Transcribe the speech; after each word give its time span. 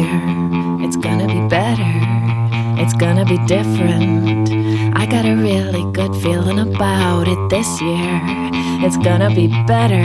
year. 0.00 0.86
It's 0.86 0.96
gonna 0.96 1.26
be 1.26 1.48
better. 1.48 2.80
It's 2.80 2.94
gonna 2.94 3.24
be 3.24 3.38
different. 3.46 4.50
I 4.96 5.06
got 5.06 5.24
a 5.24 5.34
really 5.34 5.84
good 5.92 6.14
feeling 6.22 6.58
about 6.58 7.28
it 7.28 7.50
this 7.50 7.80
year. 7.80 8.20
It's 8.82 8.96
gonna 8.96 9.34
be 9.34 9.48
better. 9.66 9.96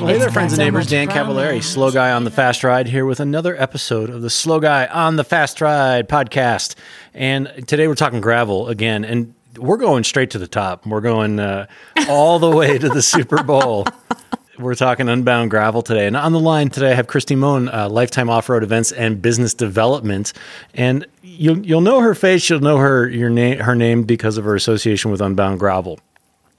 Well, 0.00 0.06
hey 0.06 0.18
there, 0.18 0.30
friends 0.30 0.52
and 0.54 0.60
neighbors. 0.60 0.86
Dan 0.86 1.08
Cavallari, 1.08 1.62
Slow 1.62 1.90
Guy 1.90 2.12
on 2.12 2.24
the 2.24 2.30
Fast 2.30 2.64
Ride, 2.64 2.88
here 2.88 3.04
with 3.04 3.20
another 3.20 3.60
episode 3.60 4.08
of 4.10 4.22
the 4.22 4.30
Slow 4.30 4.60
Guy 4.60 4.86
on 4.86 5.16
the 5.16 5.24
Fast 5.24 5.60
Ride 5.60 6.08
podcast. 6.08 6.74
And 7.12 7.52
today 7.66 7.88
we're 7.88 7.94
talking 7.94 8.20
gravel 8.20 8.68
again, 8.68 9.04
and 9.04 9.34
we're 9.58 9.76
going 9.76 10.04
straight 10.04 10.30
to 10.30 10.38
the 10.38 10.48
top. 10.48 10.86
We're 10.86 11.00
going 11.02 11.38
uh, 11.38 11.66
all 12.08 12.38
the 12.38 12.50
way 12.50 12.78
to 12.78 12.88
the 12.88 13.02
Super 13.02 13.42
Bowl. 13.42 13.86
We're 14.58 14.74
talking 14.74 15.08
Unbound 15.08 15.50
Gravel 15.50 15.82
today. 15.82 16.06
And 16.06 16.16
on 16.16 16.32
the 16.32 16.40
line 16.40 16.70
today, 16.70 16.92
I 16.92 16.94
have 16.94 17.06
Kristi 17.06 17.36
Mohn, 17.36 17.68
uh, 17.68 17.88
Lifetime 17.90 18.30
Off 18.30 18.48
Road 18.48 18.62
Events 18.62 18.90
and 18.90 19.20
Business 19.20 19.52
Development. 19.52 20.32
And 20.72 21.06
you'll, 21.22 21.58
you'll 21.58 21.82
know 21.82 22.00
her 22.00 22.14
face, 22.14 22.48
you'll 22.48 22.60
know 22.60 22.78
her, 22.78 23.06
your 23.08 23.28
name, 23.28 23.58
her 23.58 23.74
name 23.74 24.04
because 24.04 24.38
of 24.38 24.44
her 24.44 24.54
association 24.54 25.10
with 25.10 25.20
Unbound 25.20 25.60
Gravel. 25.60 26.00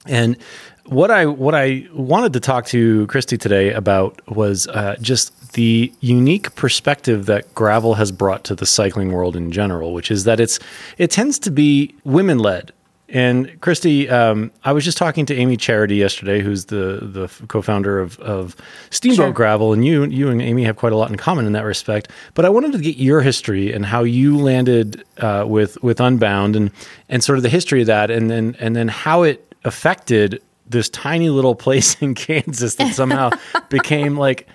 And 0.05 0.37
what 0.85 1.11
I 1.11 1.25
what 1.25 1.53
I 1.53 1.87
wanted 1.91 2.33
to 2.33 2.39
talk 2.39 2.65
to 2.67 3.07
Kristi 3.07 3.37
today 3.37 3.73
about 3.73 4.21
was 4.33 4.67
uh, 4.67 4.95
just 5.01 5.53
the 5.53 5.91
unique 5.99 6.55
perspective 6.55 7.25
that 7.25 7.53
gravel 7.55 7.95
has 7.95 8.11
brought 8.11 8.45
to 8.45 8.55
the 8.55 8.65
cycling 8.65 9.11
world 9.11 9.35
in 9.35 9.51
general, 9.51 9.91
which 9.91 10.09
is 10.11 10.23
that 10.23 10.39
it's 10.39 10.59
it 10.97 11.11
tends 11.11 11.39
to 11.39 11.51
be 11.51 11.93
women 12.05 12.39
led 12.39 12.71
and 13.09 13.47
Kristi, 13.61 14.11
um, 14.11 14.51
I 14.65 14.73
was 14.73 14.83
just 14.83 14.97
talking 14.97 15.25
to 15.27 15.35
Amy 15.35 15.55
Charity 15.55 15.95
yesterday, 15.95 16.41
who's 16.41 16.65
the 16.65 16.99
the 17.01 17.29
co-founder 17.47 17.99
of, 17.99 18.19
of 18.19 18.55
Steamboat 18.89 19.17
sure. 19.17 19.31
Gravel, 19.31 19.71
and 19.71 19.85
you 19.85 20.03
you 20.05 20.29
and 20.29 20.41
Amy 20.41 20.63
have 20.65 20.75
quite 20.75 20.91
a 20.91 20.97
lot 20.97 21.09
in 21.09 21.15
common 21.15 21.45
in 21.45 21.53
that 21.53 21.63
respect. 21.63 22.11
But 22.33 22.43
I 22.43 22.49
wanted 22.49 22.73
to 22.73 22.79
get 22.79 22.97
your 22.97 23.21
history 23.21 23.71
and 23.71 23.85
how 23.85 24.03
you 24.03 24.37
landed 24.37 25.05
uh, 25.19 25.45
with 25.47 25.81
with 25.81 26.01
Unbound, 26.01 26.57
and 26.57 26.69
and 27.07 27.23
sort 27.23 27.37
of 27.37 27.43
the 27.43 27.49
history 27.49 27.79
of 27.81 27.87
that, 27.87 28.11
and 28.11 28.29
then 28.29 28.57
and 28.59 28.75
then 28.75 28.89
how 28.89 29.23
it 29.23 29.55
affected 29.63 30.41
this 30.69 30.89
tiny 30.89 31.29
little 31.29 31.55
place 31.65 32.01
in 32.01 32.13
Kansas 32.13 32.75
that 32.75 32.93
somehow 32.93 33.29
became 33.69 34.17
like 34.17 34.47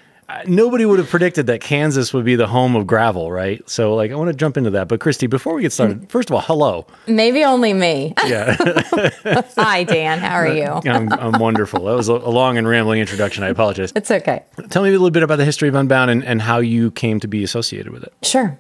nobody 0.46 0.84
would 0.84 0.98
have 0.98 1.08
predicted 1.08 1.46
that 1.46 1.60
Kansas 1.60 2.12
would 2.12 2.24
be 2.24 2.36
the 2.36 2.46
home 2.46 2.76
of 2.76 2.86
gravel, 2.86 3.30
right? 3.30 3.68
So, 3.68 3.94
like, 3.94 4.10
I 4.10 4.14
want 4.14 4.28
to 4.28 4.36
jump 4.36 4.56
into 4.56 4.70
that. 4.70 4.88
But, 4.88 5.00
Kristi, 5.00 5.28
before 5.28 5.54
we 5.54 5.62
get 5.62 5.72
started, 5.72 6.10
first 6.10 6.30
of 6.30 6.34
all, 6.34 6.40
hello. 6.40 6.86
Maybe 7.06 7.44
only 7.44 7.72
me. 7.72 8.14
Yeah. 8.26 8.56
Hi, 9.56 9.84
Dan. 9.84 10.18
How 10.18 10.34
are 10.34 10.48
you? 10.48 10.66
I'm, 10.90 11.12
I'm 11.12 11.40
wonderful. 11.40 11.84
That 11.84 11.94
was 11.94 12.08
a, 12.08 12.14
long 12.14 12.58
and 12.58 12.66
rambling 12.66 13.00
introduction. 13.00 13.44
I 13.44 13.48
apologize. 13.48 13.92
It's 13.94 14.10
okay. 14.10 14.42
Tell 14.70 14.82
me 14.82 14.88
a 14.88 14.92
little 14.92 15.10
bit 15.10 15.22
about 15.22 15.36
the 15.36 15.44
history 15.44 15.68
of 15.68 15.74
Unbound 15.74 16.10
and, 16.10 16.24
and 16.24 16.42
how 16.42 16.58
you 16.58 16.90
came 16.90 17.20
to 17.20 17.28
be 17.28 17.42
associated 17.44 17.92
with 17.92 18.02
it. 18.02 18.14
Sure. 18.22 18.58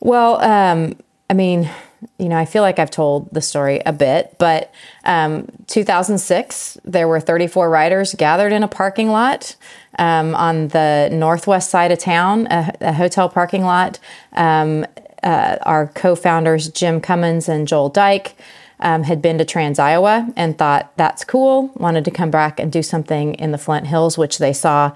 Well, 0.00 0.42
um, 0.42 0.96
I 1.30 1.34
mean, 1.34 1.70
you 2.18 2.28
know, 2.28 2.36
I 2.36 2.44
feel 2.44 2.62
like 2.62 2.78
I've 2.78 2.90
told 2.90 3.30
the 3.32 3.40
story 3.40 3.80
a 3.84 3.92
bit, 3.92 4.36
but 4.38 4.72
um, 5.04 5.46
2006, 5.68 6.78
there 6.84 7.06
were 7.06 7.20
34 7.20 7.68
riders 7.70 8.14
gathered 8.14 8.52
in 8.52 8.62
a 8.62 8.68
parking 8.68 9.08
lot 9.08 9.56
um, 9.98 10.34
on 10.34 10.68
the 10.68 11.08
northwest 11.12 11.70
side 11.70 11.92
of 11.92 11.98
town, 11.98 12.46
a, 12.50 12.72
a 12.80 12.92
hotel 12.92 13.28
parking 13.28 13.62
lot. 13.62 13.98
Um, 14.32 14.86
uh, 15.22 15.58
our 15.62 15.86
co 15.88 16.14
founders, 16.14 16.68
Jim 16.68 17.00
Cummins 17.00 17.48
and 17.48 17.68
Joel 17.68 17.88
Dyke, 17.88 18.34
um, 18.80 19.04
had 19.04 19.22
been 19.22 19.38
to 19.38 19.44
Trans 19.44 19.78
Iowa 19.78 20.28
and 20.36 20.58
thought 20.58 20.92
that's 20.96 21.24
cool, 21.24 21.70
wanted 21.76 22.04
to 22.04 22.10
come 22.10 22.30
back 22.30 22.58
and 22.58 22.70
do 22.70 22.82
something 22.82 23.34
in 23.34 23.52
the 23.52 23.58
Flint 23.58 23.86
Hills, 23.86 24.18
which 24.18 24.38
they 24.38 24.52
saw 24.52 24.92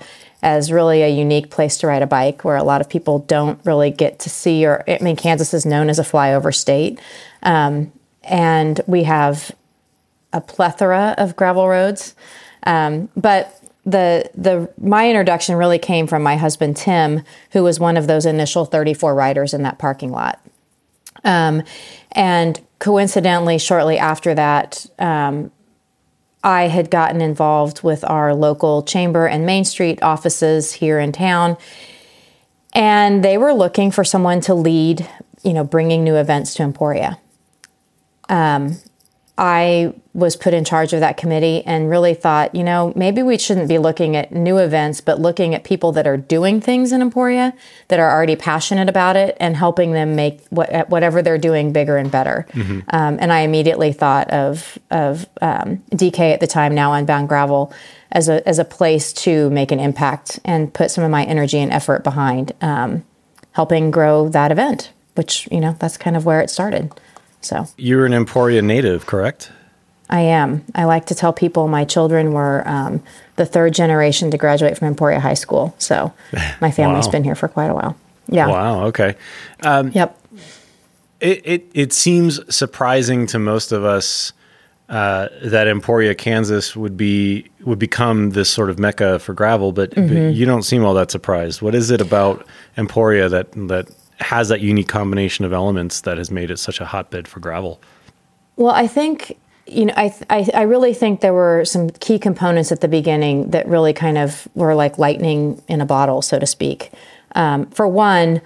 as 0.47 0.71
really 0.71 1.03
a 1.03 1.09
unique 1.09 1.51
place 1.51 1.77
to 1.77 1.89
ride 1.89 2.03
a 2.03 2.07
bike 2.07 2.45
where 2.45 2.55
a 2.55 2.63
lot 2.63 2.81
of 2.81 2.89
people 2.89 3.19
don't 3.19 3.59
really 3.65 3.91
get 3.91 4.21
to 4.21 4.31
see 4.31 4.65
or 4.65 4.85
i 4.87 4.97
mean 5.01 5.17
kansas 5.17 5.53
is 5.53 5.67
known 5.67 5.91
as 5.91 5.99
a 5.99 6.05
flyover 6.05 6.55
state 6.55 7.01
um, 7.43 7.93
and 8.23 8.81
we 8.87 9.03
have 9.03 9.51
a 10.33 10.41
plethora 10.41 11.17
of 11.19 11.35
gravel 11.35 11.69
roads 11.69 12.15
um, 12.63 13.09
but 13.17 13.61
the 13.85 14.31
the 14.35 14.69
my 14.79 15.09
introduction 15.09 15.57
really 15.57 15.79
came 15.79 16.07
from 16.07 16.23
my 16.23 16.37
husband 16.37 16.77
Tim, 16.77 17.23
who 17.53 17.63
was 17.63 17.79
one 17.79 17.97
of 17.97 18.09
those 18.09 18.27
initial 18.27 18.65
34 18.65 19.15
riders 19.15 19.55
in 19.55 19.63
that 19.63 19.79
parking 19.79 20.11
lot. 20.11 20.41
Um, 21.23 21.63
and 22.13 22.61
coincidentally, 22.81 23.59
shortly 23.59 23.97
after 23.97 24.35
that, 24.35 24.87
um, 24.99 25.53
I 26.47 26.69
had 26.69 26.93
gotten 26.93 27.21
involved 27.21 27.83
with 27.83 28.05
our 28.05 28.33
local 28.33 28.85
chamber 28.85 29.27
and 29.27 29.45
Main 29.45 29.65
Street 29.65 30.01
offices 30.01 30.75
here 30.75 31.01
in 31.01 31.11
town, 31.11 31.57
and 32.73 33.25
they 33.25 33.37
were 33.37 33.53
looking 33.53 33.91
for 33.91 34.05
someone 34.05 34.41
to 34.43 34.55
lead, 34.55 35.05
you 35.43 35.53
know, 35.53 35.65
bringing 35.65 36.05
new 36.05 36.15
events 36.15 36.55
to 36.55 36.63
Emporia. 36.63 37.19
Um, 38.29 38.77
I 39.39 39.93
was 40.15 40.35
put 40.35 40.55
in 40.55 40.65
charge 40.65 40.95
of 40.95 41.01
that 41.01 41.19
committee 41.19 41.63
and 41.67 41.91
really 41.91 42.15
thought, 42.15 42.55
you 42.55 42.65
know, 42.65 42.95
maybe 42.97 43.23
we 43.23 43.37
shouldn't 43.37 43.69
be 43.69 43.77
looking 43.77 44.17
at 44.17 44.33
new 44.33 44.57
events, 44.57 45.03
but 45.03 45.21
looking 45.21 45.55
at 45.55 45.63
people 45.63 45.93
that 45.93 46.07
are 46.07 46.17
doing 46.17 46.59
things 46.59 46.91
in 46.91 47.03
Emporia 47.03 47.53
that 47.89 48.01
are 48.01 48.11
already 48.11 48.35
passionate 48.35 48.89
about 48.89 49.15
it 49.15 49.37
and 49.39 49.55
helping 49.55 49.93
them 49.93 50.17
make 50.17 50.41
what, 50.49 50.89
whatever 50.89 51.21
they're 51.21 51.37
doing 51.37 51.71
bigger 51.71 51.99
and 51.99 52.11
better. 52.11 52.47
Mm-hmm. 52.53 52.81
Um, 52.89 53.19
and 53.21 53.31
I 53.31 53.41
immediately 53.41 53.93
thought 53.93 54.31
of 54.31 54.79
of 54.91 55.27
um, 55.43 55.83
DK 55.91 56.33
at 56.33 56.41
the 56.41 56.47
time, 56.47 56.75
now 56.75 56.95
Unbound 56.95 57.29
Gravel, 57.29 57.75
as 58.13 58.31
a 58.31 58.47
as 58.49 58.59
a 58.59 58.65
place 58.65 59.13
to 59.13 59.51
make 59.51 59.71
an 59.71 59.81
impact 59.81 60.41
and 60.47 60.73
put 60.73 60.91
some 60.91 61.05
of 61.05 61.11
my 61.11 61.25
energy 61.25 61.59
and 61.59 61.73
effort 61.73 62.03
behind 62.03 62.53
um, 62.63 63.05
helping 63.53 63.91
grow 63.91 64.31
that 64.31 64.51
event. 64.51 64.93
Which 65.15 65.47
you 65.51 65.61
know, 65.61 65.77
that's 65.79 65.99
kind 65.99 66.17
of 66.17 66.25
where 66.25 66.41
it 66.41 66.49
started. 66.49 66.91
So 67.47 67.67
you're 67.77 68.07
an 68.07 68.13
Emporia 68.13 68.63
native, 68.63 69.07
correct? 69.07 69.51
I 70.09 70.21
am. 70.21 70.65
I 70.75 70.85
like 70.85 71.07
to 71.07 71.15
tell 71.15 71.33
people 71.33 71.69
my 71.69 71.85
children 71.85 72.33
were 72.33 72.67
um, 72.67 73.03
the 73.37 73.47
third 73.47 73.75
generation 73.75 74.31
to 74.31 74.39
graduate 74.39 74.79
from 74.79 74.89
Emporia 74.89 75.21
High 75.21 75.35
School. 75.35 75.75
So 75.79 76.13
my 76.61 76.71
family's 76.71 77.07
wow. 77.07 77.13
been 77.13 77.25
here 77.25 77.35
for 77.35 77.49
quite 77.49 77.71
a 77.71 77.75
while. 77.75 77.97
Yeah. 78.29 78.49
Wow. 78.49 78.85
Okay. 78.87 79.17
Um, 79.63 79.91
yep. 79.93 80.19
It, 81.21 81.43
it, 81.45 81.71
it 81.75 81.93
seems 81.93 82.41
surprising 82.55 83.27
to 83.29 83.39
most 83.39 83.73
of 83.73 83.85
us 83.85 84.33
uh, 84.89 85.29
that 85.43 85.67
Emporia, 85.67 86.15
Kansas, 86.15 86.77
would 86.77 86.97
be 86.97 87.49
would 87.63 87.79
become 87.79 88.31
this 88.31 88.49
sort 88.49 88.71
of 88.71 88.79
mecca 88.79 89.19
for 89.19 89.35
gravel, 89.35 89.73
but, 89.73 89.91
mm-hmm. 89.91 90.07
but 90.07 90.35
you 90.35 90.47
don't 90.47 90.63
seem 90.63 90.85
all 90.85 90.95
that 90.95 91.11
surprised. 91.11 91.61
What 91.63 91.75
is 91.75 91.91
it 91.91 92.01
about 92.01 92.47
Emporia 92.77 93.29
that 93.29 93.51
that 93.53 93.89
has 94.19 94.49
that 94.49 94.61
unique 94.61 94.89
combination 94.89 95.45
of 95.45 95.53
elements 95.53 96.01
that 96.03 96.19
has 96.19 96.31
made 96.31 96.51
it 96.51 96.59
such 96.59 96.81
a 96.81 96.87
hotbed 96.87 97.29
for 97.29 97.41
gravel? 97.41 97.81
Well, 98.57 98.75
I 98.75 98.87
think 98.87 99.37
you 99.67 99.87
know, 99.87 99.95
I, 99.97 100.15
I, 100.31 100.49
I 100.55 100.63
really 100.63 100.95
think 100.95 101.21
there 101.21 101.35
were 101.35 101.65
some 101.65 101.91
key 101.91 102.19
components 102.19 102.71
at 102.71 102.81
the 102.81 102.89
beginning 102.89 103.51
that 103.51 103.67
really 103.67 103.93
kind 103.93 104.17
of 104.17 104.47
were 104.55 104.75
like 104.75 104.99
lightning 104.99 105.61
in 105.69 105.81
a 105.81 105.87
bottle, 105.87 106.23
so 106.23 106.39
to 106.39 106.47
speak. 106.47 106.93
Um, 107.35 107.67
for 107.71 107.89
one, 107.89 108.41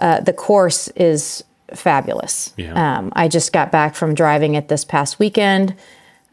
uh, 0.00 0.20
the 0.20 0.32
course 0.32 0.88
is 0.88 1.42
fabulous. 1.74 2.54
Yeah. 2.56 2.98
Um, 2.98 3.12
I 3.16 3.28
just 3.28 3.52
got 3.52 3.72
back 3.72 3.94
from 3.94 4.14
driving 4.14 4.54
it 4.54 4.68
this 4.68 4.84
past 4.84 5.18
weekend, 5.18 5.74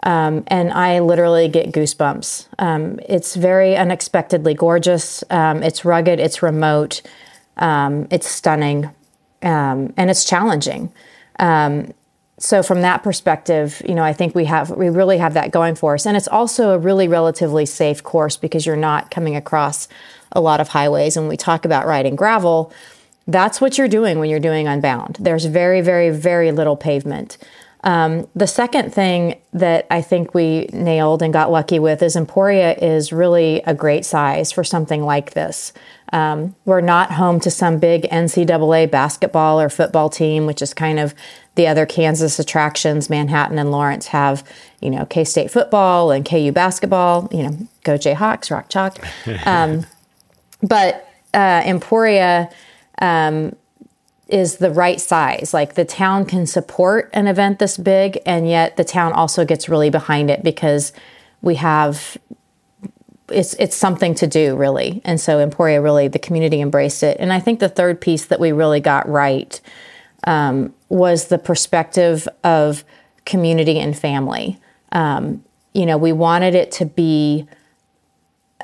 um, 0.03 0.43
and 0.47 0.71
I 0.71 0.99
literally 0.99 1.47
get 1.47 1.71
goosebumps. 1.71 2.47
Um, 2.59 2.99
it's 3.09 3.35
very 3.35 3.75
unexpectedly 3.75 4.53
gorgeous. 4.53 5.23
Um, 5.31 5.63
it's 5.63 5.83
rugged. 5.83 6.19
It's 6.19 6.43
remote. 6.43 7.01
Um, 7.57 8.07
it's 8.11 8.27
stunning, 8.27 8.89
and 9.41 9.93
it's 9.97 10.25
challenging. 10.25 10.91
Um, 11.39 11.93
so 12.39 12.61
from 12.61 12.81
that 12.81 13.01
perspective, 13.01 13.81
you 13.87 13.95
know, 13.95 14.03
I 14.03 14.13
think 14.13 14.35
we 14.35 14.45
have 14.45 14.69
we 14.69 14.89
really 14.89 15.17
have 15.17 15.33
that 15.33 15.51
going 15.51 15.75
for 15.75 15.95
us, 15.95 16.05
and 16.05 16.15
it's 16.15 16.27
also 16.27 16.71
a 16.71 16.77
really 16.77 17.07
relatively 17.07 17.65
safe 17.65 18.03
course 18.03 18.37
because 18.37 18.65
you're 18.65 18.75
not 18.75 19.09
coming 19.09 19.35
across 19.35 19.87
a 20.31 20.41
lot 20.41 20.59
of 20.59 20.69
highways. 20.69 21.17
And 21.17 21.25
when 21.25 21.29
we 21.29 21.37
talk 21.37 21.65
about 21.65 21.87
riding 21.87 22.15
gravel, 22.15 22.71
that's 23.27 23.59
what 23.59 23.77
you're 23.77 23.87
doing 23.87 24.19
when 24.19 24.29
you're 24.29 24.39
doing 24.39 24.67
Unbound. 24.67 25.17
There's 25.19 25.45
very, 25.45 25.81
very, 25.81 26.11
very 26.11 26.51
little 26.51 26.77
pavement. 26.77 27.37
Um, 27.83 28.27
the 28.35 28.47
second 28.47 28.93
thing 28.93 29.39
that 29.53 29.87
I 29.89 30.01
think 30.01 30.33
we 30.33 30.67
nailed 30.73 31.21
and 31.21 31.31
got 31.31 31.51
lucky 31.51 31.79
with 31.79 32.01
is 32.01 32.15
Emporia 32.15 32.73
is 32.73 33.13
really 33.13 33.61
a 33.65 33.73
great 33.73 34.05
size 34.05 34.51
for 34.51 34.63
something 34.63 35.03
like 35.03 35.31
this. 35.31 35.73
Um, 36.13 36.55
we're 36.65 36.81
not 36.81 37.11
home 37.11 37.39
to 37.41 37.51
some 37.51 37.79
big 37.79 38.03
NCAA 38.03 38.89
basketball 38.89 39.59
or 39.59 39.69
football 39.69 40.09
team, 40.09 40.45
which 40.45 40.61
is 40.61 40.73
kind 40.73 40.99
of 40.99 41.13
the 41.55 41.67
other 41.67 41.85
Kansas 41.85 42.39
attractions, 42.39 43.09
Manhattan 43.09 43.57
and 43.57 43.71
Lawrence 43.71 44.07
have, 44.07 44.47
you 44.79 44.89
know, 44.89 45.05
K 45.05 45.23
State 45.23 45.51
football 45.51 46.11
and 46.11 46.23
KU 46.23 46.51
basketball, 46.51 47.27
you 47.31 47.43
know, 47.43 47.57
go 47.83 47.97
Jayhawks, 47.97 48.51
rock 48.51 48.69
chalk. 48.69 48.99
Um, 49.45 49.85
but 50.61 51.07
uh, 51.33 51.61
Emporia 51.65 52.49
um, 52.99 53.55
is 54.27 54.57
the 54.57 54.71
right 54.71 54.99
size. 54.99 55.53
Like 55.53 55.75
the 55.75 55.85
town 55.85 56.25
can 56.25 56.45
support 56.45 57.09
an 57.13 57.27
event 57.27 57.59
this 57.59 57.77
big, 57.77 58.19
and 58.25 58.47
yet 58.47 58.77
the 58.77 58.83
town 58.83 59.13
also 59.13 59.45
gets 59.45 59.69
really 59.69 59.89
behind 59.89 60.29
it 60.29 60.43
because 60.43 60.93
we 61.41 61.55
have 61.55 62.17
it's 63.29 63.53
it's 63.55 63.75
something 63.75 64.15
to 64.15 64.27
do 64.27 64.55
really. 64.55 65.01
And 65.03 65.19
so 65.19 65.39
emporia 65.39 65.81
really 65.81 66.07
the 66.07 66.19
community 66.19 66.61
embraced 66.61 67.03
it. 67.03 67.17
And 67.19 67.33
i 67.33 67.39
think 67.39 67.59
the 67.59 67.69
third 67.69 67.99
piece 67.99 68.25
that 68.25 68.39
we 68.39 68.51
really 68.51 68.79
got 68.79 69.07
right 69.07 69.59
um, 70.25 70.73
was 70.89 71.27
the 71.27 71.37
perspective 71.37 72.27
of 72.43 72.83
community 73.25 73.79
and 73.79 73.97
family. 73.97 74.59
Um, 74.91 75.43
you 75.73 75.85
know 75.85 75.97
we 75.97 76.13
wanted 76.13 76.55
it 76.55 76.71
to 76.73 76.85
be 76.85 77.47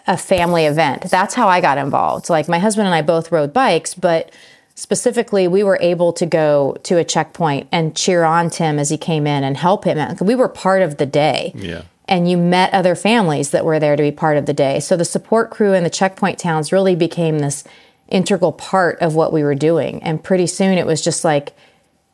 a 0.08 0.18
family 0.18 0.66
event. 0.66 1.04
That's 1.04 1.34
how 1.34 1.48
i 1.48 1.62
got 1.62 1.78
involved. 1.78 2.30
Like 2.30 2.48
my 2.48 2.60
husband 2.60 2.88
and 2.88 2.96
i 2.96 3.02
both 3.02 3.32
rode 3.32 3.54
bikes 3.54 3.94
but 3.94 4.32
specifically 4.76 5.48
we 5.48 5.64
were 5.64 5.78
able 5.82 6.12
to 6.14 6.26
go 6.26 6.76
to 6.84 6.98
a 6.98 7.04
checkpoint 7.04 7.68
and 7.72 7.96
cheer 7.96 8.24
on 8.24 8.50
tim 8.50 8.80
as 8.80 8.90
he 8.90 8.98
came 8.98 9.28
in 9.28 9.44
and 9.44 9.56
help 9.56 9.86
him 9.86 10.00
out. 10.00 10.20
we 10.20 10.36
were 10.36 10.50
part 10.50 10.82
of 10.82 10.98
the 10.98 11.06
day. 11.06 11.52
Yeah. 11.56 11.84
And 12.14 12.30
you 12.30 12.38
met 12.38 12.72
other 12.76 12.94
families 12.94 13.50
that 13.50 13.66
were 13.66 13.80
there 13.80 13.96
to 13.96 14.04
be 14.04 14.12
part 14.12 14.38
of 14.38 14.46
the 14.46 14.54
day. 14.54 14.80
So 14.80 14.96
the 14.96 15.04
support 15.04 15.50
crew 15.50 15.74
in 15.74 15.84
the 15.84 15.90
checkpoint 15.90 16.38
towns 16.38 16.72
really 16.72 16.96
became 16.96 17.40
this 17.40 17.64
integral 18.08 18.52
part 18.52 19.00
of 19.00 19.16
what 19.16 19.34
we 19.34 19.42
were 19.42 19.56
doing. 19.56 20.04
And 20.04 20.24
pretty 20.24 20.46
soon 20.46 20.78
it 20.78 20.86
was 20.86 21.04
just 21.04 21.24
like, 21.24 21.54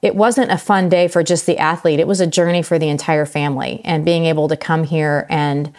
it 0.02 0.16
wasn't 0.16 0.54
a 0.54 0.58
fun 0.58 0.88
day 0.88 1.10
for 1.10 1.22
just 1.22 1.46
the 1.46 1.58
athlete, 1.58 2.00
it 2.00 2.08
was 2.08 2.22
a 2.22 2.28
journey 2.28 2.62
for 2.62 2.80
the 2.80 2.88
entire 2.88 3.26
family. 3.26 3.82
And 3.84 4.06
being 4.06 4.24
able 4.24 4.48
to 4.48 4.56
come 4.56 4.86
here 4.86 5.28
and 5.30 5.74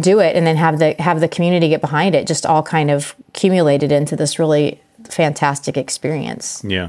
do 0.00 0.18
it 0.18 0.34
and 0.34 0.46
then 0.46 0.56
have 0.56 0.78
the 0.78 0.94
have 0.98 1.20
the 1.20 1.28
community 1.28 1.68
get 1.68 1.82
behind 1.82 2.14
it 2.14 2.26
just 2.26 2.46
all 2.46 2.62
kind 2.62 2.90
of 2.90 3.16
accumulated 3.28 3.92
into 3.92 4.16
this 4.16 4.38
really 4.38 4.80
fantastic 5.04 5.76
experience. 5.76 6.64
Yeah. 6.64 6.88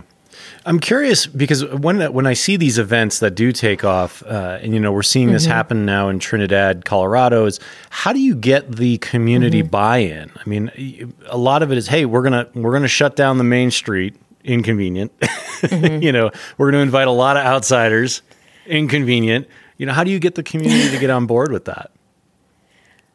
I'm 0.66 0.80
curious 0.80 1.26
because 1.26 1.66
when 1.66 2.14
when 2.14 2.28
I 2.28 2.34
see 2.34 2.58
these 2.58 2.78
events 2.78 3.20
that 3.20 3.32
do 3.32 3.52
take 3.52 3.84
off, 3.84 4.24
uh, 4.24 4.60
and 4.62 4.74
you 4.74 4.80
know 4.80 4.92
we're 4.92 5.04
seeing 5.04 5.32
this 5.32 5.44
mm-hmm. 5.44 5.52
happen 5.52 5.86
now 5.86 6.10
in 6.10 6.20
Trinidad, 6.20 6.86
Colorado, 6.86 7.46
is 7.46 7.60
how 7.90 8.14
do 8.14 8.20
you 8.20 8.36
get 8.36 8.72
the 8.72 8.98
community 9.00 9.62
mm-hmm. 9.62 9.70
buy-in? 9.70 10.32
I 10.36 10.50
mean, 10.50 11.14
a 11.28 11.38
lot 11.38 11.64
of 11.64 11.72
it 11.72 11.78
is, 11.78 11.88
hey, 11.88 12.06
we're 12.06 12.24
gonna 12.24 12.48
we're 12.54 12.74
gonna 12.74 12.88
shut 12.88 13.16
down 13.16 13.38
the 13.38 13.44
main 13.44 13.72
street, 13.72 14.16
inconvenient. 14.44 15.18
Mm-hmm. 15.20 16.04
you 16.04 16.12
know, 16.12 16.32
we're 16.58 16.72
gonna 16.72 16.84
invite 16.84 17.08
a 17.08 17.12
lot 17.12 17.38
of 17.38 17.46
outsiders, 17.46 18.22
inconvenient. 18.66 19.48
You 19.78 19.86
know, 19.86 19.94
how 19.94 20.04
do 20.04 20.12
you 20.12 20.20
get 20.20 20.36
the 20.36 20.44
community 20.44 20.90
to 20.92 21.00
get 21.00 21.10
on 21.10 21.26
board 21.26 21.52
with 21.52 21.66
that? 21.66 21.92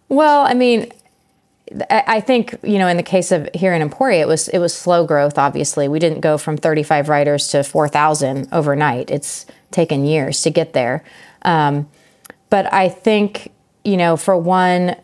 Well, 0.09 0.47
I 0.47 0.55
mean, 0.55 0.91
I 1.90 2.20
think 2.20 2.58
you 2.62 2.78
know, 2.78 2.88
in 2.88 2.96
the 2.96 3.02
case 3.02 3.32
of 3.32 3.49
here 3.55 3.72
in 3.72 3.81
Emporia, 3.81 4.20
it 4.20 4.28
was 4.28 4.49
it 4.49 4.58
was 4.58 4.75
slow 4.75 5.06
growth. 5.06 5.38
Obviously, 5.38 5.88
we 5.88 5.99
didn't 5.99 6.20
go 6.20 6.37
from 6.37 6.56
35 6.56 7.08
writers 7.08 7.49
to 7.49 7.64
4,000 7.64 8.49
overnight. 8.52 9.11
It's 9.11 9.46
taken 9.70 10.05
years 10.05 10.43
to 10.43 10.50
get 10.50 10.75
there. 10.75 11.02
Um, 11.43 11.88
but 12.50 12.72
I 12.72 12.88
think 12.88 13.52
you 13.82 13.96
know, 13.96 14.16
for 14.16 14.37
one, 14.37 14.96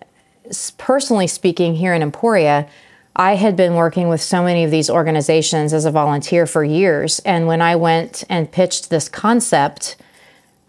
personally 0.78 1.26
speaking, 1.26 1.74
here 1.74 1.94
in 1.94 2.02
Emporia, 2.02 2.68
I 3.16 3.36
had 3.36 3.56
been 3.56 3.74
working 3.74 4.08
with 4.08 4.22
so 4.22 4.42
many 4.42 4.64
of 4.64 4.70
these 4.70 4.88
organizations 4.88 5.72
as 5.72 5.84
a 5.84 5.90
volunteer 5.90 6.46
for 6.46 6.62
years, 6.62 7.20
and 7.20 7.46
when 7.46 7.62
I 7.62 7.76
went 7.76 8.24
and 8.28 8.50
pitched 8.50 8.90
this 8.90 9.08
concept 9.08 9.96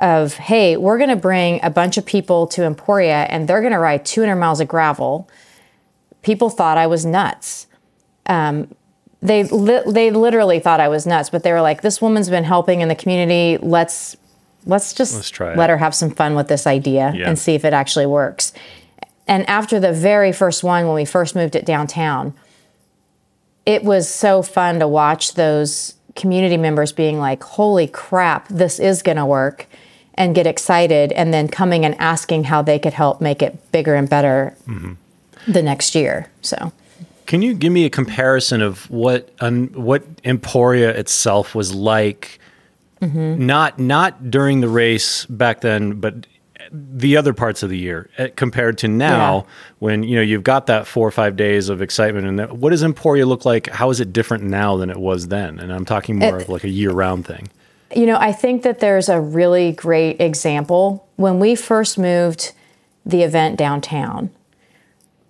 of, 0.01 0.33
hey, 0.35 0.77
we're 0.77 0.97
going 0.97 1.11
to 1.11 1.15
bring 1.15 1.59
a 1.63 1.69
bunch 1.69 1.97
of 1.97 2.05
people 2.05 2.47
to 2.47 2.63
Emporia 2.63 3.27
and 3.29 3.47
they're 3.47 3.61
going 3.61 3.71
to 3.71 3.79
ride 3.79 4.03
200 4.03 4.35
miles 4.35 4.59
of 4.59 4.67
gravel. 4.67 5.29
People 6.21 6.49
thought 6.49 6.77
I 6.77 6.87
was 6.87 7.05
nuts. 7.05 7.67
Um, 8.27 8.73
they 9.21 9.43
li- 9.43 9.83
they 9.87 10.11
literally 10.11 10.59
thought 10.59 10.79
I 10.79 10.87
was 10.87 11.05
nuts, 11.05 11.29
but 11.29 11.43
they 11.43 11.51
were 11.51 11.61
like, 11.61 11.81
"This 11.81 12.01
woman's 12.01 12.29
been 12.29 12.43
helping 12.43 12.81
in 12.81 12.87
the 12.87 12.95
community. 12.95 13.57
Let's 13.61 14.15
let's 14.65 14.93
just 14.93 15.15
Let's 15.15 15.29
try 15.29 15.51
it." 15.53 15.57
let 15.57 15.69
her 15.69 15.77
have 15.77 15.93
some 15.95 16.11
fun 16.11 16.35
with 16.35 16.47
this 16.47 16.65
idea 16.67 17.13
Yeah. 17.15 17.27
and 17.29 17.37
see 17.37 17.53
if 17.55 17.63
it 17.65 17.73
actually 17.73 18.05
works." 18.07 18.53
And 19.27 19.47
after 19.49 19.79
the 19.79 19.93
very 19.93 20.31
first 20.31 20.63
one, 20.63 20.85
when 20.87 20.95
we 20.95 21.05
first 21.05 21.35
moved 21.35 21.55
it 21.55 21.65
downtown, 21.65 22.33
it 23.65 23.83
was 23.83 24.09
so 24.09 24.41
fun 24.41 24.79
to 24.79 24.87
watch 24.87 25.35
those 25.35 25.93
community 26.15 26.57
members 26.57 26.91
being 26.91 27.19
like, 27.19 27.41
holy 27.43 27.87
crap, 27.87 28.47
this 28.49 28.79
is 28.79 29.01
going 29.01 29.15
to 29.17 29.25
work, 29.25 29.67
and 30.15 30.35
get 30.35 30.45
excited, 30.47 31.11
and 31.13 31.33
then 31.33 31.47
coming 31.47 31.85
and 31.85 31.95
asking 31.99 32.45
how 32.45 32.61
they 32.61 32.77
could 32.79 32.93
help 32.93 33.21
make 33.21 33.41
it 33.41 33.71
bigger 33.71 33.95
and 33.95 34.09
better 34.09 34.55
the 35.47 35.61
next 35.61 35.95
year. 35.95 36.27
So, 36.41 36.71
Can 37.25 37.41
you 37.41 37.53
give 37.53 37.71
me 37.71 37.85
a 37.85 37.89
comparison 37.89 38.61
of 38.61 38.89
what 38.89 39.29
um, 39.39 39.67
what 39.69 40.03
Emporia 40.23 40.89
itself 40.91 41.55
was 41.55 41.73
like? 41.73 42.39
Not 43.01 43.79
not 43.79 44.29
during 44.29 44.61
the 44.61 44.69
race 44.69 45.25
back 45.25 45.61
then, 45.61 45.99
but 45.99 46.27
the 46.71 47.17
other 47.17 47.33
parts 47.33 47.63
of 47.63 47.69
the 47.71 47.77
year 47.77 48.07
eh, 48.19 48.27
compared 48.35 48.77
to 48.77 48.87
now, 48.87 49.37
Yeah. 49.37 49.43
when 49.79 50.03
you 50.03 50.15
know 50.17 50.21
you've 50.21 50.43
got 50.43 50.67
that 50.67 50.85
four 50.85 51.07
or 51.07 51.11
five 51.11 51.35
days 51.35 51.67
of 51.69 51.81
excitement. 51.81 52.27
And 52.27 52.37
that, 52.37 52.57
what 52.57 52.69
does 52.69 52.83
Emporia 52.83 53.25
look 53.25 53.43
like? 53.43 53.67
How 53.71 53.89
is 53.89 53.99
it 53.99 54.13
different 54.13 54.43
now 54.43 54.77
than 54.77 54.91
it 54.91 54.97
was 54.97 55.29
then? 55.29 55.57
And 55.59 55.73
I'm 55.73 55.83
talking 55.83 56.19
more 56.19 56.37
It- 56.37 56.43
of 56.43 56.49
like 56.49 56.63
a 56.63 56.69
year 56.69 56.91
round 56.91 57.25
thing. 57.25 57.49
you 57.95 58.05
know, 58.05 58.17
I 58.19 58.31
think 58.33 58.61
that 58.63 58.79
there's 58.79 59.09
a 59.09 59.19
really 59.19 59.71
great 59.71 60.21
example. 60.21 61.07
When 61.15 61.39
we 61.39 61.55
first 61.55 61.97
moved 61.97 62.51
the 63.03 63.23
event 63.23 63.57
downtown, 63.57 64.29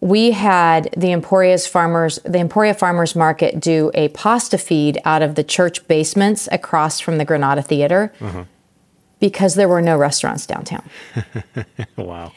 we 0.01 0.31
had 0.31 0.89
the 0.97 1.11
Emporia's 1.11 1.67
farmers, 1.67 2.19
the 2.25 2.39
Emporia 2.39 2.73
Farmers 2.73 3.15
Market 3.15 3.59
do 3.59 3.91
a 3.93 4.09
pasta 4.09 4.57
feed 4.57 4.99
out 5.05 5.21
of 5.21 5.35
the 5.35 5.43
church 5.43 5.87
basements 5.87 6.49
across 6.51 6.99
from 6.99 7.19
the 7.19 7.25
Granada 7.25 7.61
Theater 7.61 8.11
because 9.19 9.53
there 9.53 9.69
were 9.69 9.81
no 9.81 9.95
restaurants 9.95 10.45
downtown. 10.45 10.83
Wow. 11.95 12.33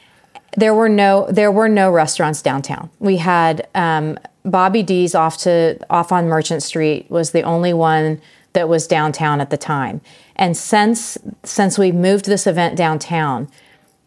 There 0.57 0.75
were 0.75 0.89
no 0.89 1.27
there 1.31 1.51
were 1.51 1.69
no 1.69 1.91
restaurants 1.91 2.41
downtown. 2.41 2.91
We 3.01 3.17
had 3.17 3.67
um, 3.75 4.19
Bobby 4.45 4.85
D's 4.85 5.15
off 5.15 5.39
to 5.39 5.79
off 5.91 6.13
on 6.13 6.29
Merchant 6.29 6.63
Street 6.63 7.11
was 7.11 7.33
the 7.33 7.43
only 7.43 7.73
one 7.73 8.21
that 8.53 8.69
was 8.69 8.87
downtown 8.87 9.41
at 9.41 9.51
the 9.51 9.57
time. 9.57 10.01
And 10.37 10.57
since 10.57 11.19
since 11.43 11.77
we 11.77 11.91
moved 11.91 12.27
this 12.27 12.47
event 12.47 12.77
downtown, 12.77 13.49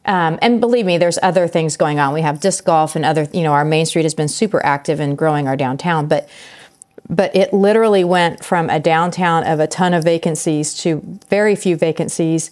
um, 0.08 0.40
and 0.42 0.62
believe 0.62 0.86
me, 0.86 0.98
there's 0.98 1.20
other 1.22 1.48
things 1.48 1.78
going 1.78 2.00
on. 2.00 2.14
We 2.14 2.22
have 2.22 2.40
disc 2.40 2.64
golf 2.64 2.96
and 2.96 3.06
other. 3.06 3.28
You 3.34 3.44
know, 3.44 3.52
our 3.52 3.66
main 3.66 3.86
street 3.86 4.04
has 4.04 4.16
been 4.16 4.30
super 4.30 4.66
active 4.66 5.00
in 5.00 5.16
growing 5.16 5.48
our 5.48 5.58
downtown, 5.58 6.08
but 6.08 6.30
but 7.10 7.34
it 7.36 7.54
literally 7.54 8.04
went 8.04 8.44
from 8.44 8.70
a 8.70 8.80
downtown 8.80 9.46
of 9.46 9.60
a 9.60 9.68
ton 9.68 9.94
of 9.94 10.04
vacancies 10.04 10.74
to 10.76 11.02
very 11.30 11.56
few 11.56 11.76
vacancies 11.78 12.52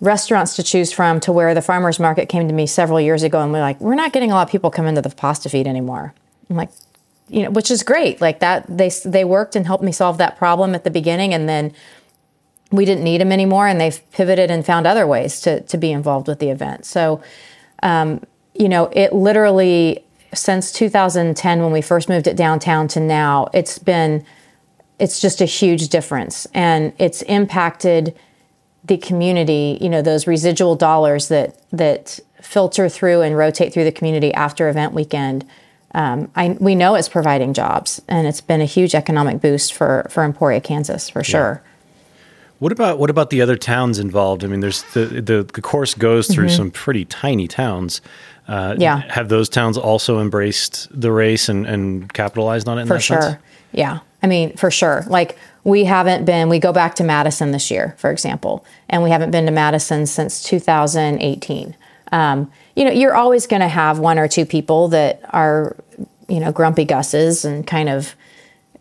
restaurants 0.00 0.56
to 0.56 0.62
choose 0.62 0.92
from 0.92 1.20
to 1.20 1.32
where 1.32 1.54
the 1.54 1.62
farmers 1.62 1.98
market 1.98 2.28
came 2.28 2.46
to 2.48 2.52
me 2.52 2.66
several 2.66 3.00
years 3.00 3.22
ago 3.22 3.40
and 3.40 3.52
we're 3.52 3.60
like 3.60 3.80
we're 3.80 3.94
not 3.94 4.12
getting 4.12 4.30
a 4.30 4.34
lot 4.34 4.42
of 4.42 4.50
people 4.50 4.70
come 4.70 4.86
into 4.86 5.00
the 5.00 5.08
pasta 5.08 5.48
feed 5.48 5.66
anymore 5.66 6.12
i'm 6.50 6.56
like 6.56 6.68
you 7.28 7.42
know 7.42 7.50
which 7.50 7.70
is 7.70 7.82
great 7.82 8.20
like 8.20 8.40
that 8.40 8.66
they 8.68 8.90
they 9.06 9.24
worked 9.24 9.56
and 9.56 9.64
helped 9.64 9.82
me 9.82 9.90
solve 9.90 10.18
that 10.18 10.36
problem 10.36 10.74
at 10.74 10.84
the 10.84 10.90
beginning 10.90 11.32
and 11.32 11.48
then 11.48 11.72
we 12.76 12.84
didn't 12.84 13.04
need 13.04 13.20
them 13.20 13.32
anymore 13.32 13.66
and 13.66 13.80
they've 13.80 14.00
pivoted 14.12 14.50
and 14.50 14.64
found 14.64 14.86
other 14.86 15.06
ways 15.06 15.40
to 15.40 15.60
to 15.62 15.76
be 15.76 15.90
involved 15.90 16.28
with 16.28 16.38
the 16.38 16.50
event. 16.50 16.84
So 16.84 17.22
um, 17.82 18.22
you 18.54 18.68
know 18.68 18.90
it 18.92 19.12
literally 19.12 20.04
since 20.34 20.70
2010 20.72 21.62
when 21.62 21.72
we 21.72 21.80
first 21.80 22.08
moved 22.08 22.26
it 22.26 22.36
downtown 22.36 22.88
to 22.88 23.00
now 23.00 23.48
it's 23.52 23.78
been 23.78 24.24
it's 24.98 25.20
just 25.20 25.40
a 25.40 25.44
huge 25.44 25.88
difference. 25.88 26.46
And 26.54 26.92
it's 26.98 27.22
impacted 27.22 28.16
the 28.84 28.96
community 28.96 29.78
you 29.80 29.88
know 29.88 30.02
those 30.02 30.26
residual 30.26 30.76
dollars 30.76 31.28
that 31.28 31.60
that 31.72 32.20
filter 32.40 32.88
through 32.88 33.22
and 33.22 33.36
rotate 33.36 33.72
through 33.72 33.84
the 33.84 33.92
community 33.92 34.32
after 34.34 34.68
event 34.68 34.92
weekend. 34.92 35.44
Um, 35.94 36.30
I, 36.36 36.56
we 36.60 36.74
know 36.74 36.94
it's 36.94 37.08
providing 37.08 37.54
jobs 37.54 38.02
and 38.06 38.26
it's 38.26 38.42
been 38.42 38.60
a 38.60 38.66
huge 38.66 38.94
economic 38.94 39.40
boost 39.40 39.72
for 39.72 40.06
for 40.10 40.24
emporia 40.24 40.60
kansas 40.60 41.08
for 41.08 41.24
sure 41.24 41.62
What 42.58 42.72
about 42.72 42.98
what 42.98 43.10
about 43.10 43.30
the 43.30 43.42
other 43.42 43.56
towns 43.56 43.98
involved? 43.98 44.42
I 44.44 44.46
mean, 44.46 44.60
there's 44.60 44.82
the 44.94 45.06
the, 45.06 45.42
the 45.52 45.62
course 45.62 45.94
goes 45.94 46.26
through 46.28 46.48
some 46.48 46.70
pretty 46.70 47.04
tiny 47.04 47.48
towns. 47.48 48.00
Uh, 48.48 48.70
Mm-hmm. 48.72 48.80
Yeah. 48.80 49.02
have 49.12 49.28
those 49.28 49.48
towns 49.48 49.76
also 49.76 50.20
embraced 50.20 50.88
the 50.98 51.10
race 51.10 51.48
and, 51.48 51.66
and 51.66 52.12
capitalized 52.12 52.68
on 52.68 52.78
it? 52.78 52.82
In 52.82 52.86
for 52.86 52.94
that 52.94 53.00
sure 53.00 53.22
sense? 53.22 53.42
yeah 53.72 53.98
i 54.22 54.28
mean 54.28 54.56
for 54.56 54.70
sure 54.70 55.04
like 55.08 55.36
we 55.64 55.82
haven't 55.82 56.24
been 56.24 56.48
we 56.48 56.60
go 56.60 56.72
back 56.72 56.94
to 56.94 57.02
madison 57.02 57.50
this 57.50 57.72
year 57.72 57.96
for 57.98 58.08
example 58.08 58.64
and 58.88 59.02
we 59.02 59.10
haven't 59.10 59.32
been 59.32 59.46
to 59.46 59.50
madison 59.50 60.06
since 60.06 60.44
2018 60.44 61.76
um, 62.12 62.48
you 62.76 62.84
know 62.84 62.92
you're 62.92 63.16
always 63.16 63.48
going 63.48 63.60
to 63.62 63.68
have 63.68 63.98
one 63.98 64.16
or 64.16 64.28
two 64.28 64.46
people 64.46 64.86
that 64.88 65.20
are 65.30 65.76
you 66.28 66.38
know 66.38 66.52
grumpy 66.52 66.84
gusses 66.84 67.44
and 67.44 67.66
kind 67.66 67.88
of 67.88 68.14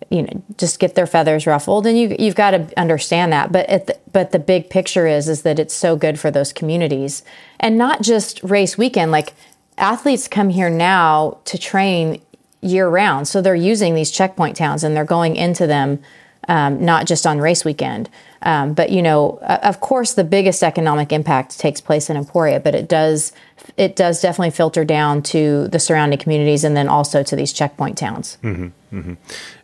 you 0.09 0.24
know 0.24 0.43
just 0.57 0.79
get 0.79 0.95
their 0.95 1.07
feathers 1.07 1.47
ruffled. 1.47 1.85
And 1.85 1.97
you 1.97 2.15
you've 2.19 2.35
got 2.35 2.51
to 2.51 2.67
understand 2.79 3.33
that. 3.33 3.51
But 3.51 3.67
the, 3.88 3.97
but 4.12 4.31
the 4.31 4.39
big 4.39 4.69
picture 4.69 5.07
is 5.07 5.27
is 5.27 5.41
that 5.43 5.59
it's 5.59 5.74
so 5.74 5.95
good 5.95 6.19
for 6.19 6.31
those 6.31 6.53
communities. 6.53 7.24
And 7.59 7.77
not 7.77 8.01
just 8.01 8.43
race 8.43 8.77
weekend 8.77 9.12
like 9.12 9.33
athletes 9.77 10.27
come 10.27 10.50
here 10.50 10.69
now 10.69 11.38
to 11.45 11.57
train 11.57 12.21
year 12.62 12.88
round. 12.88 13.27
So 13.27 13.41
they're 13.41 13.55
using 13.55 13.95
these 13.95 14.12
checkpoint 14.12 14.55
towns 14.55 14.83
and 14.83 14.95
they're 14.95 15.05
going 15.05 15.35
into 15.35 15.67
them 15.67 16.01
um, 16.48 16.84
not 16.84 17.08
just 17.08 17.25
on 17.25 17.40
race 17.40 17.66
weekend. 17.66 18.10
Um, 18.42 18.74
but 18.74 18.92
you 18.92 19.02
know, 19.02 19.40
of 19.40 19.80
course, 19.80 20.14
the 20.14 20.24
biggest 20.24 20.62
economic 20.62 21.12
impact 21.12 21.60
takes 21.60 21.82
place 21.82 22.10
in 22.10 22.18
Emporia, 22.18 22.60
but 22.60 22.75
it 22.75 22.88
does 22.88 23.32
it 23.78 23.96
does 23.96 24.22
definitely 24.22 24.52
filter 24.52 24.86
down 24.86 25.24
to 25.24 25.68
the 25.70 25.80
surrounding 25.80 26.20
communities 26.20 26.64
and 26.64 26.78
then 26.78 26.88
also 26.88 27.24
to 27.24 27.36
these 27.36 27.52
checkpoint 27.52 27.98
towns. 27.98 28.38
Mm-hmm, 28.44 28.98
mm-hmm. 28.98 29.14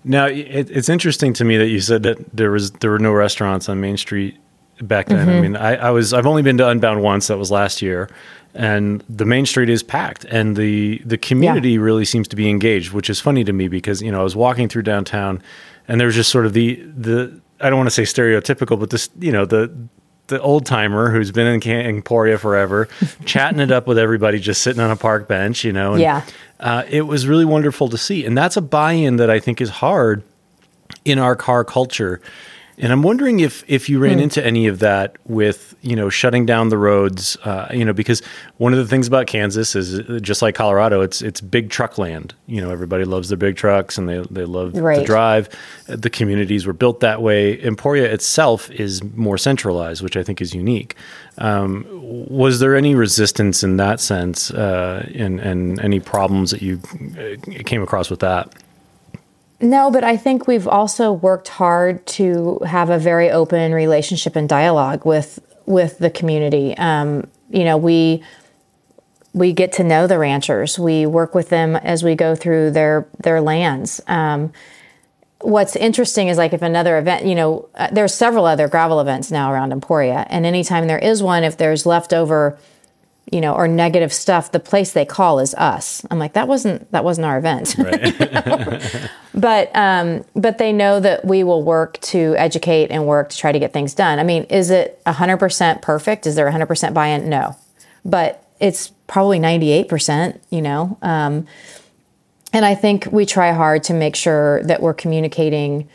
Now, 0.03 0.25
it, 0.25 0.69
it's 0.71 0.89
interesting 0.89 1.33
to 1.33 1.45
me 1.45 1.57
that 1.57 1.67
you 1.67 1.79
said 1.79 2.03
that 2.03 2.35
there 2.35 2.51
was 2.51 2.71
there 2.71 2.91
were 2.91 2.99
no 2.99 3.11
restaurants 3.11 3.69
on 3.69 3.79
Main 3.79 3.97
Street 3.97 4.37
back 4.81 5.07
then. 5.07 5.27
Mm-hmm. 5.27 5.29
I 5.29 5.41
mean, 5.41 5.55
I, 5.55 5.75
I, 5.75 5.89
was 5.91 6.13
I've 6.13 6.25
only 6.25 6.41
been 6.41 6.57
to 6.57 6.67
Unbound 6.67 7.03
once. 7.03 7.27
That 7.27 7.37
was 7.37 7.51
last 7.51 7.81
year, 7.81 8.09
and 8.53 9.03
the 9.07 9.25
Main 9.25 9.45
Street 9.45 9.69
is 9.69 9.83
packed, 9.83 10.25
and 10.25 10.55
the 10.55 11.01
the 11.05 11.17
community 11.17 11.71
yeah. 11.71 11.79
really 11.79 12.05
seems 12.05 12.27
to 12.29 12.35
be 12.35 12.49
engaged, 12.49 12.91
which 12.91 13.09
is 13.09 13.19
funny 13.19 13.43
to 13.43 13.53
me 13.53 13.67
because 13.67 14.01
you 14.01 14.11
know 14.11 14.21
I 14.21 14.23
was 14.23 14.35
walking 14.35 14.67
through 14.67 14.83
downtown, 14.83 15.41
and 15.91 15.99
there 15.99 16.05
was 16.05 16.15
just 16.15 16.31
sort 16.31 16.45
of 16.45 16.53
the 16.53 16.75
the 16.75 17.41
I 17.59 17.69
don't 17.69 17.77
want 17.77 17.87
to 17.87 17.91
say 17.91 18.03
stereotypical, 18.03 18.79
but 18.79 18.91
this 18.91 19.09
you 19.19 19.33
know 19.33 19.43
the 19.43 19.75
the 20.27 20.39
old 20.39 20.65
timer 20.65 21.11
who's 21.11 21.33
been 21.33 21.47
in 21.47 21.61
Emporia 21.61 22.37
forever, 22.37 22.87
chatting 23.25 23.59
it 23.59 23.71
up 23.71 23.87
with 23.87 23.97
everybody, 23.97 24.39
just 24.39 24.61
sitting 24.61 24.81
on 24.81 24.89
a 24.89 24.95
park 24.95 25.27
bench, 25.27 25.65
you 25.65 25.73
know. 25.73 25.91
And, 25.91 26.01
yeah. 26.01 26.25
Uh, 26.61 26.83
it 26.89 27.01
was 27.01 27.27
really 27.27 27.43
wonderful 27.43 27.89
to 27.89 27.97
see, 27.97 28.25
and 28.25 28.37
that's 28.37 28.55
a 28.55 28.61
buy-in 28.61 29.17
that 29.17 29.29
I 29.29 29.41
think 29.41 29.59
is 29.59 29.69
hard 29.69 30.23
in 31.03 31.19
our 31.19 31.35
car 31.35 31.65
culture 31.65 32.21
and 32.81 32.91
I'm 32.91 33.03
wondering 33.03 33.39
if 33.39 33.63
if 33.67 33.89
you 33.89 33.99
ran 33.99 34.17
hmm. 34.17 34.23
into 34.23 34.45
any 34.45 34.67
of 34.67 34.79
that 34.79 35.15
with 35.25 35.70
you 35.81 35.95
know 35.95 36.09
shutting 36.09 36.45
down 36.45 36.69
the 36.69 36.77
roads, 36.77 37.37
uh, 37.43 37.67
you 37.71 37.83
know, 37.83 37.93
because 37.93 38.21
one 38.57 38.71
of 38.71 38.79
the 38.79 38.85
things 38.85 39.07
about 39.07 39.27
Kansas 39.27 39.75
is 39.75 39.99
just 40.21 40.41
like 40.41 40.55
Colorado, 40.55 41.01
it's 41.01 41.21
it's 41.21 41.41
big 41.41 41.69
truck 41.69 41.97
land. 41.97 42.33
You 42.47 42.61
know, 42.61 42.69
everybody 42.69 43.03
loves 43.03 43.29
their 43.29 43.37
big 43.37 43.55
trucks 43.55 43.97
and 43.97 44.07
they 44.07 44.19
they 44.29 44.45
love 44.45 44.75
right. 44.75 44.99
to 44.99 45.05
drive. 45.05 45.49
The 45.87 46.09
communities 46.09 46.65
were 46.65 46.73
built 46.73 46.99
that 46.99 47.21
way. 47.21 47.61
Emporia 47.63 48.11
itself 48.11 48.69
is 48.71 49.03
more 49.15 49.37
centralized, 49.37 50.03
which 50.03 50.15
I 50.15 50.23
think 50.23 50.41
is 50.41 50.53
unique. 50.53 50.95
Um, 51.39 51.85
was 51.91 52.59
there 52.59 52.75
any 52.75 52.93
resistance 52.93 53.63
in 53.63 53.77
that 53.77 53.99
sense, 53.99 54.51
uh, 54.51 55.09
and 55.15 55.39
and 55.39 55.79
any 55.79 55.99
problems 55.99 56.51
that 56.51 56.61
you 56.61 56.79
uh, 57.17 57.63
came 57.63 57.81
across 57.81 58.09
with 58.09 58.19
that? 58.19 58.53
No, 59.61 59.91
but 59.91 60.03
I 60.03 60.17
think 60.17 60.47
we've 60.47 60.67
also 60.67 61.11
worked 61.11 61.47
hard 61.47 62.05
to 62.07 62.59
have 62.65 62.89
a 62.89 62.97
very 62.97 63.29
open 63.29 63.73
relationship 63.73 64.35
and 64.35 64.49
dialogue 64.49 65.05
with 65.05 65.39
with 65.65 65.99
the 65.99 66.09
community. 66.09 66.77
Um, 66.77 67.27
you 67.49 67.63
know, 67.63 67.77
we 67.77 68.23
we 69.33 69.53
get 69.53 69.73
to 69.73 69.83
know 69.83 70.07
the 70.07 70.19
ranchers. 70.19 70.77
We 70.77 71.05
work 71.05 71.33
with 71.33 71.49
them 71.49 71.75
as 71.75 72.03
we 72.03 72.15
go 72.15 72.35
through 72.35 72.71
their 72.71 73.07
their 73.19 73.41
lands. 73.41 74.01
Um, 74.07 74.51
what's 75.39 75.75
interesting 75.75 76.27
is 76.27 76.37
like 76.37 76.53
if 76.53 76.61
another 76.61 76.97
event, 76.97 77.25
you 77.25 77.35
know, 77.35 77.69
uh, 77.75 77.89
there's 77.91 78.13
several 78.13 78.45
other 78.45 78.67
gravel 78.67 78.99
events 78.99 79.31
now 79.31 79.51
around 79.51 79.71
Emporia, 79.71 80.25
and 80.29 80.45
anytime 80.45 80.87
there 80.87 80.99
is 80.99 81.23
one, 81.23 81.43
if 81.43 81.57
there's 81.57 81.85
leftover 81.85 82.57
you 83.29 83.39
know, 83.39 83.53
or 83.53 83.67
negative 83.67 84.11
stuff, 84.11 84.51
the 84.51 84.59
place 84.59 84.93
they 84.93 85.05
call 85.05 85.39
is 85.39 85.53
us. 85.55 86.03
I'm 86.09 86.19
like, 86.19 86.33
that 86.33 86.47
wasn't 86.47 86.91
that 86.91 87.03
wasn't 87.03 87.25
our 87.25 87.37
event. 87.37 87.75
Right. 87.77 89.09
but 89.33 89.75
um, 89.75 90.25
but 90.35 90.57
they 90.57 90.73
know 90.73 90.99
that 90.99 91.25
we 91.25 91.43
will 91.43 91.63
work 91.63 91.99
to 92.01 92.35
educate 92.37 92.91
and 92.91 93.05
work 93.05 93.29
to 93.29 93.37
try 93.37 93.51
to 93.51 93.59
get 93.59 93.73
things 93.73 93.93
done. 93.93 94.19
I 94.19 94.23
mean, 94.23 94.43
is 94.45 94.69
it 94.69 95.01
100% 95.05 95.81
perfect? 95.81 96.27
Is 96.27 96.35
there 96.35 96.49
100% 96.49 96.93
buy-in? 96.93 97.29
No, 97.29 97.55
but 98.03 98.45
it's 98.59 98.89
probably 99.07 99.39
98%. 99.39 100.39
You 100.49 100.61
know, 100.61 100.97
um, 101.01 101.45
and 102.51 102.65
I 102.65 102.75
think 102.75 103.07
we 103.11 103.25
try 103.25 103.51
hard 103.53 103.83
to 103.83 103.93
make 103.93 104.15
sure 104.15 104.63
that 104.63 104.81
we're 104.81 104.93
communicating 104.93 105.87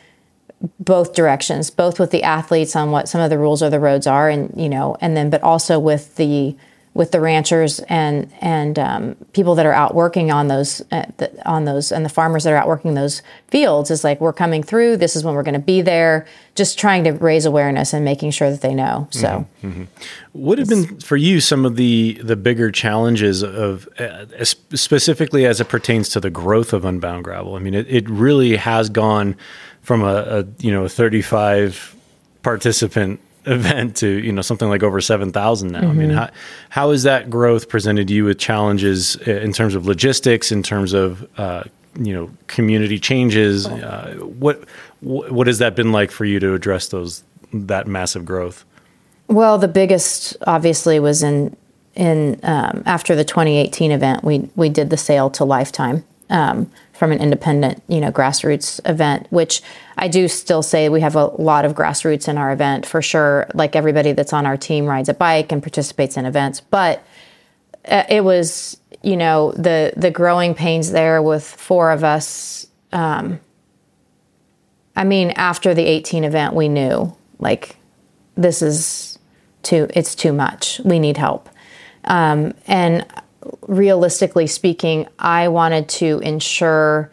both 0.81 1.15
directions, 1.15 1.71
both 1.71 2.01
with 2.01 2.13
the 2.13 2.23
athletes 2.23 2.75
on 2.75 2.91
what 2.91 3.11
some 3.11 3.21
of 3.21 3.29
the 3.29 3.37
rules 3.37 3.63
or 3.63 3.69
the 3.69 3.81
roads 3.81 4.07
are, 4.07 4.31
and 4.31 4.53
you 4.57 4.69
know, 4.69 4.97
and 5.01 5.17
then 5.17 5.29
but 5.29 5.43
also 5.43 5.79
with 5.79 6.17
the 6.17 6.57
with 6.97 7.11
the 7.11 7.21
ranchers 7.21 7.79
and 7.89 8.33
and 8.41 8.79
um, 8.79 9.17
people 9.35 9.55
that 9.55 9.67
are 9.67 9.73
out 9.73 9.95
working 9.95 10.31
on 10.31 10.49
those 10.49 10.81
uh, 10.91 11.05
the, 11.19 11.49
on 11.49 11.67
those 11.67 11.93
and 11.93 12.05
the 12.05 12.09
farmers 12.09 12.45
that 12.45 12.53
are 12.53 12.57
out 12.57 12.67
working 12.67 12.95
those 12.95 13.23
fields 13.49 13.91
is 13.91 14.03
like 14.03 14.21
we're 14.21 14.33
coming 14.33 14.63
through. 14.63 14.97
This 14.97 15.15
is 15.15 15.23
when 15.23 15.35
we're 15.35 15.43
going 15.43 15.55
to 15.55 15.61
be 15.61 15.83
there. 15.83 16.27
Just 16.55 16.79
trying 16.79 17.05
to 17.05 17.13
raise 17.13 17.45
awareness 17.45 17.93
and 17.93 18.05
making 18.05 18.31
sure 18.31 18.51
that 18.51 18.63
they 18.63 18.75
know. 18.75 19.09
So, 19.11 19.47
mm-hmm, 19.63 19.69
mm-hmm. 19.69 19.85
what 20.33 20.59
have 20.59 20.69
been 20.69 20.99
for 21.01 21.19
you 21.19 21.41
some 21.41 21.67
of 21.67 21.77
the 21.77 22.19
the 22.25 22.37
bigger 22.37 22.71
challenges 22.71 23.43
of 23.43 23.87
uh, 23.99 24.25
specifically 24.45 25.45
as 25.45 25.61
it 25.61 25.69
pertains 25.69 26.09
to 26.11 26.21
the 26.21 26.31
growth 26.31 26.73
of 26.73 26.87
Unbound 26.87 27.25
Gravel? 27.25 27.57
I 27.57 27.59
mean, 27.59 27.75
it, 27.75 27.87
it 27.89 28.09
really 28.09 28.57
has 28.57 28.89
gone 28.89 29.37
from 29.83 30.03
a, 30.03 30.15
a 30.41 30.47
you 30.59 30.73
know 30.73 30.89
35 30.89 31.95
participant 32.43 33.21
event 33.47 33.97
to 33.97 34.09
you 34.09 34.33
know 34.33 34.43
something 34.43 34.69
like 34.69 34.83
over 34.83 35.01
7000 35.01 35.71
now 35.71 35.81
mm-hmm. 35.81 35.89
i 35.89 35.93
mean 35.93 36.09
mm-hmm. 36.09 36.19
how, 36.19 36.31
how 36.71 36.91
has 36.91 37.05
that 37.05 37.31
growth 37.31 37.69
presented 37.69 38.11
you 38.11 38.25
with 38.25 38.39
challenges 38.39 39.17
uh, 39.27 39.33
in 39.33 39.53
terms 39.53 39.75
of 39.75 39.87
logistics 39.87 40.51
in 40.51 40.63
terms 40.63 40.93
of 40.93 41.29
uh, 41.39 41.63
you 41.99 42.13
know 42.13 42.31
community 42.49 42.99
changes 42.99 43.67
uh, 43.67 44.15
what 44.21 44.65
what 45.01 45.47
has 45.47 45.59
that 45.59 45.77
been 45.77 45.93
like 45.93 46.11
for 46.11 46.25
you 46.25 46.41
to 46.41 46.55
address 46.55 46.89
those 46.89 47.23
that 47.53 47.87
massive 47.87 48.25
growth 48.25 48.65
well 49.29 49.59
the 49.59 49.69
biggest 49.69 50.37
obviously 50.47 50.99
was 50.99 51.23
in 51.23 51.57
in 51.95 52.39
um, 52.43 52.83
after 52.85 53.15
the 53.15 53.25
2018 53.25 53.93
event 53.93 54.25
we 54.25 54.51
we 54.57 54.69
did 54.69 54.91
the 54.91 54.97
sale 54.97 55.31
to 55.31 55.45
lifetime 55.45 56.05
um, 56.31 56.71
from 56.97 57.13
an 57.13 57.21
independent, 57.21 57.83
you 57.89 58.01
know, 58.01 58.11
grassroots 58.11 58.81
event, 58.89 59.27
which 59.31 59.63
I 59.97 60.09
do 60.09 60.29
still 60.29 60.63
say 60.63 60.89
we 60.89 61.01
have 61.03 61.15
a 61.15 61.27
lot 61.27 61.65
of 61.65 61.75
grassroots 61.75 62.29
in 62.29 62.39
our 62.39 62.53
event 62.53 62.87
for 62.87 63.03
sure. 63.03 63.47
Like 63.55 63.77
everybody 63.77 64.13
that's 64.13 64.33
on 64.33 64.47
our 64.47 64.57
team 64.57 64.87
rides 64.87 65.09
a 65.09 65.15
bike 65.15 65.53
and 65.53 65.63
participates 65.63 66.17
in 66.17 66.27
events, 66.27 66.61
but 66.61 67.05
uh, 67.87 68.05
it 68.09 68.25
was, 68.25 68.79
you 69.03 69.17
know, 69.17 69.53
the 69.53 69.93
the 69.97 70.11
growing 70.11 70.55
pains 70.55 70.91
there 70.91 71.23
with 71.23 71.45
four 71.45 71.91
of 71.91 72.03
us. 72.03 72.67
Um, 72.93 73.41
I 74.97 75.05
mean, 75.05 75.31
after 75.33 75.75
the 75.75 75.85
18 75.85 76.25
event, 76.25 76.55
we 76.55 76.69
knew 76.69 77.15
like 77.39 77.77
this 78.37 78.63
is 78.63 79.19
too. 79.63 79.89
It's 79.95 80.15
too 80.15 80.33
much. 80.33 80.81
We 80.85 80.99
need 80.99 81.17
help. 81.17 81.49
Um, 82.05 82.55
and 82.67 83.05
realistically 83.63 84.47
speaking, 84.47 85.09
I 85.19 85.49
wanted 85.49 85.89
to 85.91 86.21
ensure 86.21 87.11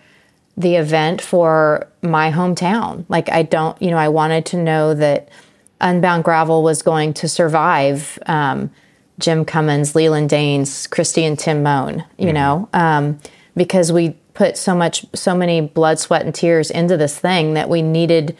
the 0.55 0.75
event 0.75 1.21
for 1.21 1.87
my 2.01 2.31
hometown. 2.31 3.05
Like, 3.09 3.29
I 3.31 3.43
don't, 3.43 3.79
you 3.81 3.89
know, 3.89 3.97
I 3.97 4.09
wanted 4.09 4.45
to 4.47 4.57
know 4.57 4.93
that 4.93 5.29
Unbound 5.81 6.23
Gravel 6.23 6.63
was 6.63 6.81
going 6.81 7.13
to 7.15 7.27
survive 7.27 8.19
um, 8.27 8.71
Jim 9.19 9.45
Cummins, 9.45 9.93
LeLan 9.93 10.27
Dains, 10.27 10.87
Kristi 10.89 11.23
and 11.23 11.37
Tim 11.37 11.63
Mohn, 11.63 12.03
you 12.17 12.27
mm-hmm. 12.27 12.33
know, 12.33 12.69
um, 12.73 13.19
because 13.55 13.91
we 13.91 14.11
put 14.33 14.57
so 14.57 14.75
much, 14.75 15.05
so 15.13 15.35
many 15.35 15.61
blood, 15.61 15.99
sweat, 15.99 16.23
and 16.23 16.33
tears 16.33 16.71
into 16.71 16.97
this 16.97 17.17
thing 17.19 17.53
that 17.53 17.69
we 17.69 17.81
needed. 17.81 18.37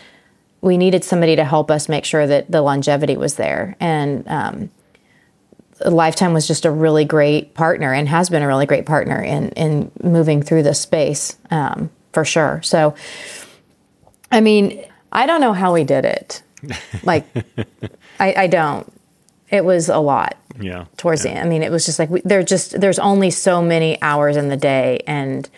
We 0.62 0.78
needed 0.78 1.04
somebody 1.04 1.36
to 1.36 1.44
help 1.44 1.70
us 1.70 1.90
make 1.90 2.06
sure 2.06 2.26
that 2.26 2.50
the 2.50 2.62
longevity 2.62 3.18
was 3.18 3.36
there, 3.36 3.76
and 3.80 4.28
um, 4.28 4.70
Lifetime 5.86 6.34
was 6.34 6.48
just 6.48 6.66
a 6.66 6.72
really 6.72 7.06
great 7.06 7.54
partner 7.54 7.94
and 7.94 8.08
has 8.08 8.30
been 8.30 8.42
a 8.42 8.48
really 8.48 8.66
great 8.66 8.86
partner 8.86 9.22
in 9.22 9.50
in 9.50 9.92
moving 10.02 10.42
through 10.42 10.64
this 10.64 10.80
space 10.80 11.38
um, 11.52 11.90
for 12.12 12.26
sure. 12.26 12.62
So, 12.64 12.96
I 14.32 14.42
mean, 14.42 14.84
I 15.12 15.26
don't 15.26 15.42
know 15.42 15.54
how 15.54 15.74
we 15.74 15.84
did 15.84 16.06
it. 16.06 16.42
Like, 17.04 17.26
I, 18.22 18.34
I, 18.34 18.48
don't. 18.48 18.90
It 19.50 19.66
was 19.66 19.90
a 19.90 19.98
lot. 19.98 20.38
Yeah. 20.62 20.86
Towards 20.96 21.26
yeah. 21.26 21.34
the 21.34 21.38
end, 21.40 21.48
I 21.48 21.50
mean, 21.50 21.62
it 21.62 21.72
was 21.72 21.86
just 21.86 22.00
like 22.00 22.10
we, 22.10 22.22
there 22.24 22.42
just 22.44 22.80
there's 22.80 23.00
only 23.00 23.30
so 23.30 23.62
many 23.62 24.02
hours 24.02 24.38
in 24.38 24.48
the 24.48 24.56
day, 24.56 25.02
and 25.06 25.50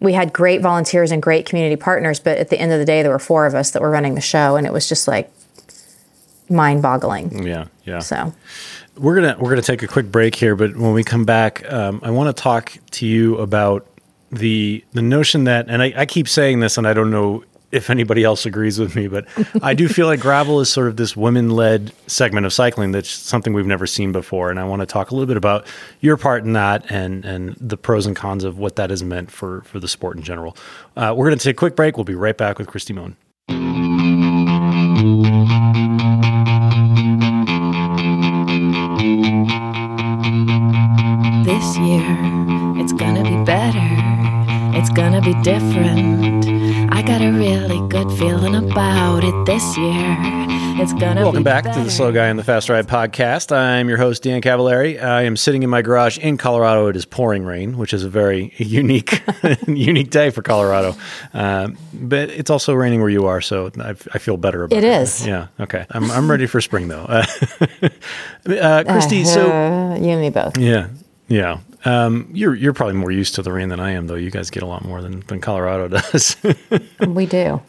we 0.00 0.14
had 0.14 0.32
great 0.32 0.62
volunteers 0.62 1.10
and 1.10 1.22
great 1.22 1.44
community 1.44 1.76
partners. 1.76 2.20
But 2.20 2.38
at 2.38 2.48
the 2.48 2.58
end 2.58 2.72
of 2.72 2.78
the 2.78 2.86
day, 2.86 3.02
there 3.02 3.10
were 3.10 3.18
four 3.18 3.44
of 3.44 3.54
us 3.54 3.72
that 3.72 3.82
were 3.82 3.90
running 3.90 4.14
the 4.14 4.22
show, 4.22 4.56
and 4.56 4.66
it 4.66 4.72
was 4.72 4.88
just 4.88 5.06
like 5.06 5.30
mind 6.48 6.82
boggling. 6.82 7.46
Yeah. 7.46 7.66
Yeah. 7.84 8.00
So 8.00 8.32
we're 8.96 9.14
gonna 9.14 9.36
we're 9.38 9.50
gonna 9.50 9.62
take 9.62 9.82
a 9.82 9.88
quick 9.88 10.10
break 10.10 10.34
here, 10.34 10.56
but 10.56 10.76
when 10.76 10.92
we 10.92 11.04
come 11.04 11.24
back, 11.24 11.70
um, 11.72 12.00
I 12.02 12.10
want 12.10 12.34
to 12.34 12.42
talk 12.42 12.76
to 12.92 13.06
you 13.06 13.36
about 13.38 13.86
the 14.30 14.84
the 14.92 15.02
notion 15.02 15.44
that, 15.44 15.66
and 15.68 15.82
I, 15.82 15.92
I 15.96 16.06
keep 16.06 16.28
saying 16.28 16.60
this, 16.60 16.78
and 16.78 16.86
I 16.86 16.92
don't 16.92 17.10
know 17.10 17.44
if 17.72 17.90
anybody 17.90 18.22
else 18.22 18.46
agrees 18.46 18.78
with 18.78 18.94
me, 18.94 19.08
but 19.08 19.26
I 19.62 19.74
do 19.74 19.88
feel 19.88 20.06
like 20.06 20.20
gravel 20.20 20.60
is 20.60 20.70
sort 20.70 20.88
of 20.88 20.96
this 20.96 21.16
women 21.16 21.50
led 21.50 21.92
segment 22.06 22.46
of 22.46 22.52
cycling 22.52 22.92
that's 22.92 23.10
something 23.10 23.52
we've 23.52 23.66
never 23.66 23.86
seen 23.86 24.12
before. 24.12 24.50
And 24.50 24.60
I 24.60 24.64
want 24.64 24.80
to 24.80 24.86
talk 24.86 25.10
a 25.10 25.14
little 25.14 25.26
bit 25.26 25.36
about 25.36 25.66
your 26.00 26.16
part 26.16 26.44
in 26.44 26.52
that 26.52 26.90
and, 26.90 27.24
and 27.24 27.56
the 27.60 27.76
pros 27.76 28.06
and 28.06 28.14
cons 28.14 28.44
of 28.44 28.56
what 28.58 28.76
that 28.76 28.90
has 28.90 29.02
meant 29.02 29.30
for, 29.32 29.62
for 29.62 29.80
the 29.80 29.88
sport 29.88 30.16
in 30.16 30.22
general. 30.22 30.56
Uh, 30.96 31.12
we're 31.16 31.26
going 31.26 31.38
to 31.38 31.42
take 31.42 31.56
a 31.56 31.58
quick 31.58 31.74
break. 31.74 31.96
We'll 31.96 32.04
be 32.04 32.14
right 32.14 32.36
back 32.36 32.58
with 32.58 32.68
Kristi 32.68 32.94
Mohn. 32.94 33.16
This 41.76 41.88
year. 41.88 42.16
It's 42.78 42.92
gonna 42.94 43.22
be 43.22 43.44
better. 43.44 44.78
It's 44.78 44.88
gonna 44.88 45.20
be 45.20 45.34
different. 45.42 46.46
I 46.90 47.02
got 47.02 47.20
a 47.20 47.30
really 47.30 47.86
good 47.88 48.10
feeling 48.12 48.54
about 48.54 49.24
it 49.24 49.44
this 49.44 49.76
year. 49.76 50.16
It's 50.80 50.94
gonna 50.94 51.20
Welcome 51.20 51.42
be 51.42 51.44
back 51.44 51.64
to 51.64 51.80
the 51.80 51.90
Slow 51.90 52.12
Guy 52.12 52.28
and 52.28 52.38
the 52.38 52.44
Fast 52.44 52.70
Ride 52.70 52.86
podcast. 52.86 53.54
I'm 53.54 53.90
your 53.90 53.98
host, 53.98 54.22
Dan 54.22 54.40
Cavallari. 54.40 55.02
I 55.02 55.22
am 55.22 55.36
sitting 55.36 55.62
in 55.62 55.68
my 55.68 55.82
garage 55.82 56.16
in 56.16 56.38
Colorado. 56.38 56.86
It 56.86 56.96
is 56.96 57.04
pouring 57.04 57.44
rain, 57.44 57.76
which 57.76 57.92
is 57.92 58.04
a 58.04 58.08
very 58.08 58.54
unique, 58.56 59.22
unique 59.66 60.08
day 60.08 60.30
for 60.30 60.40
Colorado. 60.40 60.94
Um, 61.34 61.76
but 61.92 62.30
it's 62.30 62.48
also 62.48 62.72
raining 62.72 63.00
where 63.00 63.10
you 63.10 63.26
are, 63.26 63.42
so 63.42 63.70
I, 63.78 63.90
I 63.90 64.18
feel 64.18 64.38
better 64.38 64.64
about 64.64 64.78
it. 64.78 64.82
It 64.82 65.02
is. 65.02 65.26
Yeah. 65.26 65.48
Okay. 65.60 65.84
I'm, 65.90 66.10
I'm 66.10 66.30
ready 66.30 66.46
for 66.46 66.62
spring, 66.62 66.88
though. 66.88 67.04
Uh, 67.04 67.26
uh, 67.82 67.88
Kristi, 68.84 69.26
so. 69.26 69.50
Uh, 69.50 69.96
you 69.96 70.10
and 70.12 70.22
me 70.22 70.30
both. 70.30 70.56
Yeah, 70.56 70.88
yeah. 71.28 71.60
Um, 71.84 72.28
you're 72.32 72.54
you're 72.54 72.72
probably 72.72 72.94
more 72.94 73.10
used 73.10 73.34
to 73.36 73.42
the 73.42 73.52
rain 73.52 73.68
than 73.68 73.80
I 73.80 73.92
am, 73.92 74.06
though. 74.06 74.14
You 74.14 74.30
guys 74.30 74.50
get 74.50 74.62
a 74.62 74.66
lot 74.66 74.84
more 74.84 75.00
than, 75.02 75.20
than 75.20 75.40
Colorado 75.40 75.88
does. 76.00 76.36
We 77.06 77.26
do. 77.26 77.60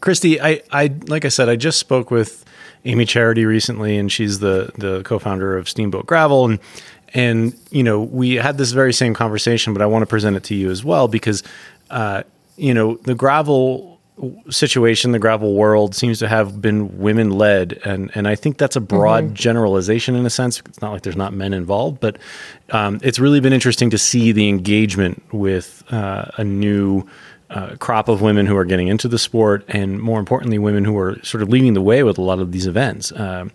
Kristi, 0.00 0.38
I, 0.40 0.62
I 0.70 0.94
like 1.06 1.24
I 1.24 1.28
said, 1.28 1.48
I 1.48 1.56
just 1.56 1.78
spoke 1.78 2.10
with 2.10 2.44
Amy 2.84 3.04
Charity 3.04 3.44
recently, 3.44 3.96
and 3.96 4.10
she's 4.10 4.38
the 4.38 4.72
the 4.76 5.02
co-founder 5.02 5.56
of 5.56 5.68
Steamboat 5.68 6.06
Gravel, 6.06 6.46
and 6.46 6.58
and 7.14 7.58
you 7.70 7.82
know 7.82 8.00
we 8.02 8.34
had 8.34 8.58
this 8.58 8.72
very 8.72 8.92
same 8.92 9.14
conversation, 9.14 9.72
but 9.72 9.82
I 9.82 9.86
want 9.86 10.02
to 10.02 10.06
present 10.06 10.36
it 10.36 10.44
to 10.44 10.54
you 10.54 10.70
as 10.70 10.84
well 10.84 11.08
because 11.08 11.42
uh, 11.90 12.22
you 12.56 12.74
know 12.74 12.96
the 12.96 13.14
gravel 13.14 13.97
situation, 14.50 15.12
the 15.12 15.18
gravel 15.18 15.54
world 15.54 15.94
seems 15.94 16.18
to 16.18 16.28
have 16.28 16.60
been 16.60 16.98
women 16.98 17.30
led, 17.30 17.80
and 17.84 18.10
and 18.14 18.26
I 18.26 18.34
think 18.34 18.58
that's 18.58 18.76
a 18.76 18.80
broad 18.80 19.34
generalization 19.34 20.14
in 20.14 20.26
a 20.26 20.30
sense. 20.30 20.60
It's 20.66 20.80
not 20.80 20.92
like 20.92 21.02
there's 21.02 21.16
not 21.16 21.32
men 21.32 21.52
involved, 21.52 22.00
but 22.00 22.18
um, 22.70 22.98
it's 23.02 23.18
really 23.18 23.40
been 23.40 23.52
interesting 23.52 23.90
to 23.90 23.98
see 23.98 24.32
the 24.32 24.48
engagement 24.48 25.22
with 25.32 25.84
uh, 25.92 26.26
a 26.36 26.44
new 26.44 27.06
uh, 27.50 27.76
crop 27.76 28.08
of 28.08 28.20
women 28.20 28.46
who 28.46 28.56
are 28.56 28.64
getting 28.64 28.88
into 28.88 29.08
the 29.08 29.18
sport, 29.18 29.64
and 29.68 30.00
more 30.00 30.18
importantly, 30.18 30.58
women 30.58 30.84
who 30.84 30.98
are 30.98 31.22
sort 31.22 31.42
of 31.42 31.48
leading 31.48 31.74
the 31.74 31.82
way 31.82 32.02
with 32.02 32.18
a 32.18 32.22
lot 32.22 32.40
of 32.40 32.52
these 32.52 32.66
events 32.66 33.12
um, 33.12 33.50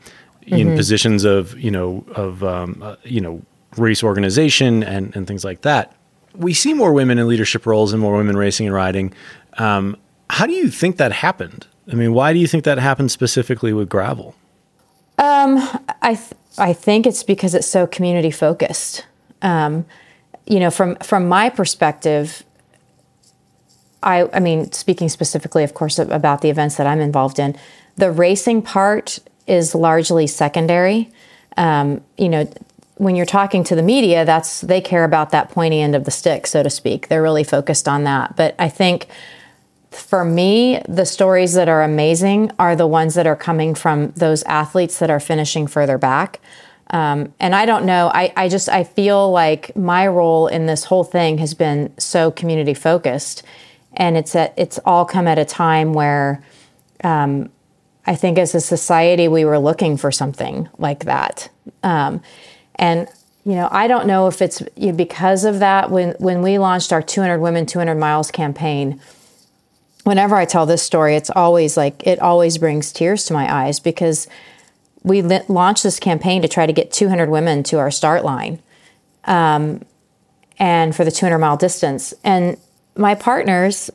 in 0.47 0.75
positions 0.75 1.23
of 1.23 1.57
you 1.59 1.71
know 1.71 2.05
of 2.15 2.43
um, 2.43 2.81
uh, 2.81 2.95
you 3.03 3.21
know 3.21 3.41
race 3.77 4.03
organization 4.03 4.83
and 4.83 5.15
and 5.15 5.27
things 5.27 5.43
like 5.43 5.61
that. 5.61 5.95
We 6.35 6.53
see 6.53 6.73
more 6.73 6.93
women 6.93 7.19
in 7.19 7.27
leadership 7.27 7.65
roles 7.67 7.93
and 7.93 8.01
more 8.01 8.17
women 8.17 8.35
racing 8.35 8.65
and 8.65 8.73
riding. 8.73 9.13
Um, 9.59 9.97
how 10.33 10.47
do 10.47 10.53
you 10.53 10.69
think 10.69 10.97
that 10.97 11.11
happened? 11.11 11.67
I 11.91 11.93
mean, 11.93 12.11
why 12.11 12.33
do 12.33 12.39
you 12.39 12.47
think 12.47 12.63
that 12.63 12.79
happened 12.79 13.11
specifically 13.11 13.71
with 13.71 13.87
gravel? 13.87 14.35
I 16.01 16.15
th- 16.15 16.33
I 16.57 16.73
think 16.73 17.05
it's 17.05 17.21
because 17.21 17.53
it's 17.53 17.67
so 17.67 17.85
community 17.85 18.31
focused. 18.31 19.05
Um, 19.43 19.85
you 20.47 20.59
know, 20.59 20.71
from 20.71 20.95
from 20.97 21.27
my 21.27 21.49
perspective, 21.49 22.43
I 24.01 24.27
I 24.33 24.39
mean, 24.39 24.71
speaking 24.71 25.07
specifically, 25.07 25.63
of 25.63 25.75
course, 25.75 25.99
about 25.99 26.41
the 26.41 26.49
events 26.49 26.77
that 26.77 26.87
I'm 26.87 26.99
involved 26.99 27.37
in, 27.37 27.55
the 27.95 28.11
racing 28.11 28.63
part 28.63 29.19
is 29.45 29.75
largely 29.75 30.25
secondary. 30.25 31.11
Um, 31.57 32.01
you 32.17 32.29
know, 32.29 32.51
when 32.95 33.15
you're 33.15 33.27
talking 33.27 33.63
to 33.65 33.75
the 33.75 33.83
media, 33.83 34.25
that's 34.25 34.61
they 34.61 34.81
care 34.81 35.03
about 35.03 35.29
that 35.29 35.49
pointy 35.49 35.79
end 35.79 35.93
of 35.95 36.05
the 36.05 36.11
stick, 36.11 36.47
so 36.47 36.63
to 36.63 36.71
speak. 36.71 37.07
They're 37.07 37.21
really 37.21 37.43
focused 37.43 37.87
on 37.87 38.03
that. 38.05 38.35
But 38.35 38.55
I 38.57 38.67
think 38.67 39.07
for 39.93 40.25
me, 40.25 40.81
the 40.87 41.05
stories 41.05 41.53
that 41.53 41.69
are 41.69 41.83
amazing 41.83 42.51
are 42.59 42.75
the 42.75 42.87
ones 42.87 43.13
that 43.15 43.27
are 43.27 43.35
coming 43.35 43.75
from 43.75 44.11
those 44.11 44.43
athletes 44.43 44.99
that 44.99 45.09
are 45.09 45.19
finishing 45.19 45.67
further 45.67 45.97
back. 45.97 46.39
Um, 46.89 47.33
and 47.39 47.55
I 47.55 47.65
don't 47.65 47.85
know. 47.85 48.11
I, 48.13 48.31
I 48.35 48.49
just 48.49 48.69
I 48.69 48.83
feel 48.83 49.31
like 49.31 49.75
my 49.75 50.07
role 50.07 50.47
in 50.47 50.67
this 50.67 50.83
whole 50.83 51.03
thing 51.03 51.39
has 51.39 51.53
been 51.53 51.91
so 51.97 52.29
community 52.29 52.73
focused, 52.73 53.43
and 53.93 54.15
it's 54.15 54.35
at 54.35 54.53
it's 54.57 54.79
all 54.85 55.05
come 55.05 55.27
at 55.27 55.39
a 55.39 55.45
time 55.45 55.93
where 55.93 56.43
um, 57.03 57.49
I 58.05 58.15
think 58.15 58.37
as 58.37 58.53
a 58.53 58.61
society 58.61 59.27
we 59.27 59.43
were 59.43 59.59
looking 59.59 59.97
for 59.97 60.11
something 60.11 60.69
like 60.77 61.05
that. 61.05 61.49
Um, 61.81 62.21
and 62.75 63.07
you 63.45 63.55
know, 63.55 63.69
I 63.71 63.87
don't 63.87 64.05
know 64.05 64.27
if 64.27 64.41
it's 64.41 64.61
you 64.75 64.91
know, 64.91 64.93
because 64.93 65.45
of 65.45 65.59
that. 65.59 65.89
When 65.89 66.11
when 66.19 66.41
we 66.43 66.59
launched 66.59 66.93
our 66.93 67.01
200 67.01 67.39
Women 67.39 67.65
200 67.65 67.95
Miles 67.95 68.29
campaign, 68.29 69.01
whenever 70.03 70.35
I 70.35 70.45
tell 70.45 70.65
this 70.65 70.83
story, 70.83 71.15
it's 71.15 71.29
always 71.29 71.77
like 71.77 72.05
it 72.05 72.19
always 72.19 72.57
brings 72.57 72.91
tears 72.91 73.25
to 73.25 73.33
my 73.33 73.51
eyes 73.53 73.79
because 73.79 74.27
we 75.03 75.21
launched 75.21 75.83
this 75.83 75.99
campaign 75.99 76.41
to 76.41 76.47
try 76.47 76.65
to 76.65 76.73
get 76.73 76.91
200 76.91 77.29
women 77.29 77.63
to 77.63 77.77
our 77.79 77.91
start 77.91 78.23
line, 78.23 78.59
um, 79.25 79.83
and 80.59 80.95
for 80.95 81.03
the 81.03 81.11
200 81.11 81.37
mile 81.39 81.57
distance. 81.57 82.13
And 82.23 82.57
my 82.95 83.15
partners 83.15 83.89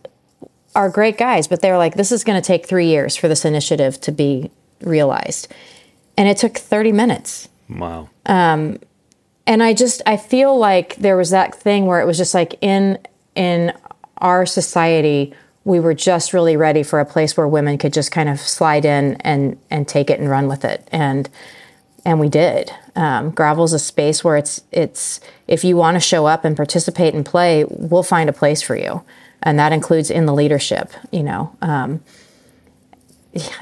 are 0.75 0.89
great 0.91 1.17
guys, 1.17 1.49
but 1.49 1.61
they 1.63 1.71
were 1.71 1.79
like, 1.79 1.95
"This 1.95 2.13
is 2.13 2.25
going 2.25 2.41
to 2.41 2.47
take 2.47 2.67
three 2.67 2.87
years 2.89 3.17
for 3.17 3.27
this 3.29 3.45
initiative 3.45 4.01
to 4.03 4.13
be 4.13 4.51
realized," 4.83 5.49
and 6.17 6.29
it 6.29 6.37
took 6.37 6.57
30 6.59 6.93
minutes 6.93 7.49
Wow. 7.71 8.09
and 8.27 9.63
i 9.63 9.73
just 9.75 10.03
i 10.07 10.17
feel 10.17 10.57
like 10.59 10.97
there 10.97 11.17
was 11.17 11.31
that 11.31 11.55
thing 11.55 11.87
where 11.87 12.01
it 12.01 12.07
was 12.07 12.17
just 12.19 12.35
like 12.35 12.55
in 12.61 12.99
in 13.35 13.73
our 14.19 14.45
society 14.47 15.33
we 15.69 15.79
were 15.79 15.93
just 15.93 16.33
really 16.33 16.57
ready 16.57 16.83
for 16.83 16.99
a 16.99 17.05
place 17.05 17.37
where 17.37 17.47
women 17.47 17.77
could 17.77 17.93
just 17.93 18.11
kind 18.11 18.31
of 18.31 18.41
slide 18.41 18.87
in 18.87 19.17
and 19.17 19.59
and 19.71 19.87
take 19.87 20.09
it 20.09 20.19
and 20.19 20.29
run 20.31 20.49
with 20.49 20.65
it. 20.65 20.89
And 20.91 21.29
and 22.07 22.19
we 22.19 22.31
did. 22.31 22.73
Um, 22.97 23.31
gravel's 23.31 23.75
a 23.75 23.79
space 23.79 24.25
where 24.25 24.39
it's 24.39 24.63
it's 24.73 25.21
if 25.47 25.65
you 25.65 25.77
want 25.77 25.97
to 25.97 26.01
show 26.01 26.25
up 26.25 26.45
and 26.45 26.57
participate 26.57 27.15
and 27.15 27.25
play 27.25 27.67
we'll 27.69 28.03
find 28.03 28.31
a 28.31 28.33
place 28.33 28.63
for 28.63 28.77
you. 28.77 29.03
And 29.43 29.59
that 29.59 29.73
includes 29.73 30.11
in 30.11 30.25
the 30.25 30.33
leadership 30.33 30.91
you 31.13 31.23
know 31.23 31.55
um, 31.61 32.01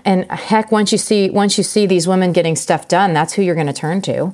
and 0.05 0.31
heck 0.31 0.71
once 0.71 0.93
you 0.93 0.99
see 0.99 1.29
once 1.29 1.59
you 1.59 1.65
see 1.65 1.87
these 1.87 2.07
women 2.07 2.33
getting 2.33 2.55
stuff 2.55 2.87
done 2.87 3.15
that's 3.15 3.33
who 3.33 3.43
you're 3.43 3.57
going 3.57 3.67
to 3.67 3.73
turn 3.73 4.01
to. 4.03 4.33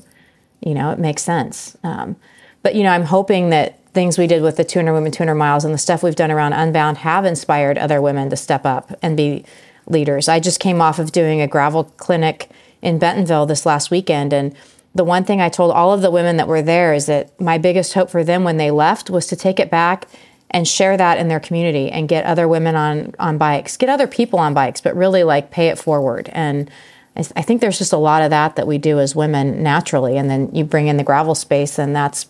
You 0.61 0.75
know, 0.75 0.91
it 0.91 0.99
makes 0.99 1.23
sense. 1.23 1.77
Um, 1.83 2.17
but 2.63 2.75
you 2.75 2.83
know, 2.83 2.91
I'm 2.91 3.05
hoping 3.05 3.51
that 3.51 3.82
things 3.93 4.19
we 4.19 4.27
did 4.27 4.43
with 4.43 4.57
the 4.57 4.65
200 4.65 4.93
women, 4.93 5.13
200 5.13 5.35
miles, 5.35 5.65
and 5.65 5.75
the 5.75 5.79
stuff 5.79 6.03
we've 6.03 6.15
done 6.15 6.31
around 6.31 6.53
Unbound 6.53 6.99
have 6.99 7.25
inspired 7.25 7.79
other 7.79 8.01
women 8.01 8.31
to 8.31 8.37
step 8.37 8.65
up 8.65 8.93
and 9.03 9.17
be 9.17 9.45
leaders. 9.87 10.29
I 10.29 10.41
just 10.41 10.61
came 10.61 10.81
off 10.81 10.99
of 10.99 11.13
doing 11.13 11.41
a 11.41 11.47
gravel 11.47 11.85
clinic 11.85 12.51
in 12.81 12.99
Bentonville 12.99 13.47
this 13.47 13.67
last 13.67 13.91
weekend, 13.91 14.33
and 14.33 14.55
the 14.95 15.05
one 15.05 15.25
thing 15.25 15.41
I 15.41 15.49
told 15.49 15.73
all 15.73 15.93
of 15.93 16.03
the 16.03 16.11
women 16.11 16.37
that 16.37 16.49
were 16.49 16.63
there 16.63 16.93
is 16.93 17.07
that 17.07 17.39
my 17.41 17.59
biggest 17.59 17.95
hope 17.95 18.11
for 18.11 18.25
them 18.25 18.45
when 18.45 18.59
they 18.59 18.71
left 18.71 19.09
was 19.09 19.27
to 19.29 19.37
take 19.37 19.59
it 19.59 19.71
back 19.71 20.07
and 20.51 20.69
share 20.69 20.99
that 20.99 21.19
in 21.19 21.29
their 21.29 21.41
community 21.41 21.91
and 21.91 22.09
get 22.09 22.27
other 22.27 22.47
women 22.47 22.77
on 22.77 23.15
on 23.19 23.39
bikes, 23.39 23.79
get 23.79 23.89
other 23.89 24.07
people 24.07 24.39
on 24.39 24.53
bikes, 24.53 24.83
but 24.83 24.95
really 24.95 25.25
like 25.25 25.51
pay 25.51 25.69
it 25.69 25.79
forward 25.79 26.29
and 26.33 26.71
I 27.17 27.21
I 27.37 27.43
think 27.43 27.61
there's 27.61 27.79
just 27.79 27.93
a 27.93 27.99
lot 27.99 28.23
of 28.23 28.31
that 28.31 28.57
that 28.57 28.67
we 28.67 28.79
do 28.79 28.99
as 28.99 29.15
women 29.15 29.63
naturally, 29.63 30.17
and 30.17 30.31
then 30.31 30.55
you 30.55 30.65
bring 30.65 30.89
in 30.89 30.97
the 30.97 31.05
gravel 31.05 31.35
space, 31.35 31.79
and 31.79 31.95
that's 31.95 32.27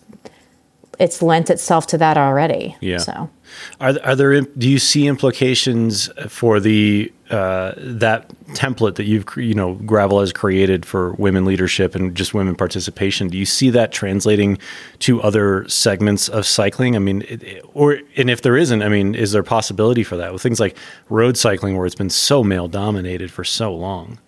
it's 0.99 1.21
lent 1.21 1.49
itself 1.49 1.87
to 1.87 1.97
that 1.97 2.17
already. 2.17 2.75
Yeah. 2.79 2.97
So 2.97 3.29
Are 3.79 3.97
are 4.03 4.15
there 4.15 4.41
do 4.41 4.69
you 4.69 4.79
see 4.79 5.07
implications 5.07 6.09
for 6.27 6.59
the 6.59 7.11
uh, 7.29 7.73
that 7.77 8.29
template 8.53 8.95
that 8.95 9.05
you've 9.05 9.25
you 9.35 9.53
know 9.53 9.75
gravel 9.85 10.19
has 10.19 10.31
created 10.31 10.85
for 10.85 11.13
women 11.13 11.45
leadership 11.45 11.95
and 11.95 12.15
just 12.15 12.33
women 12.33 12.55
participation? 12.55 13.27
Do 13.27 13.37
you 13.37 13.45
see 13.45 13.69
that 13.71 13.91
translating 13.91 14.57
to 14.99 15.21
other 15.21 15.67
segments 15.67 16.29
of 16.29 16.45
cycling? 16.45 16.95
I 16.95 16.99
mean, 16.99 17.23
it, 17.27 17.63
or 17.73 17.99
and 18.15 18.29
if 18.29 18.41
there 18.41 18.57
isn't, 18.57 18.81
I 18.81 18.89
mean, 18.89 19.15
is 19.15 19.31
there 19.31 19.41
a 19.41 19.45
possibility 19.45 20.03
for 20.03 20.17
that 20.17 20.33
with 20.33 20.41
things 20.41 20.59
like 20.59 20.77
road 21.09 21.37
cycling 21.37 21.77
where 21.77 21.85
it's 21.85 21.95
been 21.95 22.09
so 22.09 22.43
male 22.43 22.67
dominated 22.67 23.31
for 23.31 23.43
so 23.43 23.73
long? 23.73 24.19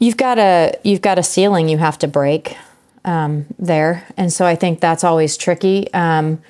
you've 0.00 0.16
got 0.16 0.38
a 0.38 0.76
you've 0.82 1.02
got 1.02 1.18
a 1.18 1.22
ceiling 1.22 1.68
you 1.68 1.78
have 1.78 1.96
to 1.98 2.08
break 2.08 2.56
um, 3.04 3.46
there, 3.58 4.06
and 4.16 4.32
so 4.32 4.44
I 4.44 4.56
think 4.56 4.80
that's 4.80 5.04
always 5.04 5.36
tricky. 5.36 5.92
Um, 5.92 6.40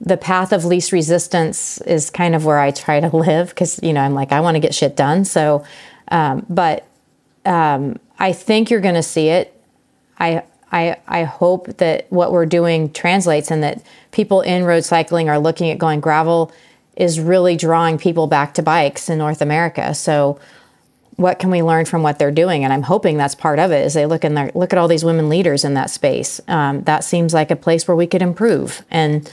the 0.00 0.16
path 0.16 0.52
of 0.52 0.64
least 0.64 0.92
resistance 0.92 1.80
is 1.82 2.10
kind 2.10 2.34
of 2.34 2.44
where 2.44 2.58
I 2.58 2.70
try 2.70 3.00
to 3.00 3.14
live 3.16 3.48
because 3.48 3.80
you 3.82 3.92
know 3.92 4.00
I'm 4.00 4.14
like 4.14 4.32
I 4.32 4.40
want 4.40 4.56
to 4.56 4.60
get 4.60 4.74
shit 4.74 4.96
done. 4.96 5.24
So, 5.24 5.64
um, 6.08 6.44
but 6.48 6.86
um, 7.44 7.98
I 8.18 8.32
think 8.32 8.70
you're 8.70 8.80
going 8.80 8.94
to 8.94 9.02
see 9.02 9.28
it. 9.28 9.58
I 10.18 10.42
I 10.72 10.96
I 11.06 11.24
hope 11.24 11.76
that 11.78 12.06
what 12.10 12.32
we're 12.32 12.46
doing 12.46 12.92
translates 12.92 13.50
and 13.50 13.62
that 13.62 13.82
people 14.10 14.40
in 14.40 14.64
road 14.64 14.84
cycling 14.84 15.28
are 15.28 15.38
looking 15.38 15.70
at 15.70 15.78
going 15.78 16.00
gravel 16.00 16.52
is 16.96 17.18
really 17.18 17.56
drawing 17.56 17.98
people 17.98 18.26
back 18.26 18.54
to 18.54 18.62
bikes 18.62 19.08
in 19.08 19.18
North 19.18 19.40
America. 19.40 19.94
So 19.94 20.38
what 21.16 21.38
can 21.38 21.50
we 21.50 21.62
learn 21.62 21.84
from 21.84 22.02
what 22.02 22.18
they're 22.18 22.30
doing? 22.30 22.64
And 22.64 22.72
I'm 22.72 22.82
hoping 22.82 23.16
that's 23.16 23.34
part 23.34 23.58
of 23.58 23.70
it. 23.70 23.86
Is 23.86 23.94
they 23.94 24.06
look 24.06 24.24
in 24.24 24.34
there, 24.34 24.50
look 24.54 24.72
at 24.72 24.78
all 24.78 24.88
these 24.88 25.04
women 25.04 25.28
leaders 25.28 25.64
in 25.64 25.74
that 25.74 25.90
space. 25.90 26.40
Um, 26.48 26.82
that 26.84 27.04
seems 27.04 27.32
like 27.32 27.50
a 27.50 27.56
place 27.56 27.86
where 27.86 27.96
we 27.96 28.06
could 28.06 28.22
improve 28.22 28.84
and 28.90 29.30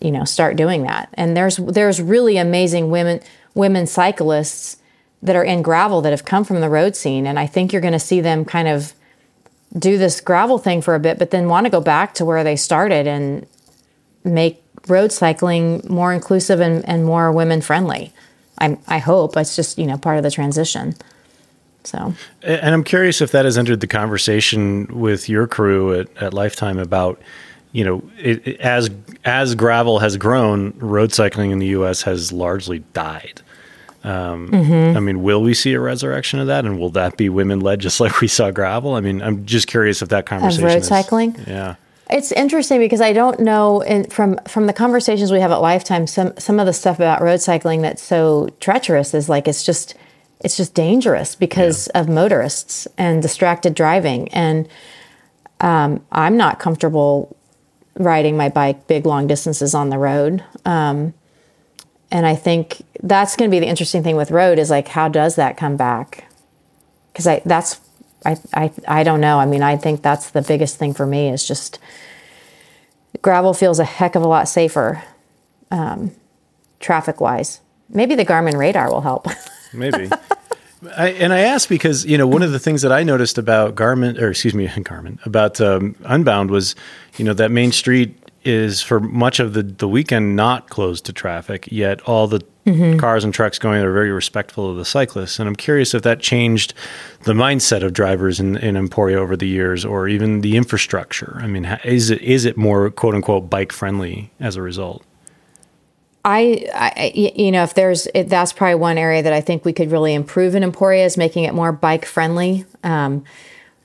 you 0.00 0.10
know 0.10 0.24
start 0.24 0.56
doing 0.56 0.82
that. 0.84 1.10
And 1.14 1.36
there's 1.36 1.56
there's 1.56 2.00
really 2.00 2.36
amazing 2.38 2.90
women 2.90 3.20
women 3.54 3.86
cyclists 3.86 4.78
that 5.22 5.36
are 5.36 5.44
in 5.44 5.62
gravel 5.62 6.00
that 6.02 6.10
have 6.10 6.24
come 6.24 6.44
from 6.44 6.60
the 6.60 6.68
road 6.68 6.96
scene, 6.96 7.26
and 7.26 7.38
I 7.38 7.46
think 7.46 7.72
you're 7.72 7.82
going 7.82 7.92
to 7.92 7.98
see 7.98 8.20
them 8.20 8.44
kind 8.44 8.68
of 8.68 8.94
do 9.76 9.98
this 9.98 10.20
gravel 10.20 10.58
thing 10.58 10.80
for 10.80 10.94
a 10.94 11.00
bit, 11.00 11.18
but 11.18 11.30
then 11.30 11.48
want 11.48 11.66
to 11.66 11.70
go 11.70 11.80
back 11.80 12.14
to 12.14 12.24
where 12.24 12.42
they 12.42 12.56
started 12.56 13.06
and 13.06 13.46
make 14.24 14.62
road 14.86 15.12
cycling 15.12 15.82
more 15.88 16.12
inclusive 16.12 16.60
and, 16.60 16.88
and 16.88 17.04
more 17.04 17.30
women 17.30 17.60
friendly. 17.60 18.12
I 18.58 18.78
I 18.88 18.98
hope 18.98 19.36
it's 19.36 19.56
just 19.56 19.78
you 19.78 19.86
know 19.86 19.98
part 19.98 20.16
of 20.16 20.22
the 20.22 20.30
transition. 20.30 20.94
So, 21.84 22.14
and 22.42 22.74
I'm 22.74 22.84
curious 22.84 23.20
if 23.20 23.32
that 23.32 23.44
has 23.44 23.56
entered 23.56 23.80
the 23.80 23.86
conversation 23.86 24.86
with 24.86 25.28
your 25.28 25.46
crew 25.46 26.00
at, 26.00 26.16
at 26.18 26.34
Lifetime 26.34 26.78
about, 26.78 27.20
you 27.72 27.84
know, 27.84 28.02
it, 28.18 28.46
it, 28.46 28.60
as 28.60 28.90
as 29.24 29.54
gravel 29.54 29.98
has 30.00 30.16
grown, 30.16 30.72
road 30.78 31.12
cycling 31.12 31.50
in 31.50 31.58
the 31.58 31.68
U.S. 31.68 32.02
has 32.02 32.32
largely 32.32 32.80
died. 32.92 33.40
Um, 34.04 34.50
mm-hmm. 34.50 34.96
I 34.96 35.00
mean, 35.00 35.22
will 35.22 35.42
we 35.42 35.54
see 35.54 35.72
a 35.74 35.80
resurrection 35.80 36.38
of 36.38 36.46
that, 36.46 36.64
and 36.64 36.78
will 36.78 36.90
that 36.90 37.16
be 37.16 37.28
women 37.28 37.60
led, 37.60 37.80
just 37.80 38.00
like 38.00 38.20
we 38.20 38.28
saw 38.28 38.50
gravel? 38.50 38.94
I 38.94 39.00
mean, 39.00 39.22
I'm 39.22 39.46
just 39.46 39.66
curious 39.66 40.02
if 40.02 40.08
that 40.10 40.26
conversation 40.26 40.64
of 40.64 40.72
road 40.72 40.78
is, 40.82 40.88
cycling. 40.88 41.36
Yeah, 41.46 41.76
it's 42.10 42.32
interesting 42.32 42.80
because 42.80 43.00
I 43.00 43.12
don't 43.12 43.40
know 43.40 43.80
in, 43.82 44.04
from 44.04 44.38
from 44.46 44.66
the 44.66 44.72
conversations 44.72 45.32
we 45.32 45.40
have 45.40 45.50
at 45.50 45.60
Lifetime, 45.60 46.06
some 46.06 46.32
some 46.38 46.60
of 46.60 46.66
the 46.66 46.72
stuff 46.72 46.96
about 46.96 47.22
road 47.22 47.40
cycling 47.40 47.82
that's 47.82 48.02
so 48.02 48.48
treacherous 48.60 49.14
is 49.14 49.28
like 49.28 49.48
it's 49.48 49.64
just 49.64 49.94
it's 50.40 50.56
just 50.56 50.74
dangerous 50.74 51.34
because 51.34 51.88
yeah. 51.94 52.00
of 52.00 52.08
motorists 52.08 52.86
and 52.96 53.22
distracted 53.22 53.74
driving. 53.74 54.28
And 54.28 54.68
um, 55.60 56.04
I'm 56.12 56.36
not 56.36 56.58
comfortable 56.58 57.36
riding 57.96 58.36
my 58.36 58.48
bike 58.48 58.86
big 58.86 59.04
long 59.06 59.26
distances 59.26 59.74
on 59.74 59.90
the 59.90 59.98
road. 59.98 60.44
Um, 60.64 61.14
and 62.10 62.26
I 62.26 62.36
think 62.36 62.82
that's 63.02 63.36
going 63.36 63.50
to 63.50 63.54
be 63.54 63.60
the 63.60 63.66
interesting 63.66 64.02
thing 64.02 64.16
with 64.16 64.30
road 64.30 64.58
is 64.58 64.70
like 64.70 64.88
how 64.88 65.08
does 65.08 65.36
that 65.36 65.56
come 65.56 65.76
back? 65.76 66.24
Because 67.12 67.26
I 67.26 67.42
that's 67.44 67.80
I, 68.24 68.36
I 68.54 68.72
I 68.86 69.02
don't 69.02 69.20
know. 69.20 69.38
I 69.38 69.46
mean, 69.46 69.62
I 69.62 69.76
think 69.76 70.02
that's 70.02 70.30
the 70.30 70.42
biggest 70.42 70.76
thing 70.76 70.94
for 70.94 71.06
me 71.06 71.28
is 71.28 71.46
just 71.46 71.78
gravel 73.20 73.52
feels 73.52 73.78
a 73.78 73.84
heck 73.84 74.14
of 74.14 74.22
a 74.22 74.28
lot 74.28 74.48
safer, 74.48 75.02
um, 75.70 76.12
traffic 76.80 77.20
wise. 77.20 77.60
Maybe 77.90 78.14
the 78.14 78.24
Garmin 78.24 78.56
radar 78.56 78.90
will 78.90 79.00
help. 79.02 79.26
Maybe. 79.72 80.10
I, 80.96 81.08
and 81.10 81.32
I 81.32 81.40
asked 81.40 81.68
because 81.68 82.06
you 82.06 82.16
know 82.16 82.26
one 82.26 82.42
of 82.42 82.52
the 82.52 82.58
things 82.58 82.82
that 82.82 82.92
I 82.92 83.02
noticed 83.02 83.38
about 83.38 83.74
Garmin, 83.74 84.20
or 84.20 84.30
excuse 84.30 84.54
me, 84.54 84.66
Garmin, 84.68 85.24
about 85.26 85.60
um, 85.60 85.96
Unbound 86.04 86.50
was, 86.50 86.74
you 87.16 87.24
know, 87.24 87.34
that 87.34 87.50
Main 87.50 87.72
Street 87.72 88.16
is 88.44 88.80
for 88.80 89.00
much 89.00 89.40
of 89.40 89.54
the 89.54 89.62
the 89.62 89.88
weekend 89.88 90.36
not 90.36 90.70
closed 90.70 91.04
to 91.06 91.12
traffic. 91.12 91.68
Yet 91.70 92.00
all 92.02 92.28
the 92.28 92.40
mm-hmm. 92.64 92.98
cars 92.98 93.24
and 93.24 93.34
trucks 93.34 93.58
going 93.58 93.82
are 93.82 93.92
very 93.92 94.12
respectful 94.12 94.70
of 94.70 94.76
the 94.76 94.84
cyclists. 94.84 95.40
And 95.40 95.48
I'm 95.48 95.56
curious 95.56 95.94
if 95.94 96.02
that 96.02 96.20
changed 96.20 96.74
the 97.24 97.32
mindset 97.32 97.82
of 97.82 97.92
drivers 97.92 98.38
in, 98.38 98.56
in 98.56 98.76
Emporia 98.76 99.18
over 99.18 99.36
the 99.36 99.48
years, 99.48 99.84
or 99.84 100.06
even 100.06 100.42
the 100.42 100.56
infrastructure. 100.56 101.38
I 101.42 101.48
mean, 101.48 101.64
is 101.84 102.10
it 102.10 102.22
is 102.22 102.44
it 102.44 102.56
more 102.56 102.90
quote 102.90 103.16
unquote 103.16 103.50
bike 103.50 103.72
friendly 103.72 104.30
as 104.38 104.54
a 104.54 104.62
result? 104.62 105.04
I, 106.24 106.66
I, 106.74 107.12
you 107.14 107.50
know, 107.52 107.62
if 107.62 107.74
there's, 107.74 108.06
it, 108.14 108.28
that's 108.28 108.52
probably 108.52 108.74
one 108.74 108.98
area 108.98 109.22
that 109.22 109.32
I 109.32 109.40
think 109.40 109.64
we 109.64 109.72
could 109.72 109.90
really 109.90 110.14
improve 110.14 110.54
in 110.54 110.62
Emporia 110.62 111.04
is 111.04 111.16
making 111.16 111.44
it 111.44 111.54
more 111.54 111.72
bike 111.72 112.04
friendly. 112.04 112.66
Um, 112.82 113.24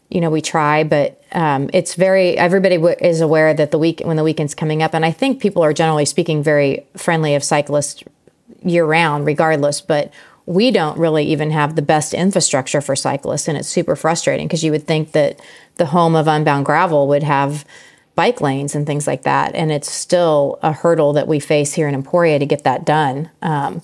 you 0.09 0.21
know, 0.21 0.29
we 0.29 0.41
try, 0.41 0.83
but 0.83 1.23
um, 1.31 1.69
it's 1.73 1.95
very, 1.95 2.37
everybody 2.37 2.75
w- 2.75 2.95
is 3.01 3.21
aware 3.21 3.53
that 3.53 3.71
the 3.71 3.79
week, 3.79 4.01
when 4.03 4.17
the 4.17 4.23
weekend's 4.23 4.53
coming 4.53 4.83
up, 4.83 4.93
and 4.93 5.05
I 5.05 5.11
think 5.11 5.41
people 5.41 5.63
are 5.63 5.73
generally 5.73 6.05
speaking 6.05 6.43
very 6.43 6.85
friendly 6.95 7.33
of 7.35 7.43
cyclists 7.43 8.03
year 8.63 8.85
round, 8.85 9.25
regardless, 9.25 9.81
but 9.81 10.13
we 10.45 10.71
don't 10.71 10.97
really 10.97 11.25
even 11.25 11.51
have 11.51 11.75
the 11.75 11.81
best 11.81 12.13
infrastructure 12.13 12.81
for 12.81 12.95
cyclists. 12.95 13.47
And 13.47 13.57
it's 13.57 13.69
super 13.69 13.95
frustrating 13.95 14.47
because 14.47 14.63
you 14.63 14.71
would 14.71 14.85
think 14.85 15.13
that 15.13 15.39
the 15.75 15.87
home 15.87 16.15
of 16.15 16.27
Unbound 16.27 16.65
Gravel 16.65 17.07
would 17.07 17.23
have, 17.23 17.65
bike 18.15 18.41
lanes 18.41 18.75
and 18.75 18.85
things 18.85 19.07
like 19.07 19.23
that. 19.23 19.55
And 19.55 19.71
it's 19.71 19.91
still 19.91 20.59
a 20.61 20.71
hurdle 20.71 21.13
that 21.13 21.27
we 21.27 21.39
face 21.39 21.73
here 21.73 21.87
in 21.87 21.95
Emporia 21.95 22.39
to 22.39 22.45
get 22.45 22.63
that 22.63 22.85
done. 22.85 23.29
Um, 23.41 23.81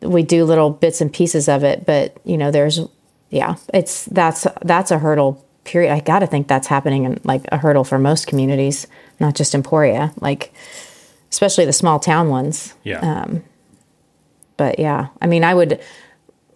we 0.00 0.22
do 0.22 0.44
little 0.44 0.70
bits 0.70 1.00
and 1.00 1.12
pieces 1.12 1.48
of 1.48 1.64
it, 1.64 1.86
but 1.86 2.16
you 2.24 2.36
know, 2.36 2.50
there's, 2.50 2.80
yeah, 3.30 3.56
it's 3.72 4.04
that's 4.06 4.46
that's 4.62 4.90
a 4.90 4.98
hurdle. 4.98 5.42
Period. 5.64 5.92
I 5.92 5.98
got 5.98 6.20
to 6.20 6.28
think 6.28 6.46
that's 6.46 6.68
happening 6.68 7.04
in 7.04 7.20
like 7.24 7.42
a 7.50 7.56
hurdle 7.56 7.82
for 7.82 7.98
most 7.98 8.28
communities, 8.28 8.86
not 9.18 9.34
just 9.34 9.52
Emporia, 9.52 10.12
like 10.20 10.52
especially 11.32 11.64
the 11.64 11.72
small 11.72 11.98
town 11.98 12.28
ones. 12.28 12.74
Yeah. 12.84 13.00
Um, 13.00 13.42
but 14.56 14.78
yeah, 14.78 15.08
I 15.20 15.26
mean, 15.26 15.42
I 15.42 15.54
would 15.54 15.80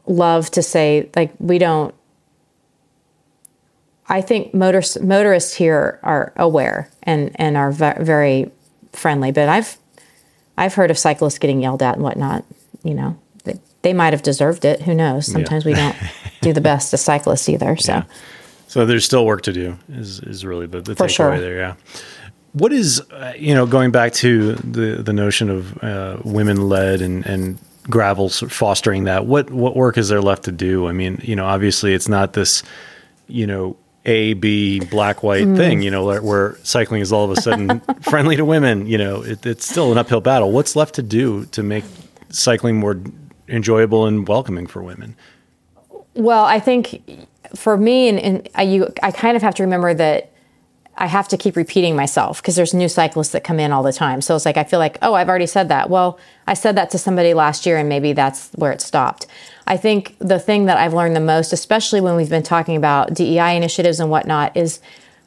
love 0.06 0.50
to 0.52 0.62
say 0.62 1.10
like 1.16 1.32
we 1.40 1.58
don't 1.58 1.92
I 4.10 4.20
think 4.20 4.52
motorists 4.52 5.00
motorists 5.00 5.54
here 5.54 6.00
are 6.02 6.32
aware 6.36 6.90
and 7.04 7.30
and 7.36 7.56
are 7.56 7.70
ve- 7.70 7.94
very 8.00 8.50
friendly. 8.92 9.30
But 9.30 9.48
I've 9.48 9.78
I've 10.58 10.74
heard 10.74 10.90
of 10.90 10.98
cyclists 10.98 11.38
getting 11.38 11.62
yelled 11.62 11.80
at 11.80 11.94
and 11.94 12.02
whatnot. 12.02 12.44
You 12.82 12.94
know, 12.94 13.18
they, 13.44 13.60
they 13.82 13.92
might 13.92 14.12
have 14.12 14.22
deserved 14.22 14.64
it. 14.64 14.82
Who 14.82 14.94
knows? 14.94 15.26
Sometimes 15.26 15.64
yeah. 15.64 15.70
we 15.70 15.74
don't 15.74 15.96
do 16.40 16.52
the 16.52 16.60
best 16.60 16.92
as 16.92 17.00
cyclists 17.00 17.48
either. 17.48 17.76
So, 17.76 17.92
yeah. 17.92 18.02
so 18.66 18.84
there's 18.84 19.04
still 19.04 19.24
work 19.24 19.42
to 19.42 19.52
do. 19.52 19.78
Is 19.88 20.18
is 20.20 20.44
really 20.44 20.66
the, 20.66 20.80
the 20.80 20.94
takeaway 20.94 21.10
sure. 21.10 21.40
there? 21.40 21.56
Yeah. 21.56 21.74
What 22.52 22.72
is 22.72 23.00
uh, 23.12 23.34
you 23.38 23.54
know 23.54 23.64
going 23.64 23.92
back 23.92 24.12
to 24.14 24.54
the 24.54 25.02
the 25.02 25.12
notion 25.12 25.50
of 25.50 25.84
uh, 25.84 26.16
women 26.24 26.68
led 26.68 27.00
and 27.00 27.24
and 27.26 27.58
gravel 27.88 28.28
fostering 28.28 29.04
that? 29.04 29.26
What 29.26 29.50
what 29.50 29.76
work 29.76 29.96
is 29.96 30.08
there 30.08 30.20
left 30.20 30.42
to 30.46 30.52
do? 30.52 30.88
I 30.88 30.92
mean, 30.92 31.20
you 31.22 31.36
know, 31.36 31.46
obviously 31.46 31.94
it's 31.94 32.08
not 32.08 32.32
this 32.32 32.64
you 33.28 33.46
know 33.46 33.76
a 34.04 34.34
B 34.34 34.80
black 34.80 35.22
white 35.22 35.46
mm. 35.46 35.56
thing, 35.56 35.82
you 35.82 35.90
know, 35.90 36.04
where, 36.04 36.22
where, 36.22 36.56
cycling 36.62 37.02
is 37.02 37.12
all 37.12 37.30
of 37.30 37.36
a 37.36 37.40
sudden 37.40 37.80
friendly 38.00 38.36
to 38.36 38.44
women. 38.44 38.86
You 38.86 38.98
know, 38.98 39.22
it, 39.22 39.44
it's 39.44 39.68
still 39.68 39.92
an 39.92 39.98
uphill 39.98 40.20
battle. 40.20 40.52
What's 40.52 40.74
left 40.74 40.94
to 40.94 41.02
do 41.02 41.46
to 41.46 41.62
make 41.62 41.84
cycling 42.30 42.78
more 42.78 43.00
enjoyable 43.48 44.06
and 44.06 44.26
welcoming 44.26 44.66
for 44.66 44.82
women? 44.82 45.16
Well, 46.14 46.44
I 46.44 46.60
think 46.60 47.28
for 47.54 47.76
me, 47.76 48.08
and, 48.08 48.18
and 48.18 48.48
I, 48.54 48.62
you, 48.62 48.88
I 49.02 49.10
kind 49.10 49.36
of 49.36 49.42
have 49.42 49.54
to 49.56 49.62
remember 49.62 49.92
that 49.94 50.29
I 51.00 51.06
have 51.06 51.28
to 51.28 51.38
keep 51.38 51.56
repeating 51.56 51.96
myself 51.96 52.42
because 52.42 52.56
there's 52.56 52.74
new 52.74 52.88
cyclists 52.88 53.30
that 53.30 53.42
come 53.42 53.58
in 53.58 53.72
all 53.72 53.82
the 53.82 53.92
time. 53.92 54.20
So 54.20 54.36
it's 54.36 54.44
like 54.44 54.58
I 54.58 54.64
feel 54.64 54.78
like, 54.78 54.98
oh, 55.00 55.14
I've 55.14 55.30
already 55.30 55.46
said 55.46 55.70
that. 55.70 55.88
Well, 55.88 56.18
I 56.46 56.52
said 56.52 56.76
that 56.76 56.90
to 56.90 56.98
somebody 56.98 57.32
last 57.32 57.64
year, 57.64 57.78
and 57.78 57.88
maybe 57.88 58.12
that's 58.12 58.50
where 58.52 58.70
it 58.70 58.82
stopped. 58.82 59.26
I 59.66 59.78
think 59.78 60.14
the 60.18 60.38
thing 60.38 60.66
that 60.66 60.76
I've 60.76 60.92
learned 60.92 61.16
the 61.16 61.20
most, 61.20 61.54
especially 61.54 62.02
when 62.02 62.16
we've 62.16 62.28
been 62.28 62.42
talking 62.42 62.76
about 62.76 63.14
DEI 63.14 63.56
initiatives 63.56 63.98
and 63.98 64.10
whatnot, 64.10 64.54
is 64.54 64.80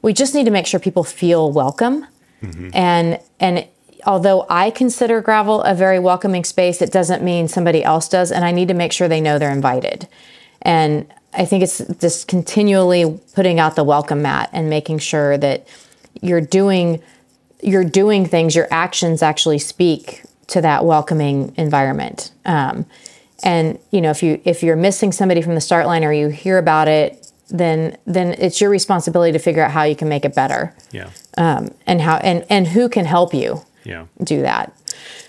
we 0.04 0.14
just 0.14 0.36
need 0.36 0.44
to 0.44 0.52
make 0.52 0.68
sure 0.68 0.80
people 0.80 1.04
feel 1.04 1.52
welcome. 1.52 2.06
Mm-hmm. 2.44 2.70
And 2.74 3.20
and 3.40 3.68
although 4.06 4.46
I 4.50 4.70
consider 4.70 5.22
gravel 5.22 5.64
a 5.64 5.74
very 5.74 5.98
welcoming 5.98 6.44
space, 6.44 6.84
it 6.84 6.92
doesn't 6.92 7.24
mean 7.24 7.48
somebody 7.48 7.84
else 7.84 8.08
does. 8.08 8.32
And 8.32 8.46
I 8.46 8.52
need 8.52 8.68
to 8.68 8.76
make 8.76 8.92
sure 8.92 9.08
they 9.08 9.22
know 9.22 9.40
they're 9.40 9.50
invited. 9.50 10.08
And 10.62 11.12
I 11.34 11.46
think 11.46 11.64
it's 11.64 11.80
just 12.00 12.28
continually 12.28 13.20
putting 13.34 13.60
out 13.60 13.76
the 13.76 13.84
welcome 13.84 14.22
mat 14.22 14.50
and 14.54 14.70
making 14.70 15.00
sure 15.00 15.38
that 15.38 15.68
you're 16.22 16.42
doing 16.42 17.02
you're 17.62 17.86
doing 17.86 18.26
things, 18.26 18.56
your 18.56 18.68
actions 18.72 19.22
actually 19.22 19.58
speak 19.58 20.24
to 20.48 20.60
that 20.60 20.84
welcoming 20.84 21.54
environment. 21.56 22.32
Um, 22.46 22.86
and 23.44 23.80
you 23.92 24.02
know 24.02 24.10
if 24.10 24.24
you 24.24 24.42
if 24.46 24.64
you're 24.64 24.76
missing 24.76 25.12
somebody 25.12 25.42
from 25.42 25.56
the 25.56 25.62
start 25.62 25.86
line 25.86 26.04
or 26.04 26.14
you 26.14 26.30
hear 26.30 26.58
about 26.58 26.88
it 26.88 27.24
then 27.50 27.98
then 28.06 28.34
it's 28.40 28.60
your 28.60 28.70
responsibility 28.70 29.32
to 29.32 29.40
figure 29.40 29.64
out 29.64 29.72
how 29.72 29.84
you 29.84 29.96
can 29.96 30.10
make 30.10 30.26
it 30.26 30.36
better. 30.36 30.76
Yeah. 30.92 31.10
Um, 31.38 31.74
and 31.86 32.02
how 32.02 32.18
and 32.18 32.46
and 32.50 32.68
who 32.68 32.90
can 32.90 33.06
help 33.06 33.34
you 33.34 33.62
yeah. 33.84 34.06
do 34.24 34.42
that. 34.42 34.76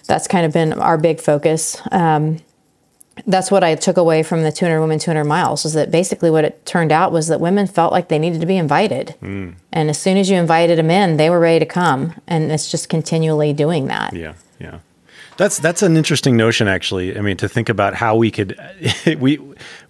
That's 0.07 0.27
kind 0.27 0.45
of 0.45 0.53
been 0.53 0.73
our 0.73 0.99
big 0.99 1.21
focus. 1.21 1.81
Um, 1.93 2.39
that's 3.27 3.51
what 3.51 3.63
I 3.63 3.75
took 3.75 3.97
away 3.97 4.23
from 4.23 4.43
the 4.43 4.53
200 4.53 4.81
Women 4.81 4.99
200 4.99 5.25
Miles 5.25 5.65
is 5.65 5.73
that 5.75 5.91
basically 5.91 6.31
what 6.31 6.45
it 6.45 6.65
turned 6.67 6.93
out 6.93 7.13
was 7.13 7.29
that 7.29 7.41
women 7.41 7.67
felt 7.67 7.93
like 7.93 8.09
they 8.09 8.19
needed 8.19 8.41
to 8.41 8.47
be 8.47 8.57
invited. 8.57 9.15
Mm. 9.23 9.55
And 9.73 9.91
as 9.91 9.99
soon 9.99 10.17
as 10.17 10.31
you 10.31 10.37
invited 10.37 10.79
them 10.79 10.91
in, 10.91 11.17
they 11.17 11.31
were 11.31 11.41
ready 11.41 11.61
to 11.61 11.67
come. 11.67 12.15
And 12.27 12.51
it's 12.51 12.71
just 12.71 12.89
continually 12.89 13.53
doing 13.53 13.87
that. 13.87 14.15
Yeah, 14.15 14.35
yeah. 14.59 14.79
That's 15.37 15.59
that's 15.59 15.83
an 15.83 15.97
interesting 15.97 16.37
notion, 16.37 16.69
actually. 16.69 17.17
I 17.17 17.21
mean, 17.21 17.37
to 17.39 17.49
think 17.49 17.69
about 17.69 17.95
how 17.95 18.17
we 18.17 18.31
could 18.31 18.59
we 19.19 19.39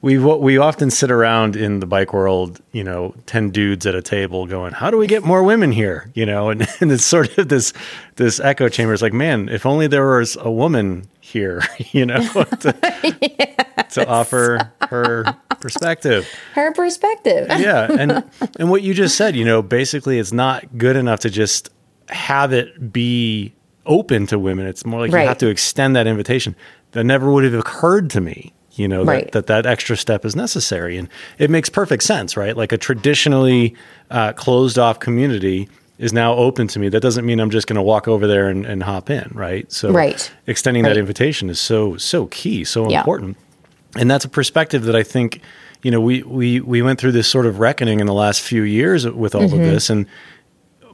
we 0.01 0.19
we 0.19 0.59
often 0.59 0.91
sit 0.91 1.11
around 1.11 1.57
in 1.57 1.81
the 1.81 1.87
bike 1.87 2.13
world, 2.13 2.61
you 2.73 2.85
know, 2.85 3.15
ten 3.27 3.51
dudes 3.51 3.87
at 3.87 3.95
a 3.95 4.03
table, 4.03 4.47
going, 4.47 4.73
"How 4.73 4.91
do 4.91 4.97
we 4.97 5.07
get 5.07 5.25
more 5.25 5.43
women 5.43 5.73
here?" 5.73 6.11
You 6.15 6.27
know, 6.27 6.51
and, 6.51 6.67
and 6.81 6.91
it's 6.91 7.05
sort 7.05 7.37
of 7.39 7.49
this 7.49 7.73
this 8.17 8.41
echo 8.41 8.69
chamber. 8.69 8.93
It's 8.93 9.03
like, 9.03 9.13
man, 9.13 9.49
if 9.49 9.67
only 9.67 9.87
there 9.87 10.07
was 10.19 10.37
a 10.41 10.51
woman 10.51 11.09
here, 11.21 11.63
you 11.93 12.07
know, 12.07 12.21
to, 12.45 12.75
yes. 13.21 13.95
to 13.95 14.07
offer 14.07 14.73
her 14.89 15.25
perspective. 15.61 16.29
Her 16.55 16.73
perspective. 16.73 17.49
yeah, 17.49 17.91
and 17.91 18.25
and 18.59 18.71
what 18.71 18.83
you 18.83 18.95
just 18.95 19.17
said, 19.17 19.37
you 19.37 19.45
know, 19.45 19.63
basically, 19.63 20.19
it's 20.19 20.33
not 20.33 20.79
good 20.79 20.97
enough 20.97 21.21
to 21.21 21.31
just 21.31 21.71
have 22.09 22.53
it 22.53 22.93
be 22.93 23.55
open 23.87 24.27
to 24.29 24.39
women. 24.39 24.67
It's 24.67 24.85
more 24.85 25.01
like 25.01 25.13
right. 25.13 25.23
you 25.23 25.29
have 25.29 25.39
to 25.39 25.49
extend 25.49 25.97
that 25.97 26.07
invitation. 26.07 26.55
That 26.93 27.05
never 27.05 27.31
would 27.31 27.45
have 27.45 27.55
occurred 27.55 28.11
to 28.11 28.21
me, 28.21 28.53
you 28.73 28.87
know, 28.89 29.05
right. 29.05 29.31
that, 29.33 29.47
that, 29.47 29.65
that 29.65 29.67
extra 29.71 29.97
step 29.97 30.25
is 30.25 30.37
necessary. 30.37 30.97
And 30.97 31.09
it 31.39 31.51
makes 31.51 31.69
perfect 31.69 32.03
sense, 32.05 32.37
right? 32.37 32.57
Like 32.57 32.73
a 32.73 32.79
traditionally 32.79 33.75
uh, 34.11 34.33
closed 34.35 34.79
off 34.79 35.01
community 35.01 35.69
is 35.99 36.13
now 36.13 36.35
open 36.35 36.67
to 36.69 36.79
me. 36.79 36.89
That 36.89 37.01
doesn't 37.01 37.25
mean 37.25 37.41
I'm 37.41 37.51
just 37.51 37.67
going 37.67 37.77
to 37.77 37.83
walk 37.83 38.09
over 38.09 38.27
there 38.27 38.49
and, 38.49 38.65
and 38.67 38.83
hop 38.83 39.11
in, 39.11 39.31
right? 39.33 39.71
So 39.73 39.91
Right. 39.93 40.31
extending 40.47 40.85
Right. 40.85 40.91
that 40.91 40.97
invitation 40.99 41.51
is 41.51 41.61
so 41.61 41.97
so 41.97 42.27
key, 42.27 42.65
so 42.65 42.89
Yeah. 42.91 43.01
important. 43.01 43.37
And 43.97 44.11
that's 44.11 44.25
a 44.25 44.29
perspective 44.29 44.85
that 44.85 44.97
I 44.97 45.05
think, 45.05 45.41
you 45.83 45.91
know, 45.93 46.01
we 46.01 46.23
we 46.25 46.61
we 46.61 46.83
went 46.83 46.99
through 47.01 47.13
this 47.13 47.29
sort 47.29 47.47
of 47.47 47.61
reckoning 47.61 48.01
in 48.01 48.07
the 48.07 48.15
last 48.15 48.41
few 48.41 48.63
years 48.63 49.07
with 49.07 49.35
all 49.37 49.43
Mm-hmm. 49.43 49.61
of 49.61 49.67
this 49.67 49.89
and 49.91 50.07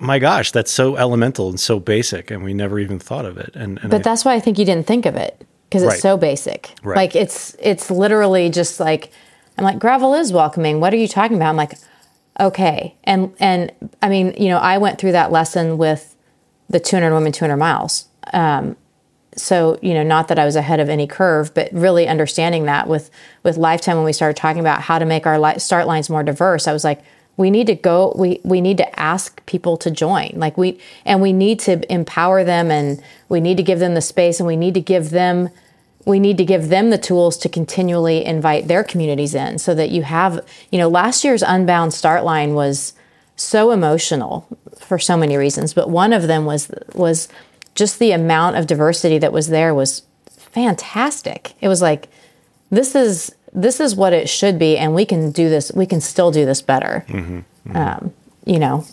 my 0.00 0.18
gosh, 0.18 0.50
that's 0.52 0.70
so 0.70 0.96
elemental 0.96 1.48
and 1.48 1.60
so 1.60 1.78
basic 1.78 2.30
and 2.30 2.42
we 2.42 2.52
never 2.54 2.78
even 2.78 2.98
thought 2.98 3.24
of 3.24 3.36
it. 3.38 3.50
And, 3.54 3.78
and 3.82 3.90
But 3.90 4.00
I- 4.00 4.02
that's 4.02 4.24
why 4.24 4.34
I 4.34 4.40
think 4.40 4.58
you 4.58 4.64
didn't 4.64 4.86
think 4.86 5.06
of 5.06 5.14
it 5.16 5.44
because 5.68 5.82
it's 5.82 5.92
Right. 5.92 6.00
so 6.00 6.16
basic. 6.16 6.74
Right. 6.82 6.96
Like 6.96 7.14
it's 7.16 7.56
it's 7.60 7.90
literally 7.90 8.50
just 8.50 8.80
like 8.80 9.10
I'm 9.58 9.64
like 9.64 9.78
gravel 9.78 10.14
is 10.14 10.32
welcoming. 10.32 10.80
What 10.80 10.92
are 10.94 10.96
you 10.96 11.08
talking 11.08 11.36
about? 11.36 11.50
I'm 11.50 11.56
like 11.56 11.74
okay. 12.40 12.94
And 13.04 13.32
and 13.38 13.70
I 14.02 14.08
mean, 14.08 14.34
you 14.38 14.48
know, 14.48 14.58
I 14.58 14.78
went 14.78 14.98
through 14.98 15.12
that 15.12 15.30
lesson 15.30 15.76
with 15.78 16.16
the 16.68 16.80
200 16.80 17.12
women 17.12 17.32
200 17.32 17.56
miles. 17.56 18.06
Um 18.32 18.76
so, 19.36 19.78
you 19.80 19.94
know, 19.94 20.02
not 20.02 20.26
that 20.28 20.38
I 20.40 20.44
was 20.44 20.56
ahead 20.56 20.80
of 20.80 20.88
any 20.88 21.06
curve, 21.06 21.54
but 21.54 21.68
really 21.72 22.08
understanding 22.08 22.64
that 22.64 22.88
with 22.88 23.10
with 23.44 23.56
lifetime 23.56 23.96
when 23.96 24.04
we 24.04 24.12
started 24.12 24.36
talking 24.36 24.60
about 24.60 24.80
how 24.82 24.98
to 24.98 25.04
make 25.04 25.26
our 25.26 25.38
li- 25.38 25.58
start 25.58 25.86
lines 25.86 26.10
more 26.10 26.22
diverse, 26.22 26.66
I 26.66 26.72
was 26.72 26.84
like 26.84 27.00
we 27.40 27.50
need 27.50 27.66
to 27.66 27.74
go 27.74 28.12
we 28.16 28.40
we 28.44 28.60
need 28.60 28.76
to 28.76 29.00
ask 29.00 29.44
people 29.46 29.76
to 29.78 29.90
join. 29.90 30.32
Like 30.36 30.56
we 30.56 30.78
and 31.04 31.20
we 31.20 31.32
need 31.32 31.58
to 31.60 31.92
empower 31.92 32.44
them 32.44 32.70
and 32.70 33.02
we 33.28 33.40
need 33.40 33.56
to 33.56 33.62
give 33.62 33.78
them 33.78 33.94
the 33.94 34.00
space 34.00 34.40
and 34.40 34.46
we 34.46 34.56
need 34.56 34.74
to 34.74 34.80
give 34.80 35.10
them 35.10 35.48
we 36.06 36.18
need 36.18 36.38
to 36.38 36.44
give 36.44 36.68
them 36.68 36.90
the 36.90 36.98
tools 36.98 37.36
to 37.38 37.48
continually 37.48 38.24
invite 38.24 38.68
their 38.68 38.82
communities 38.82 39.34
in 39.34 39.58
so 39.58 39.74
that 39.74 39.90
you 39.90 40.02
have 40.02 40.40
you 40.70 40.78
know 40.78 40.88
last 40.88 41.24
year's 41.24 41.42
unbound 41.42 41.92
start 41.94 42.24
line 42.24 42.54
was 42.54 42.92
so 43.36 43.70
emotional 43.70 44.46
for 44.78 44.98
so 44.98 45.16
many 45.16 45.36
reasons 45.36 45.72
but 45.72 45.88
one 45.88 46.12
of 46.12 46.26
them 46.26 46.44
was 46.44 46.70
was 46.94 47.28
just 47.74 47.98
the 47.98 48.12
amount 48.12 48.56
of 48.56 48.66
diversity 48.66 49.18
that 49.18 49.32
was 49.32 49.48
there 49.48 49.74
was 49.74 50.02
fantastic. 50.50 51.54
It 51.60 51.68
was 51.68 51.80
like 51.80 52.08
this 52.70 52.94
is 52.94 53.34
this 53.52 53.80
is 53.80 53.94
what 53.94 54.12
it 54.12 54.28
should 54.28 54.58
be 54.58 54.76
and 54.78 54.94
we 54.94 55.04
can 55.04 55.30
do 55.30 55.48
this 55.48 55.72
we 55.74 55.86
can 55.86 56.00
still 56.00 56.30
do 56.30 56.44
this 56.44 56.62
better 56.62 57.04
um, 57.74 58.12
you 58.44 58.58
know 58.58 58.84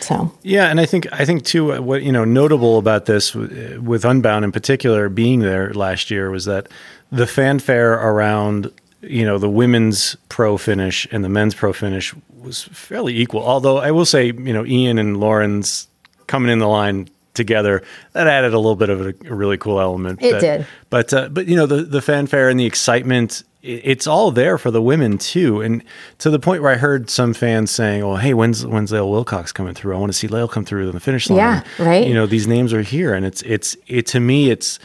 so 0.00 0.30
Yeah, 0.42 0.66
and 0.68 0.78
I 0.78 0.84
think 0.84 1.06
I 1.10 1.24
think 1.24 1.44
too 1.44 1.72
uh, 1.72 1.80
what 1.80 2.02
you 2.02 2.12
know 2.12 2.24
notable 2.24 2.76
about 2.78 3.06
this 3.06 3.34
with 3.34 4.04
Unbound 4.04 4.44
in 4.44 4.52
particular 4.52 5.08
being 5.08 5.40
there 5.40 5.72
last 5.72 6.10
year 6.10 6.30
was 6.30 6.44
that 6.44 6.68
the 7.10 7.26
fanfare 7.26 7.94
around 7.94 8.70
you 9.00 9.24
know 9.24 9.38
the 9.38 9.48
women's 9.48 10.14
pro 10.28 10.58
finish 10.58 11.06
and 11.10 11.24
the 11.24 11.30
men's 11.30 11.54
pro 11.54 11.72
finish 11.72 12.14
was 12.42 12.64
fairly 12.64 13.16
equal. 13.16 13.42
Although 13.42 13.78
I 13.78 13.90
will 13.90 14.04
say 14.04 14.26
you 14.26 14.52
know 14.52 14.66
Ian 14.66 14.98
and 14.98 15.16
Lauren's 15.18 15.88
coming 16.26 16.50
in 16.52 16.58
the 16.58 16.68
line 16.68 17.08
together 17.32 17.82
that 18.12 18.26
added 18.26 18.52
a 18.52 18.58
little 18.58 18.76
bit 18.76 18.90
of 18.90 19.00
a, 19.00 19.14
a 19.30 19.34
really 19.34 19.56
cool 19.56 19.80
element. 19.80 20.20
It 20.22 20.32
that- 20.32 20.40
did. 20.40 20.66
but 20.90 21.14
uh, 21.14 21.28
but 21.30 21.46
you 21.46 21.56
know 21.56 21.64
the 21.66 21.82
the 21.84 22.02
fanfare 22.02 22.50
and 22.50 22.60
the 22.60 22.66
excitement 22.66 23.44
it's 23.68 24.06
all 24.06 24.30
there 24.30 24.56
for 24.58 24.70
the 24.70 24.80
women 24.80 25.18
too 25.18 25.60
and 25.60 25.82
to 26.18 26.30
the 26.30 26.38
point 26.38 26.62
where 26.62 26.70
i 26.70 26.76
heard 26.76 27.10
some 27.10 27.34
fans 27.34 27.70
saying 27.70 28.02
oh 28.02 28.16
hey 28.16 28.32
when's 28.32 28.64
when's 28.64 28.92
Lael 28.92 29.10
wilcox 29.10 29.52
coming 29.52 29.74
through 29.74 29.94
i 29.94 29.98
want 29.98 30.10
to 30.12 30.16
see 30.18 30.28
Lael 30.28 30.46
come 30.48 30.64
through 30.64 30.86
on 30.86 30.94
the 30.94 31.00
finish 31.00 31.28
line 31.28 31.38
Yeah, 31.38 31.62
right. 31.78 32.06
you 32.06 32.14
know 32.14 32.26
these 32.26 32.46
names 32.46 32.72
are 32.72 32.82
here 32.82 33.12
and 33.14 33.26
it's 33.26 33.42
it's 33.42 33.76
it 33.86 34.06
to 34.08 34.20
me 34.20 34.50
it's 34.50 34.78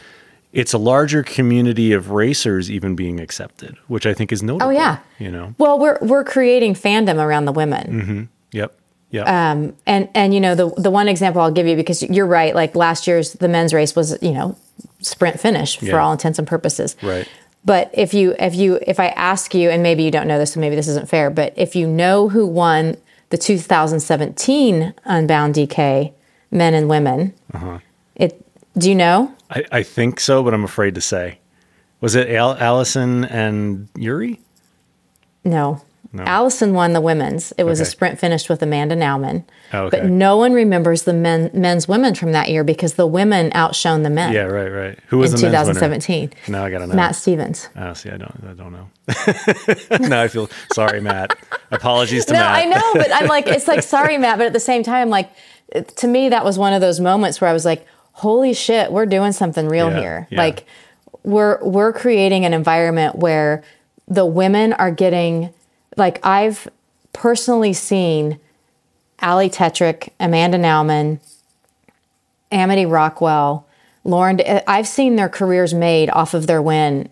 it's 0.52 0.72
a 0.72 0.78
larger 0.78 1.22
community 1.22 1.92
of 1.92 2.10
racers 2.10 2.70
even 2.70 2.94
being 2.96 3.20
accepted 3.20 3.76
which 3.86 4.04
i 4.06 4.12
think 4.14 4.32
is 4.32 4.42
notable 4.42 4.66
Oh, 4.66 4.70
yeah. 4.70 4.98
you 5.18 5.30
know 5.30 5.54
well 5.58 5.78
we're 5.78 5.98
we're 6.02 6.24
creating 6.24 6.74
fandom 6.74 7.16
around 7.24 7.44
the 7.44 7.52
women 7.52 8.28
yep 8.52 8.74
yep 9.10 9.26
Um, 9.28 9.74
and 9.86 10.08
and 10.14 10.34
you 10.34 10.40
know 10.40 10.54
the 10.54 10.70
the 10.76 10.90
one 10.90 11.08
example 11.08 11.40
I'll 11.42 11.52
give 11.52 11.66
you 11.66 11.76
because 11.76 12.02
you're 12.02 12.26
right. 12.26 12.54
Like 12.54 12.74
last 12.74 13.06
year's 13.06 13.34
the 13.34 13.48
men's 13.48 13.72
race 13.74 13.94
was 13.94 14.16
you 14.22 14.32
know 14.32 14.56
sprint 15.00 15.38
finish 15.38 15.76
for 15.78 15.84
Yeah. 15.84 15.98
all 15.98 16.12
intents 16.12 16.38
and 16.38 16.48
purposes. 16.48 16.96
Right. 17.02 17.28
But 17.64 17.90
if 17.92 18.12
you 18.14 18.34
if 18.38 18.54
you 18.54 18.78
if 18.86 18.98
I 18.98 19.08
ask 19.08 19.54
you, 19.54 19.70
and 19.70 19.82
maybe 19.82 20.02
you 20.02 20.10
don't 20.10 20.26
know 20.26 20.38
this, 20.38 20.52
so 20.54 20.60
maybe 20.60 20.74
this 20.76 20.88
isn't 20.88 21.08
fair, 21.08 21.30
but 21.30 21.52
if 21.56 21.76
you 21.76 21.86
know 21.86 22.28
who 22.28 22.46
won 22.46 22.96
the 23.30 23.38
2017 23.38 24.94
Unbound 25.04 25.54
DK 25.54 26.12
men 26.50 26.74
and 26.74 26.88
women, 26.88 27.32
Uh-huh. 27.54 27.78
it 28.16 28.44
do 28.76 28.88
you 28.88 28.94
know? 28.94 29.32
I, 29.50 29.64
I 29.70 29.82
think 29.82 30.18
so 30.18 30.42
but 30.42 30.54
i'm 30.54 30.64
afraid 30.64 30.94
to 30.94 31.00
say 31.02 31.38
was 32.00 32.14
it 32.14 32.30
Al- 32.30 32.56
allison 32.56 33.24
and 33.26 33.86
yuri 33.96 34.40
No. 35.44 35.82
Alison 36.14 36.74
won 36.74 36.92
the 36.92 37.00
women's. 37.00 37.52
It 37.56 37.64
was 37.64 37.80
a 37.80 37.84
sprint 37.86 38.18
finished 38.18 38.48
with 38.50 38.62
Amanda 38.62 38.94
Nauman. 38.94 39.44
Oh, 39.72 39.84
okay. 39.84 40.00
But 40.00 40.10
no 40.10 40.36
one 40.36 40.52
remembers 40.52 41.04
the 41.04 41.14
men, 41.14 41.50
men's 41.54 41.88
women 41.88 42.14
from 42.14 42.32
that 42.32 42.50
year 42.50 42.64
because 42.64 42.94
the 42.94 43.06
women 43.06 43.50
outshone 43.54 44.02
the 44.02 44.10
men. 44.10 44.32
yeah 44.34 44.42
right 44.42 44.68
right 44.68 44.98
who 45.06 45.18
was 45.18 45.32
in 45.32 45.40
the 45.40 45.50
men's 45.50 45.68
winner? 45.68 45.80
2017. 45.80 46.32
now 46.48 46.64
i 46.64 46.70
gotta 46.70 46.86
know 46.86 46.94
Matt 46.94 47.16
Stevens. 47.16 47.68
Oh, 47.76 47.94
see, 47.94 48.10
I 48.10 48.18
don't, 48.18 48.44
I 48.46 48.52
don't 48.52 48.72
know. 48.72 48.88
no, 50.08 50.22
I 50.22 50.28
feel 50.28 50.50
sorry, 50.74 51.00
Matt. 51.00 51.34
Apologies 51.70 52.26
to 52.26 52.34
No, 52.34 52.40
Matt. 52.40 52.68
No, 52.68 52.76
I 52.76 52.78
know, 52.78 52.92
but 52.94 53.10
I'm 53.12 53.26
like, 53.28 53.46
it's 53.46 53.66
like, 53.66 53.82
sorry, 53.82 54.18
Matt, 54.18 54.36
but 54.38 54.46
at 54.46 54.52
the 54.52 54.60
same 54.60 54.82
time, 54.82 55.08
like, 55.08 55.30
to 55.96 56.06
me, 56.06 56.28
that 56.28 56.44
was 56.44 56.58
one 56.58 56.74
of 56.74 56.80
those 56.82 57.00
moments 57.00 57.40
where 57.40 57.48
I 57.48 57.54
was 57.54 57.64
like, 57.64 57.86
holy 58.12 58.52
shit, 58.52 58.92
we're 58.92 59.06
doing 59.06 59.32
something 59.32 59.66
real 59.68 59.90
Yeah, 59.90 59.98
here. 60.00 60.28
yeah. 60.30 60.38
Like, 60.38 60.66
we're 61.24 61.58
we're 61.64 61.92
creating 61.94 62.44
an 62.44 62.52
environment 62.52 63.16
where 63.16 63.62
the 64.08 64.26
women 64.26 64.72
are 64.74 64.90
getting, 64.90 65.54
like, 65.96 66.24
I've 66.24 66.68
personally 67.12 67.72
seen 67.72 68.38
Ali 69.20 69.48
Tetrick, 69.50 70.10
Amanda 70.18 70.58
Nauman, 70.58 71.20
Amity 72.50 72.86
Rockwell, 72.86 73.66
Lauren. 74.04 74.40
I've 74.66 74.88
seen 74.88 75.16
their 75.16 75.28
careers 75.28 75.72
made 75.72 76.10
off 76.10 76.34
of 76.34 76.46
their 76.46 76.60
win 76.60 77.08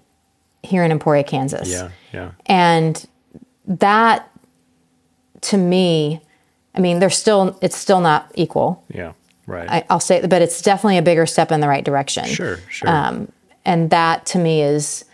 here 0.62 0.84
in 0.84 0.90
Emporia, 0.90 1.24
Kansas. 1.24 1.70
Yeah, 1.70 1.90
yeah, 2.12 2.32
And 2.46 3.06
that 3.66 4.28
to 5.42 5.56
me, 5.56 6.20
I 6.74 6.80
mean, 6.80 6.98
they're 6.98 7.10
still, 7.10 7.58
it's 7.62 7.76
still 7.76 8.00
not 8.00 8.30
equal. 8.34 8.84
yeah. 8.92 9.12
Right. 9.46 9.68
I, 9.68 9.84
I'll 9.90 9.98
say, 9.98 10.24
but 10.24 10.42
it's 10.42 10.62
definitely 10.62 10.98
a 10.98 11.02
bigger 11.02 11.26
step 11.26 11.50
in 11.50 11.58
the 11.58 11.66
right 11.66 11.84
direction. 11.84 12.24
sure, 12.26 12.58
sure. 12.68 12.88
Um, 12.88 13.32
and 13.64 13.90
that 13.90 14.24
to 14.26 14.38
me 14.38 14.62
is, 14.62 15.04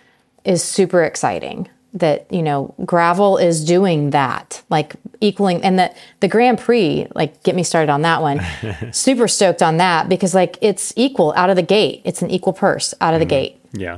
is 0.45 0.63
super 0.63 1.03
exciting 1.05 1.71
that, 1.97 2.27
you 2.33 2.43
know, 2.43 2.75
gravel 2.85 3.37
is 3.39 3.65
doing 3.65 4.11
that, 4.11 4.63
like 4.71 4.95
equaling, 5.21 5.63
and 5.63 5.79
that 5.79 5.97
the 6.21 6.29
Grand 6.29 6.59
Prix, 6.59 7.07
like 7.15 7.43
get 7.43 7.55
me 7.55 7.63
started 7.63 7.91
on 7.91 8.03
that 8.03 8.23
one. 8.23 8.41
super 8.93 9.29
stoked 9.29 9.63
on 9.63 9.79
that 9.79 10.09
because 10.09 10.35
like 10.35 10.59
it's 10.61 10.93
equal 10.97 11.33
out 11.37 11.51
of 11.51 11.57
the 11.57 11.63
gate. 11.63 12.03
It's 12.05 12.23
an 12.23 12.31
equal 12.31 12.53
purse 12.53 12.95
out 13.01 13.15
of 13.15 13.21
the 13.21 13.27
gate. 13.27 13.59
yeah. 13.73 13.95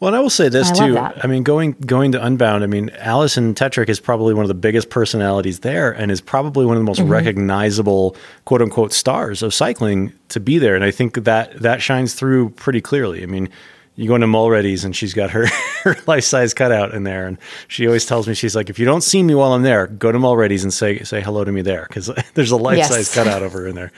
well, 0.00 0.08
and 0.08 0.16
I 0.16 0.20
will 0.20 0.30
say 0.30 0.48
this 0.48 0.70
um, 0.70 0.76
I 0.82 0.86
too. 0.88 0.98
I 1.22 1.26
mean, 1.28 1.42
going 1.44 1.72
going 1.86 2.12
to 2.12 2.24
Unbound. 2.24 2.64
I 2.64 2.66
mean, 2.66 2.90
Alison 2.98 3.54
Tetrick 3.54 3.88
is 3.88 4.00
probably 4.00 4.34
one 4.34 4.44
of 4.44 4.48
the 4.48 4.54
biggest 4.54 4.90
personalities 4.90 5.60
there, 5.60 5.92
and 5.92 6.10
is 6.10 6.20
probably 6.20 6.66
one 6.66 6.76
of 6.76 6.80
the 6.80 6.84
most 6.84 7.00
Mm-hmm. 7.00 7.10
recognizable 7.10 8.16
"quote 8.44 8.62
unquote" 8.62 8.92
stars 8.92 9.42
of 9.42 9.54
cycling 9.54 10.12
to 10.28 10.40
be 10.40 10.58
there. 10.58 10.74
And 10.74 10.84
I 10.84 10.90
think 10.90 11.24
that 11.24 11.60
that 11.60 11.82
shines 11.82 12.14
through 12.14 12.50
pretty 12.50 12.80
clearly. 12.80 13.22
I 13.22 13.26
mean. 13.26 13.48
You 13.96 14.08
go 14.08 14.14
into 14.14 14.26
Mulready's 14.26 14.84
and 14.84 14.96
she's 14.96 15.12
got 15.12 15.30
her, 15.32 15.46
her 15.84 15.96
life 16.06 16.24
size 16.24 16.54
cutout 16.54 16.94
in 16.94 17.04
there, 17.04 17.26
and 17.26 17.36
she 17.68 17.86
always 17.86 18.06
tells 18.06 18.26
me 18.26 18.32
she's 18.34 18.56
like, 18.56 18.70
if 18.70 18.78
you 18.78 18.86
don't 18.86 19.02
see 19.02 19.22
me 19.22 19.34
while 19.34 19.52
I'm 19.52 19.62
there, 19.62 19.86
go 19.86 20.10
to 20.10 20.18
Mulready's 20.18 20.62
and 20.64 20.72
say 20.72 21.00
say 21.00 21.20
hello 21.20 21.44
to 21.44 21.52
me 21.52 21.60
there 21.62 21.84
because 21.88 22.10
there's 22.34 22.50
a 22.52 22.56
life 22.56 22.78
Yes. 22.78 22.88
size 22.90 23.14
cutout 23.14 23.42
of 23.42 23.52
her 23.52 23.66
in 23.68 23.74
there. 23.74 23.92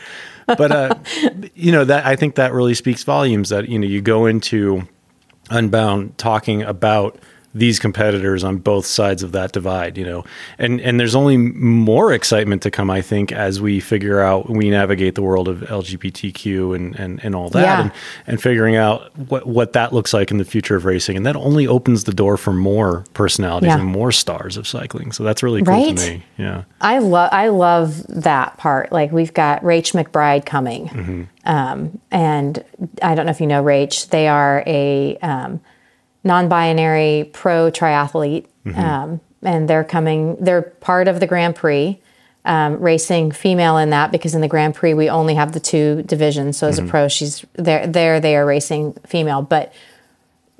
But 0.47 0.73
uh, 0.73 0.95
you 1.55 1.71
know 1.73 1.85
that 1.85 2.05
I 2.05 2.17
think 2.17 2.35
that 2.35 2.53
really 2.53 2.75
speaks 2.75 3.03
volumes. 3.05 3.51
That 3.51 3.69
you 3.69 3.79
know 3.79 3.87
you 3.87 4.01
go 4.03 4.27
into 4.27 4.83
Unbound 5.51 6.19
talking 6.19 6.63
about 6.63 7.19
these 7.57 7.79
competitors 7.79 8.43
on 8.43 8.57
both 8.59 8.85
sides 8.85 9.23
of 9.23 9.31
that 9.33 9.53
divide, 9.53 9.97
you 9.97 10.05
know, 10.05 10.25
and 10.59 10.81
and 10.81 10.99
there's 10.99 11.15
only 11.15 11.37
more 11.37 12.13
excitement 12.13 12.63
to 12.63 12.71
come, 12.71 12.91
I 12.91 13.01
think, 13.01 13.31
as 13.31 13.61
we 13.61 13.79
figure 13.79 14.21
out 14.21 14.51
we 14.51 14.71
navigate 14.71 15.15
the 15.15 15.23
world 15.23 15.47
of 15.49 15.59
LGBTQ 15.61 16.75
and 16.75 16.97
and, 16.99 17.21
and 17.25 17.35
all 17.35 17.49
that, 17.51 17.63
Yeah. 17.63 17.81
and, 17.83 17.93
and 18.27 18.43
figuring 18.43 18.77
out 18.77 19.17
what 19.31 19.47
what 19.47 19.73
that 19.75 19.93
looks 19.93 20.13
like 20.13 20.31
in 20.31 20.39
the 20.39 20.45
future 20.45 20.75
of 20.77 20.85
racing, 20.85 21.17
and 21.17 21.25
that 21.27 21.37
only 21.37 21.67
opens 21.67 22.05
the 22.05 22.13
door 22.13 22.37
for 22.37 22.53
more 22.53 23.05
personalities 23.15 23.69
Yeah. 23.69 23.79
and 23.79 23.85
more 23.87 24.11
stars 24.13 24.57
of 24.57 24.67
cycling. 24.67 25.13
So 25.13 25.23
that's 25.23 25.43
really 25.43 25.63
cool 25.63 25.75
Right? 25.75 25.97
to 25.97 26.11
me. 26.11 26.25
Yeah, 26.37 26.65
I 26.81 26.99
love 26.99 27.29
I 27.33 27.49
love 27.49 28.05
that 28.09 28.57
part. 28.59 28.91
Like 28.93 29.13
we've 29.13 29.33
got 29.33 29.63
Rach 29.63 29.95
McBride 29.95 30.45
coming, 30.45 31.29
um, 31.45 32.01
and 32.11 32.65
I 33.01 33.15
don't 33.15 33.27
know 33.27 33.31
if 33.33 33.41
you 33.41 33.47
know 33.47 33.63
Rach. 33.63 34.09
They 34.09 34.27
are 34.27 34.65
a 34.67 35.17
um, 35.19 35.61
non-binary 36.25 37.31
pro 37.33 37.71
triathlete, 37.71 38.47
um, 38.75 39.21
and 39.43 39.69
they're 39.69 39.85
coming. 39.85 40.37
They're 40.41 40.63
part 40.63 41.09
of 41.09 41.21
the 41.21 41.27
Grand 41.27 41.55
Prix. 41.55 42.01
Um, 42.47 42.79
racing 42.79 43.33
female 43.33 43.79
in 43.79 43.89
that 43.89 44.13
because 44.13 44.35
in 44.35 44.43
the 44.43 44.49
Grand 44.49 44.75
Prix 44.75 44.93
we 44.93 45.09
only 45.09 45.35
have 45.35 45.53
the 45.53 45.61
two 45.61 46.03
divisions. 46.03 46.59
So 46.59 46.69
as 46.69 46.79
a 46.79 46.85
pro, 46.85 47.09
she's 47.09 47.43
there. 47.55 47.87
There 47.87 48.21
they 48.21 48.37
are 48.37 48.45
racing 48.45 48.99
female, 49.07 49.41
but 49.41 49.73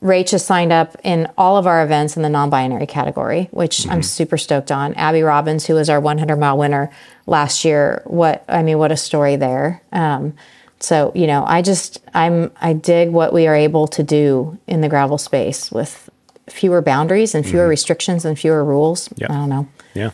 Rach 0.05 0.33
has 0.33 0.45
signed 0.45 0.73
up 0.73 0.97
in 1.03 1.31
all 1.39 1.57
of 1.57 1.67
our 1.67 1.83
events 1.83 2.17
in 2.17 2.23
the 2.23 2.29
non-binary 2.29 2.87
category, 2.87 3.49
which 3.53 3.79
mm-hmm. 3.79 3.91
I'm 3.91 4.03
super 4.03 4.37
stoked 4.37 4.71
on. 4.71 4.93
Abby 4.95 5.23
Robbins, 5.23 5.65
who 5.65 5.75
was 5.75 5.89
our 5.89 5.99
100 5.99 6.37
mile 6.37 6.59
winner 6.59 6.91
last 7.27 7.65
year, 7.65 8.03
what 8.05 8.45
I 8.47 8.63
mean, 8.63 8.79
what 8.79 8.93
a 8.93 8.99
story 8.99 9.37
there. 9.37 9.83
Um, 9.93 10.35
so 10.81 11.13
you 11.15 11.27
know, 11.27 11.45
I 11.47 11.63
just 11.63 12.03
I'm 12.15 12.51
I 12.61 12.73
dig 12.73 13.11
what 13.11 13.33
we 13.33 13.47
are 13.47 13.55
able 13.55 13.87
to 13.89 14.03
do 14.03 14.59
in 14.67 14.81
the 14.81 14.89
gravel 14.89 15.19
space 15.19 15.71
with 15.71 16.11
fewer 16.49 16.83
boundaries 16.83 17.35
and 17.35 17.45
fewer 17.45 17.63
mm-hmm. 17.63 17.71
restrictions 17.71 18.25
and 18.25 18.39
fewer 18.39 18.65
rules. 18.65 19.09
Yeah. 19.17 19.29
I 19.31 19.35
don't 19.35 19.49
know. 19.49 19.69
Yeah. 19.95 20.11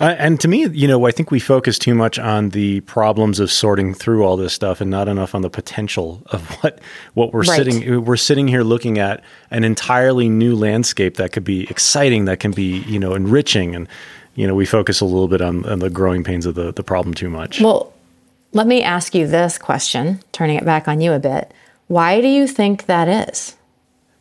Uh, 0.00 0.14
and 0.16 0.40
to 0.40 0.46
me, 0.46 0.66
you 0.68 0.86
know, 0.86 1.06
I 1.06 1.10
think 1.10 1.32
we 1.32 1.40
focus 1.40 1.76
too 1.76 1.94
much 1.94 2.20
on 2.20 2.50
the 2.50 2.80
problems 2.82 3.40
of 3.40 3.50
sorting 3.50 3.94
through 3.94 4.24
all 4.24 4.36
this 4.36 4.52
stuff, 4.52 4.80
and 4.80 4.90
not 4.90 5.08
enough 5.08 5.34
on 5.34 5.42
the 5.42 5.50
potential 5.50 6.22
of 6.26 6.48
what 6.62 6.80
what 7.14 7.32
we're 7.32 7.42
right. 7.42 7.56
sitting 7.56 8.04
we're 8.04 8.16
sitting 8.16 8.46
here 8.46 8.62
looking 8.62 8.98
at 8.98 9.22
an 9.50 9.64
entirely 9.64 10.28
new 10.28 10.54
landscape 10.54 11.16
that 11.16 11.32
could 11.32 11.44
be 11.44 11.68
exciting, 11.68 12.26
that 12.26 12.38
can 12.38 12.52
be 12.52 12.78
you 12.82 12.98
know 12.98 13.14
enriching, 13.14 13.74
and 13.74 13.88
you 14.36 14.46
know 14.46 14.54
we 14.54 14.66
focus 14.66 15.00
a 15.00 15.04
little 15.04 15.28
bit 15.28 15.40
on, 15.40 15.66
on 15.66 15.80
the 15.80 15.90
growing 15.90 16.22
pains 16.22 16.46
of 16.46 16.54
the 16.54 16.72
the 16.72 16.84
problem 16.84 17.12
too 17.12 17.28
much. 17.28 17.60
Well, 17.60 17.92
let 18.52 18.66
me 18.66 18.82
ask 18.82 19.14
you 19.14 19.26
this 19.26 19.58
question, 19.58 20.20
turning 20.32 20.56
it 20.56 20.64
back 20.64 20.88
on 20.88 21.00
you 21.00 21.12
a 21.12 21.18
bit. 21.18 21.52
Why 21.86 22.20
do 22.20 22.28
you 22.28 22.46
think 22.46 22.86
that 22.86 23.28
is? 23.28 23.56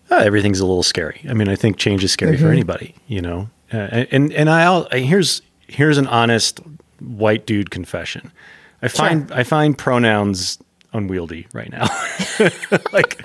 Uh, 0.09 0.15
everything's 0.17 0.59
a 0.59 0.65
little 0.65 0.83
scary. 0.83 1.25
I 1.29 1.33
mean, 1.33 1.49
I 1.49 1.55
think 1.55 1.77
change 1.77 2.03
is 2.03 2.11
scary 2.11 2.35
mm-hmm. 2.35 2.45
for 2.45 2.51
anybody, 2.51 2.95
you 3.07 3.21
know. 3.21 3.49
Uh, 3.73 4.05
and 4.11 4.31
and 4.31 4.49
I 4.49 4.99
here's 4.99 5.41
here's 5.67 5.97
an 5.97 6.07
honest 6.07 6.61
white 6.99 7.45
dude 7.45 7.71
confession. 7.71 8.31
I 8.81 8.87
find 8.87 9.27
sure. 9.27 9.37
I 9.37 9.43
find 9.43 9.77
pronouns 9.77 10.59
unwieldy 10.93 11.47
right 11.53 11.69
now. 11.69 11.87
like, 12.93 13.21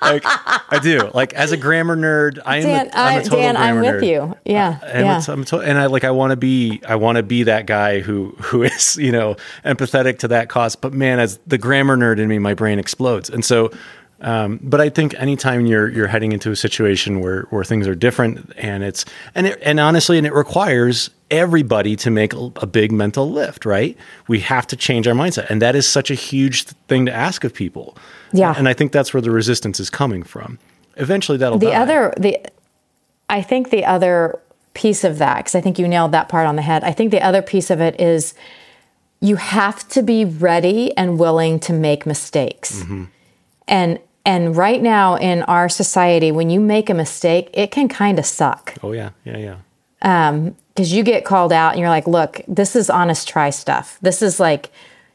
like 0.00 0.22
I 0.24 0.78
do. 0.82 1.10
Like 1.14 1.32
as 1.34 1.52
a 1.52 1.56
grammar 1.56 1.96
nerd, 1.96 2.40
I 2.44 2.58
am. 2.58 2.62
Dan, 2.62 2.86
a, 2.88 2.96
I'm 2.96 3.20
a 3.20 3.22
total 3.22 3.38
Dan, 3.38 3.56
I'm 3.56 3.80
with 3.80 3.84
nerd. 3.86 4.06
you. 4.06 4.36
Yeah, 4.44 4.78
uh, 4.82 4.86
and, 4.86 5.06
yeah. 5.06 5.22
I'm 5.28 5.44
to, 5.46 5.58
and 5.58 5.78
I 5.78 5.86
like 5.86 6.04
I 6.04 6.10
want 6.10 6.30
to 6.30 6.36
be 6.36 6.80
I 6.86 6.96
want 6.96 7.16
to 7.16 7.22
be 7.22 7.44
that 7.44 7.66
guy 7.66 8.00
who 8.00 8.34
who 8.38 8.62
is 8.62 8.96
you 8.96 9.12
know 9.12 9.36
empathetic 9.64 10.18
to 10.20 10.28
that 10.28 10.48
cause. 10.48 10.76
But 10.76 10.92
man, 10.92 11.20
as 11.20 11.38
the 11.46 11.58
grammar 11.58 11.96
nerd 11.96 12.18
in 12.18 12.28
me, 12.28 12.38
my 12.38 12.54
brain 12.54 12.78
explodes. 12.78 13.30
And 13.30 13.44
so 13.44 13.70
um, 14.20 14.58
but 14.62 14.80
I 14.80 14.88
think 14.88 15.14
anytime 15.20 15.66
you're 15.66 15.88
you're 15.88 16.06
heading 16.06 16.32
into 16.32 16.50
a 16.50 16.56
situation 16.56 17.20
where 17.20 17.42
where 17.50 17.62
things 17.62 17.86
are 17.86 17.94
different 17.94 18.52
and 18.56 18.82
it's 18.82 19.04
and 19.34 19.48
it, 19.48 19.58
and 19.62 19.78
honestly 19.78 20.16
and 20.16 20.26
it 20.26 20.32
requires 20.32 21.10
everybody 21.38 21.96
to 21.96 22.10
make 22.10 22.32
a 22.32 22.66
big 22.66 22.92
mental 22.92 23.30
lift, 23.30 23.64
right? 23.64 23.96
We 24.28 24.40
have 24.40 24.66
to 24.68 24.76
change 24.76 25.06
our 25.06 25.14
mindset, 25.14 25.50
and 25.50 25.60
that 25.62 25.76
is 25.76 25.86
such 25.86 26.10
a 26.10 26.14
huge 26.14 26.64
thing 26.88 27.06
to 27.06 27.12
ask 27.12 27.44
of 27.44 27.54
people. 27.54 27.96
Yeah, 28.32 28.54
and 28.56 28.68
I 28.68 28.74
think 28.74 28.92
that's 28.92 29.14
where 29.14 29.20
the 29.20 29.30
resistance 29.30 29.80
is 29.80 29.90
coming 29.90 30.22
from. 30.22 30.58
Eventually, 30.96 31.38
that'll 31.38 31.58
the 31.58 31.66
die. 31.66 31.80
other 31.80 32.14
the 32.16 32.38
I 33.28 33.42
think 33.42 33.70
the 33.70 33.84
other 33.84 34.40
piece 34.74 35.04
of 35.04 35.18
that 35.18 35.38
because 35.38 35.54
I 35.54 35.60
think 35.60 35.78
you 35.78 35.88
nailed 35.88 36.12
that 36.12 36.28
part 36.28 36.46
on 36.46 36.56
the 36.56 36.62
head. 36.62 36.84
I 36.84 36.92
think 36.92 37.10
the 37.10 37.22
other 37.22 37.42
piece 37.42 37.70
of 37.70 37.80
it 37.80 38.00
is 38.00 38.34
you 39.20 39.36
have 39.36 39.88
to 39.88 40.02
be 40.02 40.24
ready 40.24 40.94
and 40.96 41.18
willing 41.18 41.58
to 41.60 41.72
make 41.72 42.04
mistakes. 42.06 42.82
Mm-hmm. 42.82 43.04
And 43.66 43.98
and 44.26 44.56
right 44.56 44.82
now 44.82 45.16
in 45.16 45.42
our 45.42 45.68
society, 45.68 46.32
when 46.32 46.50
you 46.50 46.60
make 46.60 46.90
a 46.90 46.94
mistake, 46.94 47.50
it 47.52 47.70
can 47.70 47.88
kind 47.88 48.18
of 48.18 48.26
suck. 48.26 48.74
Oh 48.82 48.92
yeah, 48.92 49.10
yeah, 49.24 49.38
yeah. 49.38 49.56
Um, 50.04 50.56
because 50.74 50.92
you 50.92 51.04
get 51.04 51.24
called 51.24 51.52
out 51.52 51.72
and 51.72 51.80
you're 51.80 51.88
like, 51.88 52.08
look, 52.08 52.40
this 52.48 52.74
is 52.74 52.90
honest 52.90 53.28
try 53.28 53.50
stuff. 53.50 53.96
This 54.02 54.22
is 54.22 54.40
like, 54.40 54.70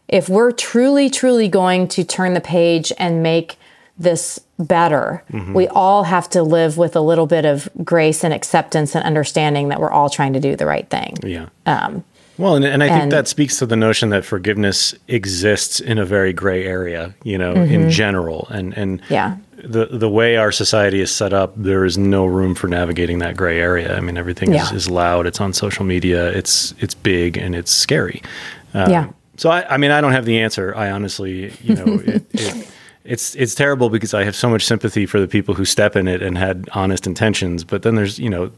if 0.08 0.30
we're 0.30 0.52
truly, 0.52 1.10
truly 1.10 1.50
going 1.50 1.90
to 1.90 2.04
turn 2.06 2.34
the 2.34 2.42
page 2.42 2.94
and 2.98 3.22
make 3.22 3.58
this 3.98 4.40
better, 4.58 5.22
mm-hmm. 5.32 5.54
we 5.54 5.68
all 5.68 6.04
have 6.04 6.30
to 6.30 6.44
live 6.44 6.78
with 6.78 6.96
a 6.96 7.02
little 7.02 7.28
bit 7.28 7.44
of 7.44 7.70
grace 7.84 8.24
and 8.24 8.34
acceptance 8.34 8.96
and 8.96 9.04
understanding 9.04 9.68
that 9.68 9.82
we're 9.82 9.92
all 9.92 10.10
trying 10.10 10.32
to 10.32 10.40
do 10.40 10.56
the 10.56 10.66
right 10.66 10.90
thing. 10.90 11.18
Yeah. 11.24 11.50
Um, 11.66 12.06
well, 12.38 12.56
and, 12.56 12.64
and 12.64 12.82
I 12.82 12.88
think 12.88 13.04
and, 13.04 13.12
that 13.12 13.28
speaks 13.28 13.60
to 13.60 13.66
the 13.66 13.76
notion 13.76 14.10
that 14.12 14.24
forgiveness 14.24 14.96
exists 15.10 15.82
in 15.82 15.98
a 15.98 16.06
very 16.06 16.32
gray 16.32 16.66
area, 16.66 17.14
you 17.24 17.38
know, 17.38 17.54
mm-hmm. 17.54 17.74
in 17.74 17.90
general. 17.90 18.48
And 18.50 18.74
and 18.78 19.02
yeah. 19.10 19.36
The 19.64 19.86
the 19.86 20.10
way 20.10 20.38
our 20.38 20.52
society 20.52 21.02
is 21.02 21.14
set 21.14 21.34
up, 21.34 21.54
there 21.56 21.86
is 21.86 21.98
no 21.98 22.26
room 22.26 22.56
for 22.56 22.68
navigating 22.68 23.20
that 23.20 23.36
gray 23.36 23.60
area. 23.60 23.96
I 23.96 24.00
mean, 24.00 24.18
everything 24.18 24.54
yeah. 24.54 24.64
is, 24.64 24.72
is, 24.72 24.90
loud. 24.90 25.26
It's 25.28 25.42
on 25.42 25.54
social 25.54 25.86
media. 25.86 26.30
It's 26.30 26.74
it's 26.80 26.94
big 26.94 27.38
and 27.38 27.56
it's 27.56 27.72
scary. 27.72 28.22
Um, 28.74 28.90
yeah. 28.90 29.12
So 29.38 29.50
I, 29.50 29.76
I 29.76 29.78
mean, 29.78 29.92
I 29.92 30.02
don't 30.02 30.12
have 30.12 30.26
the 30.26 30.40
answer. 30.40 30.76
I 30.76 30.92
honestly, 30.92 31.54
you 31.62 31.76
know, 31.76 31.86
it, 32.06 32.26
it, 32.34 32.68
it's 33.04 33.36
it's 33.36 33.56
terrible 33.56 33.90
because 33.90 34.14
I 34.14 34.24
have 34.24 34.36
so 34.36 34.50
much 34.50 34.66
sympathy 34.66 35.06
for 35.06 35.20
the 35.20 35.28
people 35.28 35.56
who 35.56 35.66
step 35.66 35.96
in 35.96 36.08
it 36.08 36.22
and 36.22 36.38
had 36.38 36.70
honest 36.74 37.08
intentions. 37.08 37.64
But 37.64 37.84
then 37.84 37.96
there's 37.96 38.20
you 38.20 38.30
know 38.30 38.52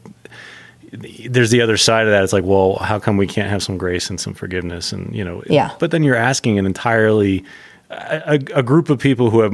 there's 0.92 1.50
the 1.50 1.62
other 1.62 1.76
side 1.76 2.06
of 2.06 2.12
that. 2.12 2.22
It's 2.22 2.32
like, 2.32 2.44
well, 2.44 2.76
how 2.76 2.98
come 2.98 3.16
we 3.16 3.26
can't 3.26 3.48
have 3.48 3.62
some 3.62 3.78
grace 3.78 4.10
and 4.10 4.20
some 4.20 4.34
forgiveness? 4.34 4.92
And 4.92 5.14
you 5.14 5.24
know, 5.24 5.42
yeah. 5.46 5.74
But 5.78 5.90
then 5.90 6.02
you're 6.02 6.16
asking 6.16 6.58
an 6.58 6.66
entirely 6.66 7.44
a, 7.90 8.40
a, 8.54 8.62
group 8.62 8.90
of 8.90 8.98
people 8.98 9.30
who 9.30 9.40
have 9.40 9.52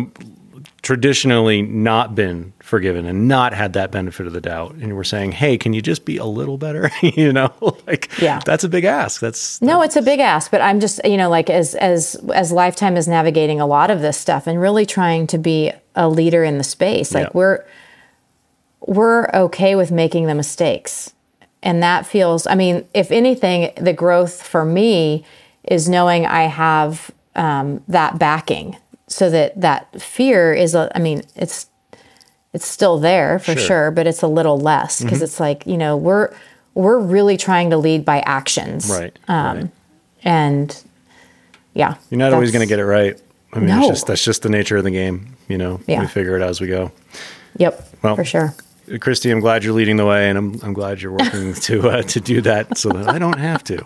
traditionally 0.82 1.62
not 1.62 2.14
been 2.14 2.52
forgiven 2.60 3.04
and 3.04 3.26
not 3.26 3.52
had 3.52 3.72
that 3.72 3.90
benefit 3.90 4.26
of 4.26 4.32
the 4.32 4.40
doubt, 4.40 4.74
and 4.74 4.94
we're 4.94 5.04
saying, 5.04 5.32
hey, 5.32 5.58
can 5.58 5.72
you 5.72 5.82
just 5.82 6.04
be 6.04 6.16
a 6.16 6.24
little 6.24 6.58
better? 6.58 6.90
you 7.02 7.32
know, 7.32 7.52
like 7.86 8.10
yeah, 8.20 8.40
that's 8.44 8.64
a 8.64 8.68
big 8.68 8.84
ask. 8.84 9.20
That's, 9.20 9.58
that's 9.58 9.62
no, 9.62 9.82
it's 9.82 9.96
a 9.96 10.02
big 10.02 10.20
ask. 10.20 10.50
But 10.50 10.60
I'm 10.60 10.80
just 10.80 11.00
you 11.04 11.16
know, 11.16 11.30
like 11.30 11.50
as 11.50 11.74
as 11.74 12.14
as 12.34 12.52
Lifetime 12.52 12.96
is 12.96 13.08
navigating 13.08 13.60
a 13.60 13.66
lot 13.66 13.90
of 13.90 14.00
this 14.00 14.16
stuff 14.16 14.46
and 14.46 14.60
really 14.60 14.86
trying 14.86 15.26
to 15.28 15.38
be 15.38 15.72
a 15.94 16.08
leader 16.08 16.44
in 16.44 16.58
the 16.58 16.64
space, 16.64 17.12
like 17.12 17.26
yeah. 17.26 17.32
we're 17.34 17.64
we're 18.86 19.28
okay 19.34 19.74
with 19.74 19.90
making 19.90 20.26
the 20.26 20.34
mistakes 20.34 21.12
and 21.62 21.82
that 21.82 22.06
feels, 22.06 22.46
I 22.46 22.54
mean, 22.54 22.86
if 22.94 23.10
anything, 23.10 23.72
the 23.76 23.92
growth 23.92 24.42
for 24.42 24.64
me 24.64 25.24
is 25.64 25.88
knowing 25.88 26.26
I 26.26 26.42
have 26.42 27.10
um, 27.34 27.82
that 27.88 28.18
backing 28.18 28.76
so 29.08 29.28
that 29.30 29.60
that 29.60 30.00
fear 30.00 30.52
is, 30.54 30.74
a, 30.74 30.90
I 30.94 31.00
mean, 31.00 31.22
it's, 31.34 31.66
it's 32.52 32.66
still 32.66 32.98
there 32.98 33.38
for 33.38 33.54
sure, 33.54 33.66
sure 33.66 33.90
but 33.90 34.06
it's 34.06 34.22
a 34.22 34.26
little 34.26 34.58
less 34.58 35.02
because 35.02 35.18
mm-hmm. 35.18 35.24
it's 35.24 35.40
like, 35.40 35.66
you 35.66 35.76
know, 35.76 35.96
we're, 35.96 36.32
we're 36.74 36.98
really 36.98 37.36
trying 37.36 37.70
to 37.70 37.76
lead 37.76 38.04
by 38.04 38.20
actions. 38.20 38.88
Right. 38.90 39.18
Um, 39.28 39.56
right. 39.56 39.70
And 40.22 40.84
yeah. 41.74 41.96
You're 42.10 42.18
not 42.18 42.32
always 42.32 42.52
going 42.52 42.66
to 42.66 42.68
get 42.68 42.78
it 42.78 42.86
right. 42.86 43.20
I 43.52 43.58
mean, 43.58 43.68
no. 43.68 43.88
just, 43.88 44.06
that's 44.06 44.22
just 44.22 44.42
the 44.42 44.48
nature 44.48 44.76
of 44.76 44.84
the 44.84 44.90
game. 44.90 45.36
You 45.48 45.58
know, 45.58 45.80
yeah. 45.86 46.00
we 46.00 46.06
figure 46.06 46.36
it 46.36 46.42
out 46.42 46.50
as 46.50 46.60
we 46.60 46.66
go. 46.66 46.92
Yep. 47.56 47.88
Well, 48.02 48.14
for 48.14 48.24
sure. 48.24 48.54
Kristi, 48.96 49.30
I'm 49.30 49.40
glad 49.40 49.64
you're 49.64 49.74
leading 49.74 49.96
the 49.96 50.06
way, 50.06 50.28
and 50.28 50.38
I'm 50.38 50.60
I'm 50.62 50.72
glad 50.72 51.00
you're 51.02 51.12
working 51.12 51.54
to 51.68 51.88
uh, 51.88 52.02
to 52.02 52.20
do 52.20 52.40
that 52.42 52.78
so 52.78 52.90
that 52.90 53.08
I 53.08 53.18
don't 53.18 53.38
have 53.38 53.62
to. 53.64 53.78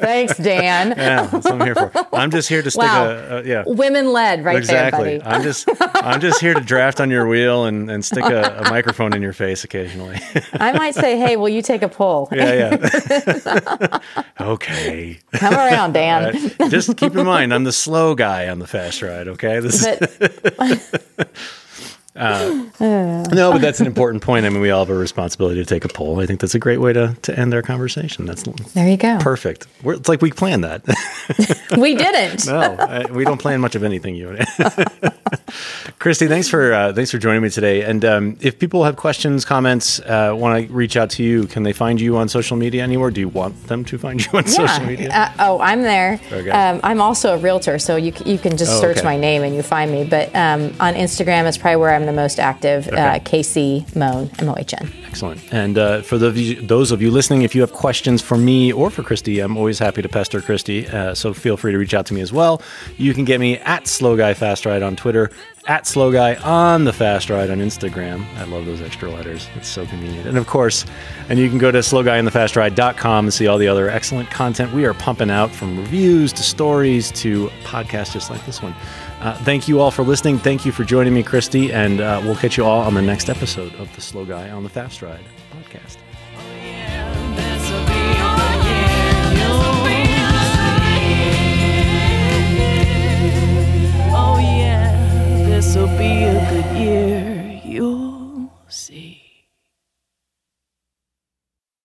Thanks, 0.00 0.36
Dan. 0.38 0.94
yeah, 0.96 1.26
that's 1.26 1.44
what 1.44 1.54
I'm 1.54 1.60
here 1.60 1.74
for. 1.74 1.92
I'm 2.12 2.30
just 2.30 2.48
here 2.48 2.62
to 2.62 2.70
stick 2.70 2.82
wow. 2.82 3.10
a, 3.10 3.38
a 3.38 3.44
yeah 3.44 3.64
women 3.66 4.12
led 4.12 4.44
right 4.44 4.56
exactly. 4.56 5.18
there, 5.18 5.20
buddy. 5.20 5.36
I'm 5.36 5.42
just 5.42 5.68
I'm 5.94 6.20
just 6.20 6.40
here 6.40 6.54
to 6.54 6.60
draft 6.60 7.00
on 7.00 7.10
your 7.10 7.28
wheel 7.28 7.66
and, 7.66 7.90
and 7.90 8.04
stick 8.04 8.24
a, 8.24 8.62
a 8.64 8.70
microphone 8.70 9.12
in 9.12 9.22
your 9.22 9.32
face 9.32 9.62
occasionally. 9.64 10.18
I 10.54 10.72
might 10.72 10.94
say, 10.94 11.18
hey, 11.18 11.36
will 11.36 11.48
you 11.48 11.62
take 11.62 11.82
a 11.82 11.88
pull? 11.88 12.28
yeah, 12.32 12.78
yeah. 12.80 13.98
okay. 14.40 15.18
Come 15.34 15.54
around, 15.54 15.92
Dan. 15.92 16.34
Right. 16.58 16.70
Just 16.70 16.96
keep 16.96 17.14
in 17.14 17.26
mind, 17.26 17.54
I'm 17.54 17.64
the 17.64 17.72
slow 17.72 18.14
guy 18.14 18.48
on 18.48 18.58
the 18.58 18.66
fast 18.66 19.02
ride. 19.02 19.28
Okay, 19.28 19.60
this. 19.60 19.86
But, 20.56 21.28
uh, 22.16 22.66
no, 22.80 23.52
but 23.52 23.60
that's 23.60 23.78
an 23.78 23.86
important 23.86 24.22
point. 24.22 24.44
I 24.44 24.48
mean, 24.48 24.60
we 24.60 24.70
all 24.70 24.84
have 24.84 24.94
a 24.94 24.98
responsibility 24.98 25.60
to 25.60 25.64
take 25.64 25.84
a 25.84 25.88
poll. 25.88 26.20
I 26.20 26.26
think 26.26 26.40
that's 26.40 26.56
a 26.56 26.58
great 26.58 26.78
way 26.78 26.92
to, 26.92 27.16
to 27.22 27.38
end 27.38 27.54
our 27.54 27.62
conversation. 27.62 28.26
That's 28.26 28.42
there 28.74 28.88
you 28.88 28.96
go. 28.96 29.18
Perfect. 29.20 29.68
We're, 29.84 29.94
it's 29.94 30.08
like 30.08 30.20
we 30.20 30.32
planned 30.32 30.64
that. 30.64 30.82
we 31.78 31.94
didn't. 31.94 32.46
no, 32.46 32.60
I, 32.60 33.10
we 33.12 33.24
don't 33.24 33.40
plan 33.40 33.60
much 33.60 33.76
of 33.76 33.84
anything. 33.84 34.16
You, 34.16 34.28
Kristi, 36.00 36.26
thanks 36.26 36.48
for 36.48 36.72
uh, 36.72 36.92
thanks 36.92 37.12
for 37.12 37.18
joining 37.18 37.42
me 37.42 37.50
today. 37.50 37.82
And 37.82 38.04
um, 38.04 38.36
if 38.40 38.58
people 38.58 38.82
have 38.84 38.96
questions, 38.96 39.44
comments, 39.44 40.00
uh, 40.00 40.34
want 40.36 40.66
to 40.66 40.72
reach 40.72 40.96
out 40.96 41.10
to 41.10 41.22
you, 41.22 41.46
can 41.46 41.62
they 41.62 41.72
find 41.72 42.00
you 42.00 42.16
on 42.16 42.28
social 42.28 42.56
media 42.56 42.82
anywhere? 42.82 43.12
Do 43.12 43.20
you 43.20 43.28
want 43.28 43.68
them 43.68 43.84
to 43.84 43.98
find 43.98 44.24
you 44.24 44.30
on 44.32 44.44
yeah. 44.44 44.50
social 44.50 44.84
media? 44.84 45.10
Uh, 45.12 45.32
oh, 45.38 45.60
I'm 45.60 45.82
there. 45.82 46.20
Okay. 46.32 46.50
Um, 46.50 46.80
I'm 46.82 47.00
also 47.00 47.34
a 47.34 47.38
realtor, 47.38 47.78
so 47.78 47.94
you 47.94 48.12
you 48.24 48.38
can 48.38 48.56
just 48.56 48.72
oh, 48.72 48.80
search 48.80 48.98
okay. 48.98 49.06
my 49.06 49.16
name 49.16 49.42
and 49.44 49.54
you 49.54 49.62
find 49.62 49.92
me. 49.92 50.04
But 50.04 50.34
um, 50.34 50.74
on 50.80 50.94
Instagram, 50.94 51.46
it's 51.46 51.56
probably 51.56 51.76
where 51.76 51.94
I'm 51.94 51.99
the 52.06 52.12
most 52.12 52.38
active. 52.38 52.88
Okay. 52.88 52.96
Uh, 52.96 53.18
KC 53.18 53.96
Mohn, 53.96 54.30
M 54.38 54.48
O 54.48 54.54
H 54.58 54.74
N. 54.74 54.90
Excellent. 55.06 55.40
And 55.52 55.76
uh, 55.76 56.02
for 56.02 56.18
the, 56.18 56.54
those 56.56 56.92
of 56.92 57.02
you 57.02 57.10
listening, 57.10 57.42
if 57.42 57.54
you 57.54 57.60
have 57.60 57.72
questions 57.72 58.22
for 58.22 58.36
me 58.36 58.72
or 58.72 58.90
for 58.90 59.02
Kristi, 59.02 59.42
I'm 59.42 59.56
always 59.56 59.78
happy 59.78 60.02
to 60.02 60.08
pester 60.08 60.40
Kristi. 60.40 60.88
Uh, 60.92 61.14
so 61.14 61.34
feel 61.34 61.56
free 61.56 61.72
to 61.72 61.78
reach 61.78 61.94
out 61.94 62.06
to 62.06 62.14
me 62.14 62.20
as 62.20 62.32
well. 62.32 62.62
You 62.96 63.14
can 63.14 63.24
get 63.24 63.40
me 63.40 63.58
at 63.58 63.86
Slow 63.86 64.16
Guy 64.16 64.34
Fast 64.34 64.66
Ride 64.66 64.82
on 64.82 64.96
Twitter, 64.96 65.30
at 65.66 65.86
Slow 65.86 66.10
Guy 66.10 66.36
on 66.36 66.84
the 66.84 66.92
Fast 66.92 67.28
Ride 67.30 67.50
on 67.50 67.58
Instagram. 67.58 68.24
I 68.36 68.44
love 68.44 68.66
those 68.66 68.80
extra 68.80 69.10
letters. 69.10 69.48
It's 69.56 69.68
so 69.68 69.86
convenient. 69.86 70.26
And 70.26 70.38
of 70.38 70.46
course, 70.46 70.86
and 71.28 71.38
you 71.38 71.48
can 71.48 71.58
go 71.58 71.70
to 71.70 71.78
slowguyonthefastride.com 71.78 73.26
and 73.26 73.34
see 73.34 73.46
all 73.46 73.58
the 73.58 73.68
other 73.68 73.88
excellent 73.88 74.30
content 74.30 74.72
we 74.72 74.84
are 74.84 74.94
pumping 74.94 75.30
out 75.30 75.50
from 75.50 75.78
reviews 75.78 76.32
to 76.34 76.42
stories 76.42 77.10
to 77.12 77.48
podcasts 77.64 78.12
just 78.12 78.30
like 78.30 78.44
this 78.46 78.62
one. 78.62 78.74
Uh, 79.20 79.34
thank 79.44 79.68
you 79.68 79.80
all 79.80 79.90
for 79.90 80.02
listening. 80.02 80.38
Thank 80.38 80.64
you 80.64 80.72
for 80.72 80.82
joining 80.82 81.12
me, 81.12 81.22
Kristi, 81.22 81.70
and 81.72 82.00
uh, 82.00 82.20
we'll 82.24 82.36
catch 82.36 82.56
you 82.56 82.64
all 82.64 82.80
on 82.80 82.94
the 82.94 83.02
next 83.02 83.28
episode 83.28 83.74
of 83.74 83.94
the 83.94 84.00
Slow 84.00 84.24
Guy 84.24 84.50
on 84.50 84.62
the 84.62 84.70
Fast 84.70 85.02
Ride 85.02 85.20
podcast. 85.52 85.98
Oh, 94.12 94.38
this 95.46 95.76
will 95.76 95.86
be 95.98 96.24
a 96.24 96.50
good 96.50 96.78
year. 96.78 97.60
you 97.70 98.09